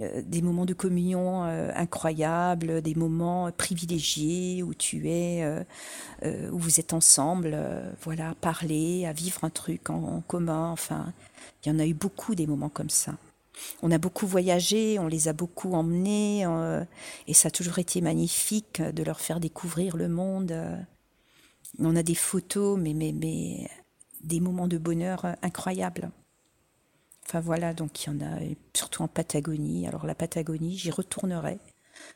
euh, 0.00 0.22
des 0.24 0.40
moments 0.40 0.64
de 0.64 0.72
communion 0.72 1.44
euh, 1.44 1.70
incroyables, 1.74 2.80
des 2.80 2.94
moments 2.94 3.52
privilégiés 3.52 4.62
où 4.62 4.72
tu 4.72 5.10
es, 5.10 5.44
euh, 5.44 6.50
où 6.50 6.58
vous 6.58 6.80
êtes 6.80 6.94
ensemble, 6.94 7.56
voilà, 8.02 8.30
à 8.30 8.34
parler, 8.34 9.04
à 9.04 9.12
vivre 9.12 9.44
un 9.44 9.50
truc 9.50 9.90
en, 9.90 10.22
commun. 10.26 10.70
Enfin, 10.70 11.12
il 11.62 11.68
y 11.68 11.72
en 11.72 11.78
a 11.78 11.86
eu 11.86 11.94
beaucoup 11.94 12.34
des 12.34 12.46
moments 12.46 12.70
comme 12.70 12.90
ça. 12.90 13.14
On 13.82 13.90
a 13.90 13.98
beaucoup 13.98 14.26
voyagé, 14.26 14.98
on 14.98 15.06
les 15.06 15.28
a 15.28 15.32
beaucoup 15.34 15.74
emmenés, 15.74 16.46
et 17.26 17.34
ça 17.34 17.48
a 17.48 17.50
toujours 17.50 17.78
été 17.78 18.00
magnifique 18.00 18.80
de 18.80 19.02
leur 19.02 19.20
faire 19.20 19.40
découvrir 19.40 19.96
le 19.96 20.08
monde. 20.08 20.54
On 21.80 21.96
a 21.96 22.02
des 22.02 22.14
photos, 22.14 22.78
mais, 22.78 22.94
mais, 22.94 23.12
mais 23.12 23.68
des 24.22 24.40
moments 24.40 24.68
de 24.68 24.78
bonheur 24.78 25.24
euh, 25.24 25.32
incroyables. 25.42 26.10
Enfin 27.26 27.40
voilà, 27.40 27.74
donc 27.74 28.04
il 28.04 28.10
y 28.10 28.10
en 28.10 28.20
a 28.20 28.38
surtout 28.74 29.02
en 29.02 29.08
Patagonie. 29.08 29.86
Alors 29.86 30.06
la 30.06 30.14
Patagonie, 30.14 30.78
j'y 30.78 30.90
retournerai 30.90 31.58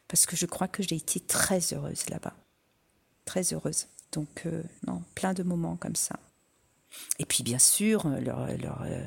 parce 0.08 0.26
que 0.26 0.36
je 0.36 0.46
crois 0.46 0.68
que 0.68 0.82
j'ai 0.82 0.96
été 0.96 1.20
très 1.20 1.60
heureuse 1.72 2.08
là-bas. 2.08 2.34
Très 3.24 3.52
heureuse. 3.52 3.88
Donc 4.12 4.42
euh, 4.46 4.62
non, 4.86 5.02
plein 5.14 5.34
de 5.34 5.42
moments 5.42 5.76
comme 5.76 5.96
ça. 5.96 6.18
Et 7.18 7.24
puis 7.24 7.42
bien 7.42 7.58
sûr, 7.58 8.06
euh, 8.06 8.20
leur, 8.20 8.46
leur, 8.58 8.82
euh, 8.82 9.04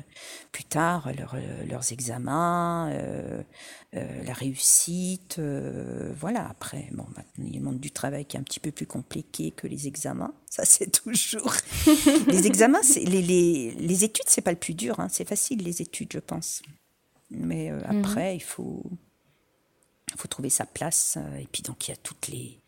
plus 0.52 0.64
tard, 0.64 1.10
leur, 1.16 1.34
euh, 1.34 1.64
leurs 1.66 1.92
examens, 1.92 2.90
la 3.92 4.32
réussite, 4.34 5.40
voilà. 6.18 6.48
Après, 6.48 6.88
bon, 6.92 7.06
maintenant, 7.16 7.44
il 7.46 7.54
y 7.54 7.56
a 7.56 7.58
le 7.58 7.64
monde 7.64 7.80
du 7.80 7.90
travail 7.90 8.26
qui 8.26 8.36
est 8.36 8.40
un 8.40 8.42
petit 8.42 8.60
peu 8.60 8.70
plus 8.70 8.86
compliqué 8.86 9.50
que 9.50 9.66
les 9.66 9.86
examens. 9.86 10.34
Ça, 10.50 10.64
c'est 10.64 10.90
toujours. 10.90 11.54
les 12.28 12.46
examens, 12.46 12.80
les, 12.94 13.22
les, 13.22 13.72
les, 13.72 14.04
études, 14.04 14.26
c'est 14.28 14.42
pas 14.42 14.52
le 14.52 14.58
plus 14.58 14.74
dur. 14.74 15.00
Hein. 15.00 15.08
C'est 15.10 15.26
facile, 15.26 15.62
les 15.62 15.82
études, 15.82 16.12
je 16.12 16.18
pense. 16.18 16.62
Mais 17.30 17.70
mhm. 17.70 17.84
après, 17.88 18.36
il 18.36 18.42
faut, 18.42 18.82
faut 20.16 20.28
trouver 20.28 20.50
sa 20.50 20.66
place. 20.66 21.18
Et 21.38 21.46
puis, 21.50 21.62
donc, 21.62 21.88
il 21.88 21.90
y 21.90 21.94
a 21.94 21.98
toutes 21.98 22.28
les 22.28 22.60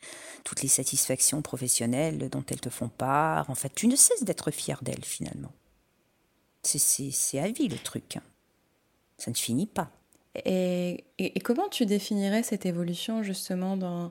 toutes 0.48 0.62
les 0.62 0.68
satisfactions 0.68 1.42
professionnelles 1.42 2.30
dont 2.30 2.42
elles 2.48 2.60
te 2.60 2.70
font 2.70 2.88
part. 2.88 3.50
En 3.50 3.54
fait, 3.54 3.70
tu 3.74 3.86
ne 3.86 3.96
cesses 3.96 4.24
d'être 4.24 4.50
fier 4.50 4.78
d'elles 4.82 5.04
finalement. 5.04 5.52
C'est 6.62 7.38
à 7.38 7.48
vie 7.48 7.68
le 7.68 7.76
truc. 7.76 8.16
Ça 9.18 9.30
ne 9.30 9.36
finit 9.36 9.66
pas. 9.66 9.90
Et, 10.46 11.04
et, 11.18 11.38
comment 11.40 11.68
tu 11.68 11.84
définirais 11.84 12.42
cette 12.42 12.64
évolution 12.64 13.22
justement 13.22 13.76
dans, 13.76 14.10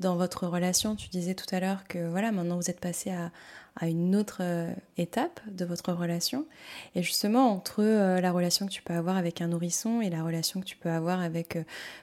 dans 0.00 0.16
votre 0.16 0.48
relation? 0.48 0.96
Tu 0.96 1.08
disais 1.08 1.34
tout 1.34 1.54
à 1.54 1.60
l'heure 1.60 1.84
que 1.86 2.08
voilà, 2.08 2.32
maintenant 2.32 2.56
vous 2.56 2.70
êtes 2.70 2.80
passé 2.80 3.10
à, 3.10 3.30
à 3.76 3.88
une 3.88 4.16
autre 4.16 4.38
euh, 4.40 4.72
étape 4.96 5.40
de 5.50 5.64
votre 5.66 5.92
relation. 5.92 6.46
Et 6.94 7.02
justement, 7.02 7.50
entre 7.52 7.82
euh, 7.82 8.20
la 8.20 8.32
relation 8.32 8.66
que 8.66 8.72
tu 8.72 8.82
peux 8.82 8.94
avoir 8.94 9.18
avec 9.18 9.42
un 9.42 9.48
nourrisson 9.48 10.00
et 10.00 10.08
la 10.08 10.24
relation 10.24 10.60
que 10.60 10.64
tu 10.64 10.76
peux 10.76 10.88
avoir 10.88 11.20
avec 11.20 11.58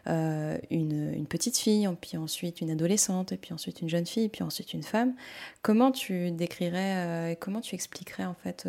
euh, 0.07 0.57
une, 0.69 1.25
petite 1.27 1.57
fille, 1.57 1.89
puis 1.99 2.15
ensuite 2.17 2.62
une 2.62 2.69
adolescente, 2.69 3.33
puis 3.41 3.53
ensuite 3.53 3.81
une 3.81 3.89
jeune 3.89 4.05
fille, 4.05 4.29
puis 4.29 4.43
ensuite 4.43 4.73
une 4.73 4.83
femme, 4.83 5.15
comment 5.63 5.91
tu 5.91 6.31
décrirais 6.31 7.31
et 7.31 7.36
comment 7.38 7.59
tu 7.59 7.73
expliquerais 7.73 8.25
en 8.25 8.36
fait 8.36 8.67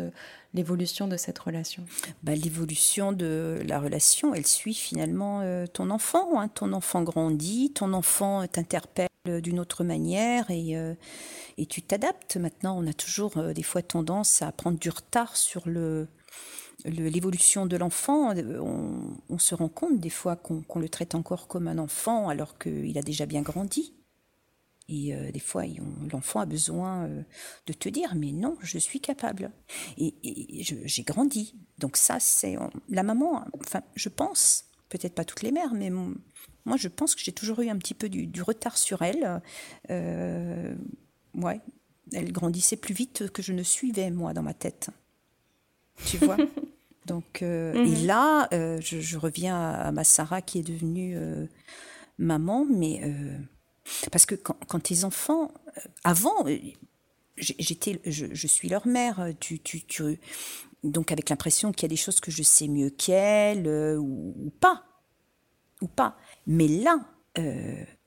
l'évolution 0.55 1.07
de 1.07 1.15
cette 1.15 1.37
relation? 1.37 1.83
Bah, 2.23 2.33
L'évolution 2.33 3.11
de 3.11 3.61
la 3.67 3.79
relation, 3.79 4.33
elle 4.33 4.47
suit 4.47 4.73
finalement 4.73 5.43
ton 5.73 5.91
enfant. 5.91 6.39
Hein. 6.39 6.47
Ton 6.47 6.73
enfant 6.73 7.03
grandit, 7.03 7.71
ton 7.71 7.93
enfant 7.93 8.47
t'interpelle 8.47 9.09
d'une 9.25 9.59
autre 9.59 9.83
manière 9.83 10.49
et, 10.49 10.75
et 11.57 11.65
tu 11.65 11.81
t'adaptes. 11.81 12.37
Maintenant, 12.37 12.81
toujours 12.95 13.37
euh, 13.37 13.53
des 13.53 13.63
fois 13.63 13.81
tendance 13.81 14.41
à 14.41 14.51
prendre 14.51 14.79
du 14.79 14.89
retard 14.89 15.37
sur 15.37 15.67
le, 15.67 16.07
l'évolution 16.83 17.65
de 17.65 17.77
l'enfant. 17.77 18.33
On, 19.29 19.37
se 19.37 19.55
rend 19.55 19.69
compte 19.69 19.99
des 19.99 20.09
fois 20.09 20.35
qu'on, 20.35 20.63
le 20.79 20.89
traite 20.89 21.15
encore 21.15 21.47
comme 21.47 21.67
un 21.67 21.77
enfant 21.77 22.29
alors 22.29 22.57
qu'il 22.57 22.97
a 22.97 23.01
déjà 23.01 23.25
bien 23.25 23.41
grandi. 23.41 23.93
Et 24.87 25.15
euh, 25.15 25.31
des 25.31 25.39
fois, 25.39 25.63
l'enfant 26.11 26.41
a 26.41 26.45
besoin 26.45 27.05
euh, 27.05 27.23
de 27.65 27.73
te 27.73 27.89
dire, 27.89 28.13
mais 28.15 28.31
non, 28.31 28.55
je 28.61 28.77
suis 28.77 28.99
capable. 28.99 29.51
Et, 29.97 30.13
j'ai 30.61 31.03
grandi. 31.03 31.55
Donc 31.79 31.97
ça, 31.97 32.19
c'est 32.19 32.55
la 32.89 33.03
maman. 33.03 33.45
Enfin, 33.59 33.81
je 33.95 34.09
pense, 34.09 34.65
peut-être 34.89 35.15
pas 35.15 35.25
toutes 35.25 35.41
les 35.41 35.51
mères, 35.51 35.73
mais 35.73 35.89
moi, 35.89 36.77
je 36.77 36.87
pense 36.87 37.15
que 37.15 37.21
j'ai 37.21 37.31
toujours 37.31 37.61
eu 37.61 37.69
un 37.69 37.77
petit 37.77 37.95
peu 37.95 38.09
du, 38.09 38.41
retard 38.43 38.77
sur 38.77 39.01
elle. 39.01 39.41
ouais, 41.33 41.61
elle 42.13 42.31
grandissait 42.31 42.77
plus 42.77 42.93
vite 42.93 43.29
que 43.31 43.41
je 43.41 43.53
ne 43.53 43.63
suivais, 43.63 44.11
moi, 44.11 44.33
dans 44.33 44.43
ma 44.43 44.53
tête. 44.53 44.89
Tu 46.05 46.17
vois 46.17 46.37
Donc, 47.05 47.41
euh, 47.41 47.73
Et 47.73 48.01
mhm. 48.01 48.05
là, 48.07 48.47
euh, 48.53 48.79
je, 48.81 49.17
reviens 49.17 49.59
à, 49.59 49.91
ma 49.91 50.03
Sarah 50.03 50.41
qui 50.41 50.59
est 50.59 50.63
devenue 50.63 51.15
euh, 51.15 51.45
maman, 52.17 52.65
mais 52.65 53.01
parce 54.11 54.25
que 54.25 54.35
quand, 54.35 54.79
tes 54.79 55.03
enfants, 55.03 55.51
avant, 56.03 56.45
j'étais, 57.37 58.01
je, 58.05 58.47
suis 58.47 58.69
leur 58.69 58.87
mère, 58.87 59.29
tu, 59.39 59.59
tu, 59.59 59.85
tu 59.85 60.19
donc 60.83 61.11
avec 61.11 61.29
l'impression 61.29 61.71
qu'il 61.71 61.83
y 61.83 61.85
a 61.85 61.89
des 61.89 61.95
choses 61.95 62.19
que 62.19 62.31
je 62.31 62.41
sais 62.43 62.67
mieux 62.67 62.89
qu'elle 62.89 63.67
ou, 63.67 64.33
ou, 64.37 64.49
pas, 64.49 64.83
ou 65.81 65.87
pas. 65.87 66.17
Mais 66.47 66.67
là, 66.67 66.99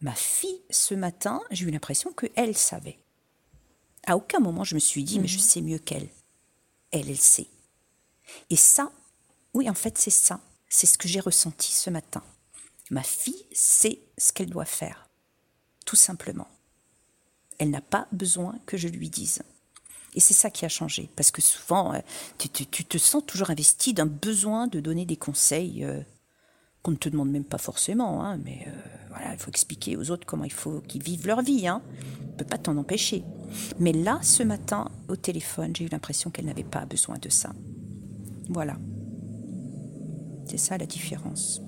ma 0.01 0.14
fille, 0.14 0.62
ce 0.70 0.94
matin, 0.94 1.40
j'ai 1.53 1.66
eu 1.66 1.70
l'impression 1.70 2.12
qu'elle 2.12 2.57
savait. 2.57 2.99
À 4.09 4.16
aucun 4.16 4.40
moment 4.40 4.64
je 4.64 4.74
me 4.74 4.80
suis 4.80 5.04
dit, 5.04 5.20
mais 5.20 5.28
je 5.28 5.36
mhm. 5.36 5.42
sais 5.42 5.61
mieux 5.61 5.78
qu'elle. 5.78 6.09
Elle, 6.90 7.11
elle 7.11 7.20
sait. 7.20 7.46
Et 8.48 8.56
ça, 8.56 8.90
oui, 9.52 9.68
en 9.68 9.74
fait, 9.74 9.98
c'est 9.98 10.11
ça. 10.11 10.40
C'est 10.68 10.86
ce 10.86 10.96
que 10.96 11.09
j'ai 11.09 11.20
ressenti 11.20 11.72
ce 11.72 11.90
matin. 11.90 12.22
Ma 12.90 13.02
fille 13.02 13.44
sait 13.52 14.00
ce 14.16 14.32
qu'elle 14.32 14.48
doit 14.48 14.64
faire, 14.64 15.11
tout 15.84 15.96
simplement. 15.96 16.48
Elle 17.59 17.68
n'a 17.70 17.82
pas 17.82 18.09
besoin 18.11 18.59
que 18.64 18.78
je 18.78 18.88
lui 18.88 19.11
dise. 19.11 19.42
Et 20.14 20.20
c'est 20.20 20.34
ça 20.34 20.48
qui 20.48 20.64
a 20.64 20.70
changé, 20.70 21.11
parce 21.14 21.30
que 21.30 21.42
souvent, 21.42 21.92
euh, 21.92 22.00
tu, 22.38 22.66
te 22.66 22.96
sens 22.96 23.22
toujours 23.26 23.50
investi 23.50 23.92
d'un 23.92 24.06
besoin 24.06 24.68
de 24.68 24.80
donner 24.80 25.04
des 25.04 25.18
conseils 25.18 25.84
euh, 25.84 26.00
qu'on 26.83 26.93
ne 26.93 26.97
te 26.97 27.09
demande 27.09 27.31
même 27.31 27.45
pas 27.45 27.59
forcément, 27.59 28.24
hein, 28.24 28.39
mais 28.45 28.64
euh, 28.66 28.70
voilà, 29.09 29.33
il 29.33 29.39
faut 29.39 29.51
expliquer 29.51 29.97
aux 29.97 30.11
autres 30.11 30.26
comment 30.26 30.45
il 30.45 30.53
faut 30.53 30.81
qu'ils 30.81 31.03
vivent 31.03 31.26
leur 31.26 31.43
vie. 31.43 31.66
Hein. 31.66 31.83
On 32.20 32.33
ne 32.33 32.37
peut 32.37 32.45
pas 32.45 32.59
t'en 32.59 32.76
empêcher. 32.76 33.24
Mais 33.79 33.93
là, 33.93 34.20
ce 34.22 34.43
matin, 34.43 34.91
au 35.09 35.16
téléphone, 35.16 35.74
j'ai 35.74 35.85
eu 35.85 35.89
l'impression 35.89 36.31
qu'elle 36.31 36.47
n'avait 36.47 36.62
pas 36.62 36.85
besoin 36.87 37.18
de 37.18 37.29
ça. 37.29 37.53
Voilà. 38.49 38.76
C'est 40.47 40.59
ça 40.59 40.79
la 40.79 40.87
différence. 40.87 41.61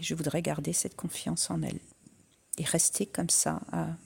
je 0.00 0.14
voudrais 0.14 0.42
garder 0.42 0.72
cette 0.72 0.94
confiance 0.94 1.50
en 1.50 1.62
elle 1.62 1.80
et 2.58 2.64
rester 2.64 3.06
comme 3.06 3.30
ça 3.30 3.60
à, 3.72 3.96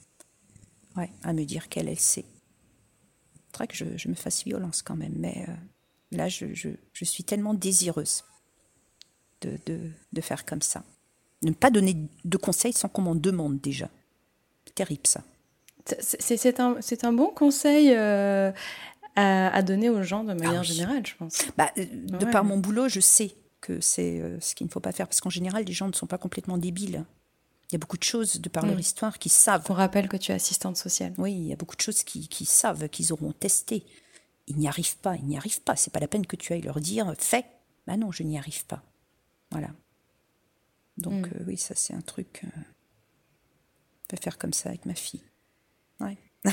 ouais, 0.95 1.11
à 1.23 1.33
me 1.33 1.43
dire 1.43 1.67
qu'elle, 1.67 1.89
elle 1.89 1.99
sait. 1.99 2.25
Faudrait 3.51 3.67
que 3.67 3.75
je, 3.75 4.07
me 4.07 4.13
fasse 4.13 4.45
violence 4.45 4.81
quand 4.81 4.95
même, 4.95 5.15
mais 5.17 5.45
euh, 5.49 5.53
là, 6.11 6.29
je, 6.29 6.53
je, 6.53 7.05
suis 7.05 7.23
tellement 7.25 7.53
désireuse 7.53 8.23
de, 9.41 9.57
de, 9.65 9.79
de, 10.13 10.21
faire 10.21 10.45
comme 10.45 10.61
ça. 10.61 10.83
Ne 11.43 11.51
pas 11.51 11.69
donner 11.69 11.97
de 12.23 12.37
conseils 12.37 12.73
sans 12.73 12.87
qu'on 12.87 13.01
m'en 13.01 13.15
demande 13.15 13.59
déjà. 13.59 13.89
Terrible 14.75 15.07
ça. 15.07 15.23
C'est 15.99 16.59
un, 16.59 16.77
un, 17.03 17.13
bon 17.13 17.27
conseil. 17.27 17.91
Euh, 17.93 18.51
à, 19.15 19.61
donner 19.61 19.89
aux 19.89 20.03
gens 20.03 20.23
de 20.23 20.33
manière 20.33 20.61
ah 20.61 20.63
générale, 20.63 21.05
je 21.05 21.15
pense. 21.15 21.39
Bah, 21.57 21.71
euh, 21.77 21.85
de 21.85 22.25
par 22.25 22.43
mon 22.43 22.57
boulot, 22.57 22.87
je 22.87 22.99
sais 22.99 23.35
que 23.59 23.79
c'est 23.81 24.19
euh, 24.19 24.39
ce 24.39 24.55
qu'il 24.55 24.65
ne 24.67 24.71
faut 24.71 24.79
pas 24.79 24.91
faire, 24.91 25.07
parce 25.07 25.21
qu'en 25.21 25.29
général, 25.29 25.65
les 25.65 25.73
gens 25.73 25.87
ne 25.87 25.93
sont 25.93 26.07
pas 26.07 26.17
complètement 26.17 26.57
débiles. 26.57 27.03
Il 27.69 27.73
y 27.73 27.75
a 27.75 27.79
beaucoup 27.79 27.97
de 27.97 28.03
choses, 28.03 28.41
de 28.41 28.49
par 28.49 28.65
leur 28.65 28.79
histoire, 28.79 29.17
qui 29.17 29.29
savent. 29.29 29.65
On 29.69 29.73
rappelle 29.73 30.09
que 30.09 30.17
tu 30.17 30.31
es 30.31 30.35
assistante 30.35 30.75
sociale. 30.75 31.13
Oui, 31.17 31.33
il 31.33 31.47
y 31.47 31.53
a 31.53 31.55
beaucoup 31.55 31.75
de 31.75 31.81
choses 31.81 32.03
qui, 32.03 32.27
qui 32.27 32.43
savent, 32.43 32.89
qu'ils 32.89 33.13
auront 33.13 33.31
testé. 33.31 33.85
Ils 34.47 34.57
n'y 34.57 34.67
arrivent 34.67 34.97
pas, 34.97 35.15
ils 35.15 35.23
n'y 35.23 35.37
arrivent 35.37 35.61
pas. 35.61 35.77
C'est 35.77 35.93
pas 35.93 36.01
la 36.01 36.09
peine 36.09 36.25
que 36.25 36.35
tu 36.35 36.51
ailles 36.51 36.61
leur 36.61 36.81
dire 36.81 37.13
fais. 37.17 37.45
Bah 37.87 37.95
non, 37.95 38.11
je 38.11 38.23
n'y 38.23 38.37
arrive 38.37 38.65
pas. 38.65 38.83
Voilà. 39.51 39.69
Donc 40.97 41.27
mm. 41.27 41.33
euh, 41.35 41.43
oui, 41.47 41.57
ça 41.57 41.75
c'est 41.75 41.93
un 41.93 42.01
truc. 42.01 42.41
Euh, 42.43 42.59
je 44.01 44.15
peux 44.15 44.21
faire 44.21 44.37
comme 44.37 44.53
ça 44.53 44.69
avec 44.69 44.85
ma 44.85 44.95
fille. 44.95 45.23
Ouais. 45.99 46.17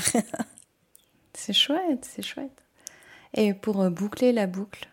C'est 1.33 1.53
chouette, 1.53 2.05
c'est 2.09 2.21
chouette. 2.21 2.63
Et 3.33 3.53
pour 3.53 3.81
euh, 3.81 3.89
boucler 3.89 4.33
la 4.33 4.47
boucle, 4.47 4.89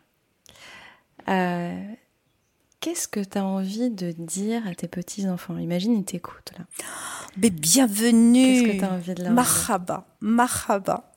euh, 1.28 1.82
qu'est-ce 2.80 3.08
que 3.08 3.20
tu 3.20 3.38
as 3.38 3.44
envie 3.44 3.90
de 3.90 4.12
dire 4.12 4.66
à 4.66 4.74
tes 4.74 4.88
petits-enfants? 4.88 5.58
Imagine, 5.58 5.96
ils 5.96 6.04
t'écoutent 6.04 6.52
là. 6.58 6.66
Mais 7.36 7.50
bienvenue 7.50 8.62
Qu'est-ce 8.62 8.72
que 8.72 8.78
tu 8.78 8.84
as 8.84 8.92
envie 8.92 9.14
de 9.14 9.24
leur 9.24 9.32
Mahaba, 9.32 10.06
mahaba. 10.20 11.12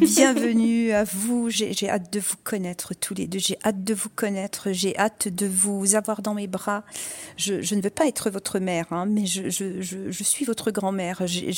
Bienvenue 0.00 0.92
à 0.92 1.04
vous. 1.04 1.50
J'ai 1.50 1.88
hâte 1.88 2.12
de 2.12 2.20
vous 2.20 2.36
connaître 2.42 2.94
tous 2.94 3.14
les 3.14 3.26
deux. 3.26 3.38
J'ai 3.38 3.58
hâte 3.64 3.84
de 3.84 3.94
vous 3.94 4.08
connaître. 4.08 4.72
J'ai 4.72 4.96
hâte 4.98 5.28
de 5.28 5.46
vous 5.46 5.94
avoir 5.94 6.22
dans 6.22 6.34
mes 6.34 6.46
bras. 6.46 6.84
Je, 7.36 7.74
ne 7.74 7.82
veux 7.82 7.90
pas 7.90 8.06
être 8.06 8.30
votre 8.30 8.58
mère, 8.58 8.86
hein, 8.92 9.06
mais 9.06 9.26
je, 9.26 9.48
je, 9.48 10.22
suis 10.22 10.44
votre 10.44 10.70
grand-mère. 10.70 11.26
Je, 11.26 11.50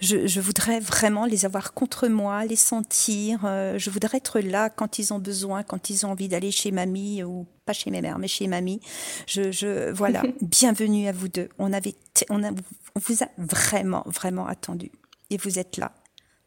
je, 0.00 0.40
voudrais 0.40 0.80
vraiment 0.80 1.26
les 1.26 1.44
avoir 1.44 1.74
contre 1.74 2.08
moi, 2.08 2.44
les 2.44 2.56
sentir. 2.56 3.40
Euh, 3.44 3.78
je 3.78 3.90
voudrais 3.90 4.18
être 4.18 4.40
là 4.40 4.70
quand 4.70 4.98
ils 4.98 5.12
ont 5.12 5.18
besoin, 5.18 5.62
quand 5.62 5.90
ils 5.90 6.06
ont 6.06 6.10
envie 6.10 6.28
d'aller 6.28 6.50
chez 6.50 6.70
mamie 6.70 7.22
ou 7.22 7.46
pas 7.64 7.72
chez 7.72 7.90
mes 7.90 8.00
mères, 8.00 8.18
mais 8.18 8.28
chez 8.28 8.46
mamie. 8.46 8.80
Je, 9.26 9.90
voilà. 9.92 10.22
Bienvenue 10.40 11.08
à 11.08 11.12
vous 11.12 11.28
deux. 11.28 11.48
On 11.58 11.72
avait, 11.72 11.94
on, 12.30 12.42
a, 12.42 12.50
on 12.50 13.00
vous 13.00 13.22
a 13.22 13.28
vraiment, 13.38 14.04
vraiment 14.06 14.46
attendu. 14.46 14.90
Et 15.30 15.36
vous 15.36 15.58
êtes 15.58 15.76
là. 15.76 15.92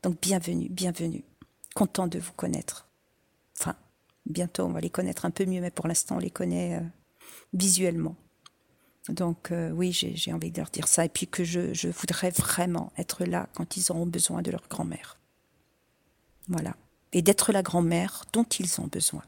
Donc 0.03 0.19
bienvenue, 0.19 0.67
bienvenue. 0.69 1.23
Content 1.75 2.07
de 2.07 2.17
vous 2.17 2.33
connaître. 2.33 2.87
Enfin, 3.59 3.75
bientôt 4.25 4.63
on 4.63 4.71
va 4.71 4.81
les 4.81 4.89
connaître 4.89 5.25
un 5.25 5.31
peu 5.31 5.45
mieux, 5.45 5.61
mais 5.61 5.69
pour 5.69 5.87
l'instant 5.87 6.15
on 6.15 6.19
les 6.19 6.31
connaît 6.31 6.77
euh, 6.77 6.85
visuellement. 7.53 8.15
Donc 9.09 9.51
euh, 9.51 9.69
oui, 9.69 9.91
j'ai 9.91 10.33
envie 10.33 10.51
de 10.51 10.57
leur 10.57 10.71
dire 10.71 10.87
ça. 10.87 11.05
Et 11.05 11.09
puis 11.09 11.27
que 11.27 11.43
je, 11.43 11.73
je, 11.73 11.87
voudrais 11.87 12.31
vraiment 12.31 12.91
être 12.97 13.25
là 13.25 13.47
quand 13.53 13.77
ils 13.77 13.91
auront 13.91 14.07
besoin 14.07 14.41
de 14.41 14.49
leur 14.49 14.67
grand-mère. 14.69 15.19
Voilà. 16.47 16.75
Et 17.13 17.21
d'être 17.21 17.51
la 17.51 17.61
grand-mère 17.61 18.25
dont 18.33 18.43
ils 18.43 18.81
ont 18.81 18.87
besoin. 18.87 19.23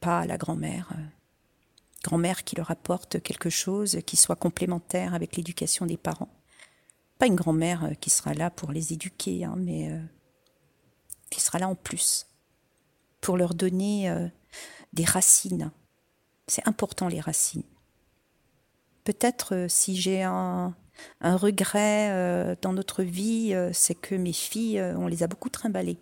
Pas 0.00 0.24
la 0.26 0.38
grand-mère. 0.38 0.92
Euh, 0.92 1.02
grand-mère 2.04 2.44
qui 2.44 2.54
leur 2.54 2.70
apporte 2.70 3.20
quelque 3.20 3.50
chose 3.50 3.98
qui 4.06 4.16
soit 4.16 4.36
complémentaire 4.36 5.14
avec 5.14 5.34
l'éducation 5.34 5.84
des 5.84 5.96
parents 5.96 6.30
pas 7.18 7.26
une 7.26 7.36
grand-mère 7.36 7.84
euh, 7.84 7.94
qui 7.94 8.10
sera 8.10 8.34
là 8.34 8.50
pour 8.50 8.72
les 8.72 8.92
éduquer, 8.92 9.44
hein, 9.44 9.54
mais 9.56 9.90
euh, 9.90 10.00
qui 11.30 11.40
sera 11.40 11.58
là 11.58 11.68
en 11.68 11.74
plus, 11.74 12.26
pour 13.20 13.36
leur 13.36 13.54
donner 13.54 14.10
euh, 14.10 14.28
des 14.92 15.04
racines. 15.04 15.70
C'est 16.46 16.66
important 16.68 17.08
les 17.08 17.20
racines. 17.20 17.64
Peut-être 19.04 19.66
si 19.68 19.96
j'ai 19.96 20.22
un, 20.22 20.74
un, 21.20 21.36
regret 21.36 22.56
dans 22.60 22.72
notre 22.72 23.04
vie, 23.04 23.54
c'est 23.72 23.94
que 23.94 24.16
mes 24.16 24.32
filles, 24.32 24.80
on 24.80 25.06
les 25.06 25.22
a 25.22 25.28
beaucoup 25.28 25.48
trimballées. 25.48 25.98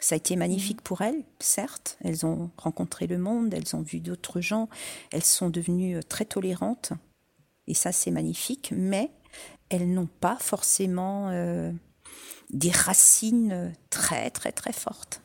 Ça 0.00 0.14
a 0.14 0.16
été 0.16 0.36
magnifique 0.36 0.80
mmh. 0.80 0.84
pour 0.84 1.02
elles, 1.02 1.24
certes. 1.40 1.98
Elles 2.02 2.24
ont 2.24 2.50
rencontré 2.56 3.06
le 3.06 3.18
monde, 3.18 3.52
elles 3.52 3.76
ont 3.76 3.82
vu 3.82 4.00
d'autres 4.00 4.40
gens, 4.40 4.68
elles 5.10 5.24
sont 5.24 5.50
devenues 5.50 6.02
très 6.04 6.24
tolérantes. 6.24 6.92
Et 7.66 7.74
ça, 7.74 7.92
c'est 7.92 8.10
magnifique. 8.10 8.72
Mais 8.74 9.10
elles 9.68 9.92
n'ont 9.92 10.06
pas 10.06 10.36
forcément 10.36 11.30
euh, 11.30 11.72
des 12.50 12.70
racines 12.70 13.72
très 13.90 14.30
très 14.30 14.52
très 14.52 14.72
fortes. 14.72 15.22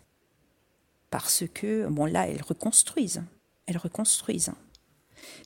Parce 1.10 1.44
que, 1.54 1.88
bon 1.88 2.06
là, 2.06 2.28
elles 2.28 2.42
reconstruisent. 2.42 3.24
Elles 3.66 3.78
reconstruisent. 3.78 4.54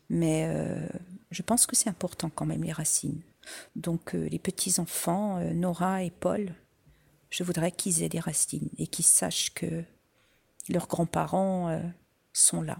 Mais 0.09 0.45
euh, 0.47 0.87
je 1.31 1.41
pense 1.41 1.65
que 1.65 1.75
c'est 1.75 1.89
important 1.89 2.29
quand 2.29 2.45
même 2.45 2.63
les 2.63 2.71
racines. 2.71 3.21
Donc 3.75 4.15
euh, 4.15 4.27
les 4.29 4.39
petits-enfants, 4.39 5.39
Nora 5.53 6.03
et 6.03 6.11
Paul, 6.11 6.53
je 7.29 7.43
voudrais 7.43 7.71
qu'ils 7.71 8.03
aient 8.03 8.09
des 8.09 8.19
racines 8.19 8.69
et 8.77 8.87
qu'ils 8.87 9.05
sachent 9.05 9.53
que 9.53 9.83
leurs 10.69 10.87
grands-parents 10.87 11.81
sont 12.31 12.61
là. 12.61 12.79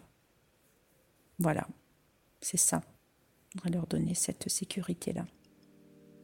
Voilà, 1.39 1.67
c'est 2.39 2.57
ça. 2.57 2.81
On 3.55 3.65
va 3.65 3.75
leur 3.75 3.87
donner 3.87 4.15
cette 4.15 4.49
sécurité-là 4.49 5.25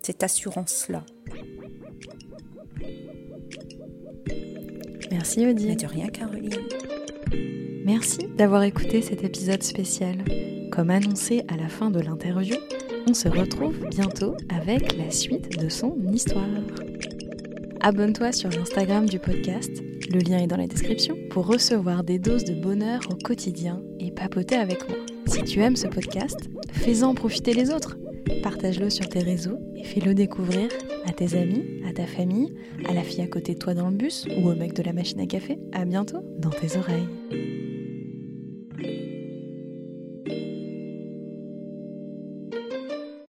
cette 0.05 0.23
assurance-là. 0.23 1.03
Merci 5.11 5.45
Odile. 5.45 5.75
de 5.75 5.85
rien 5.85 6.07
Caroline. 6.07 6.55
Merci 7.85 8.27
d'avoir 8.37 8.63
écouté 8.63 9.01
cet 9.01 9.23
épisode 9.23 9.63
spécial. 9.63 10.23
Comme 10.71 10.89
annoncé 10.89 11.43
à 11.47 11.57
la 11.57 11.67
fin 11.67 11.91
de 11.91 11.99
l'interview, 11.99 12.55
on 13.07 13.13
se 13.13 13.27
retrouve 13.27 13.77
bientôt 13.89 14.35
avec 14.49 14.95
la 14.97 15.11
suite 15.11 15.57
de 15.59 15.67
son 15.67 15.97
histoire. 16.13 16.47
Abonne-toi 17.81 18.31
sur 18.31 18.49
l'Instagram 18.49 19.09
du 19.09 19.19
podcast, 19.19 19.71
le 20.13 20.19
lien 20.19 20.37
est 20.37 20.47
dans 20.47 20.57
la 20.57 20.67
description, 20.67 21.17
pour 21.29 21.47
recevoir 21.47 22.03
des 22.03 22.19
doses 22.19 22.43
de 22.43 22.53
bonheur 22.53 23.01
au 23.09 23.15
quotidien 23.15 23.81
et 23.99 24.11
papoter 24.11 24.55
avec 24.55 24.87
moi. 24.87 24.97
Si 25.25 25.43
tu 25.43 25.61
aimes 25.61 25.75
ce 25.75 25.87
podcast, 25.87 26.37
fais-en 26.71 27.15
profiter 27.15 27.53
les 27.53 27.71
autres. 27.71 27.97
Partage-le 28.41 28.89
sur 28.89 29.07
tes 29.07 29.19
réseaux 29.19 29.59
et 29.75 29.83
fais-le 29.83 30.13
découvrir 30.13 30.69
à 31.05 31.11
tes 31.11 31.37
amis, 31.37 31.63
à 31.87 31.93
ta 31.93 32.05
famille, 32.05 32.53
à 32.87 32.93
la 32.93 33.03
fille 33.03 33.21
à 33.21 33.27
côté 33.27 33.53
de 33.53 33.59
toi 33.59 33.73
dans 33.73 33.89
le 33.89 33.95
bus 33.95 34.27
ou 34.37 34.49
au 34.49 34.55
mec 34.55 34.73
de 34.73 34.83
la 34.83 34.93
machine 34.93 35.19
à 35.19 35.27
café. 35.27 35.59
À 35.73 35.85
bientôt 35.85 36.23
dans 36.39 36.49
tes 36.49 36.77
oreilles. 36.77 37.07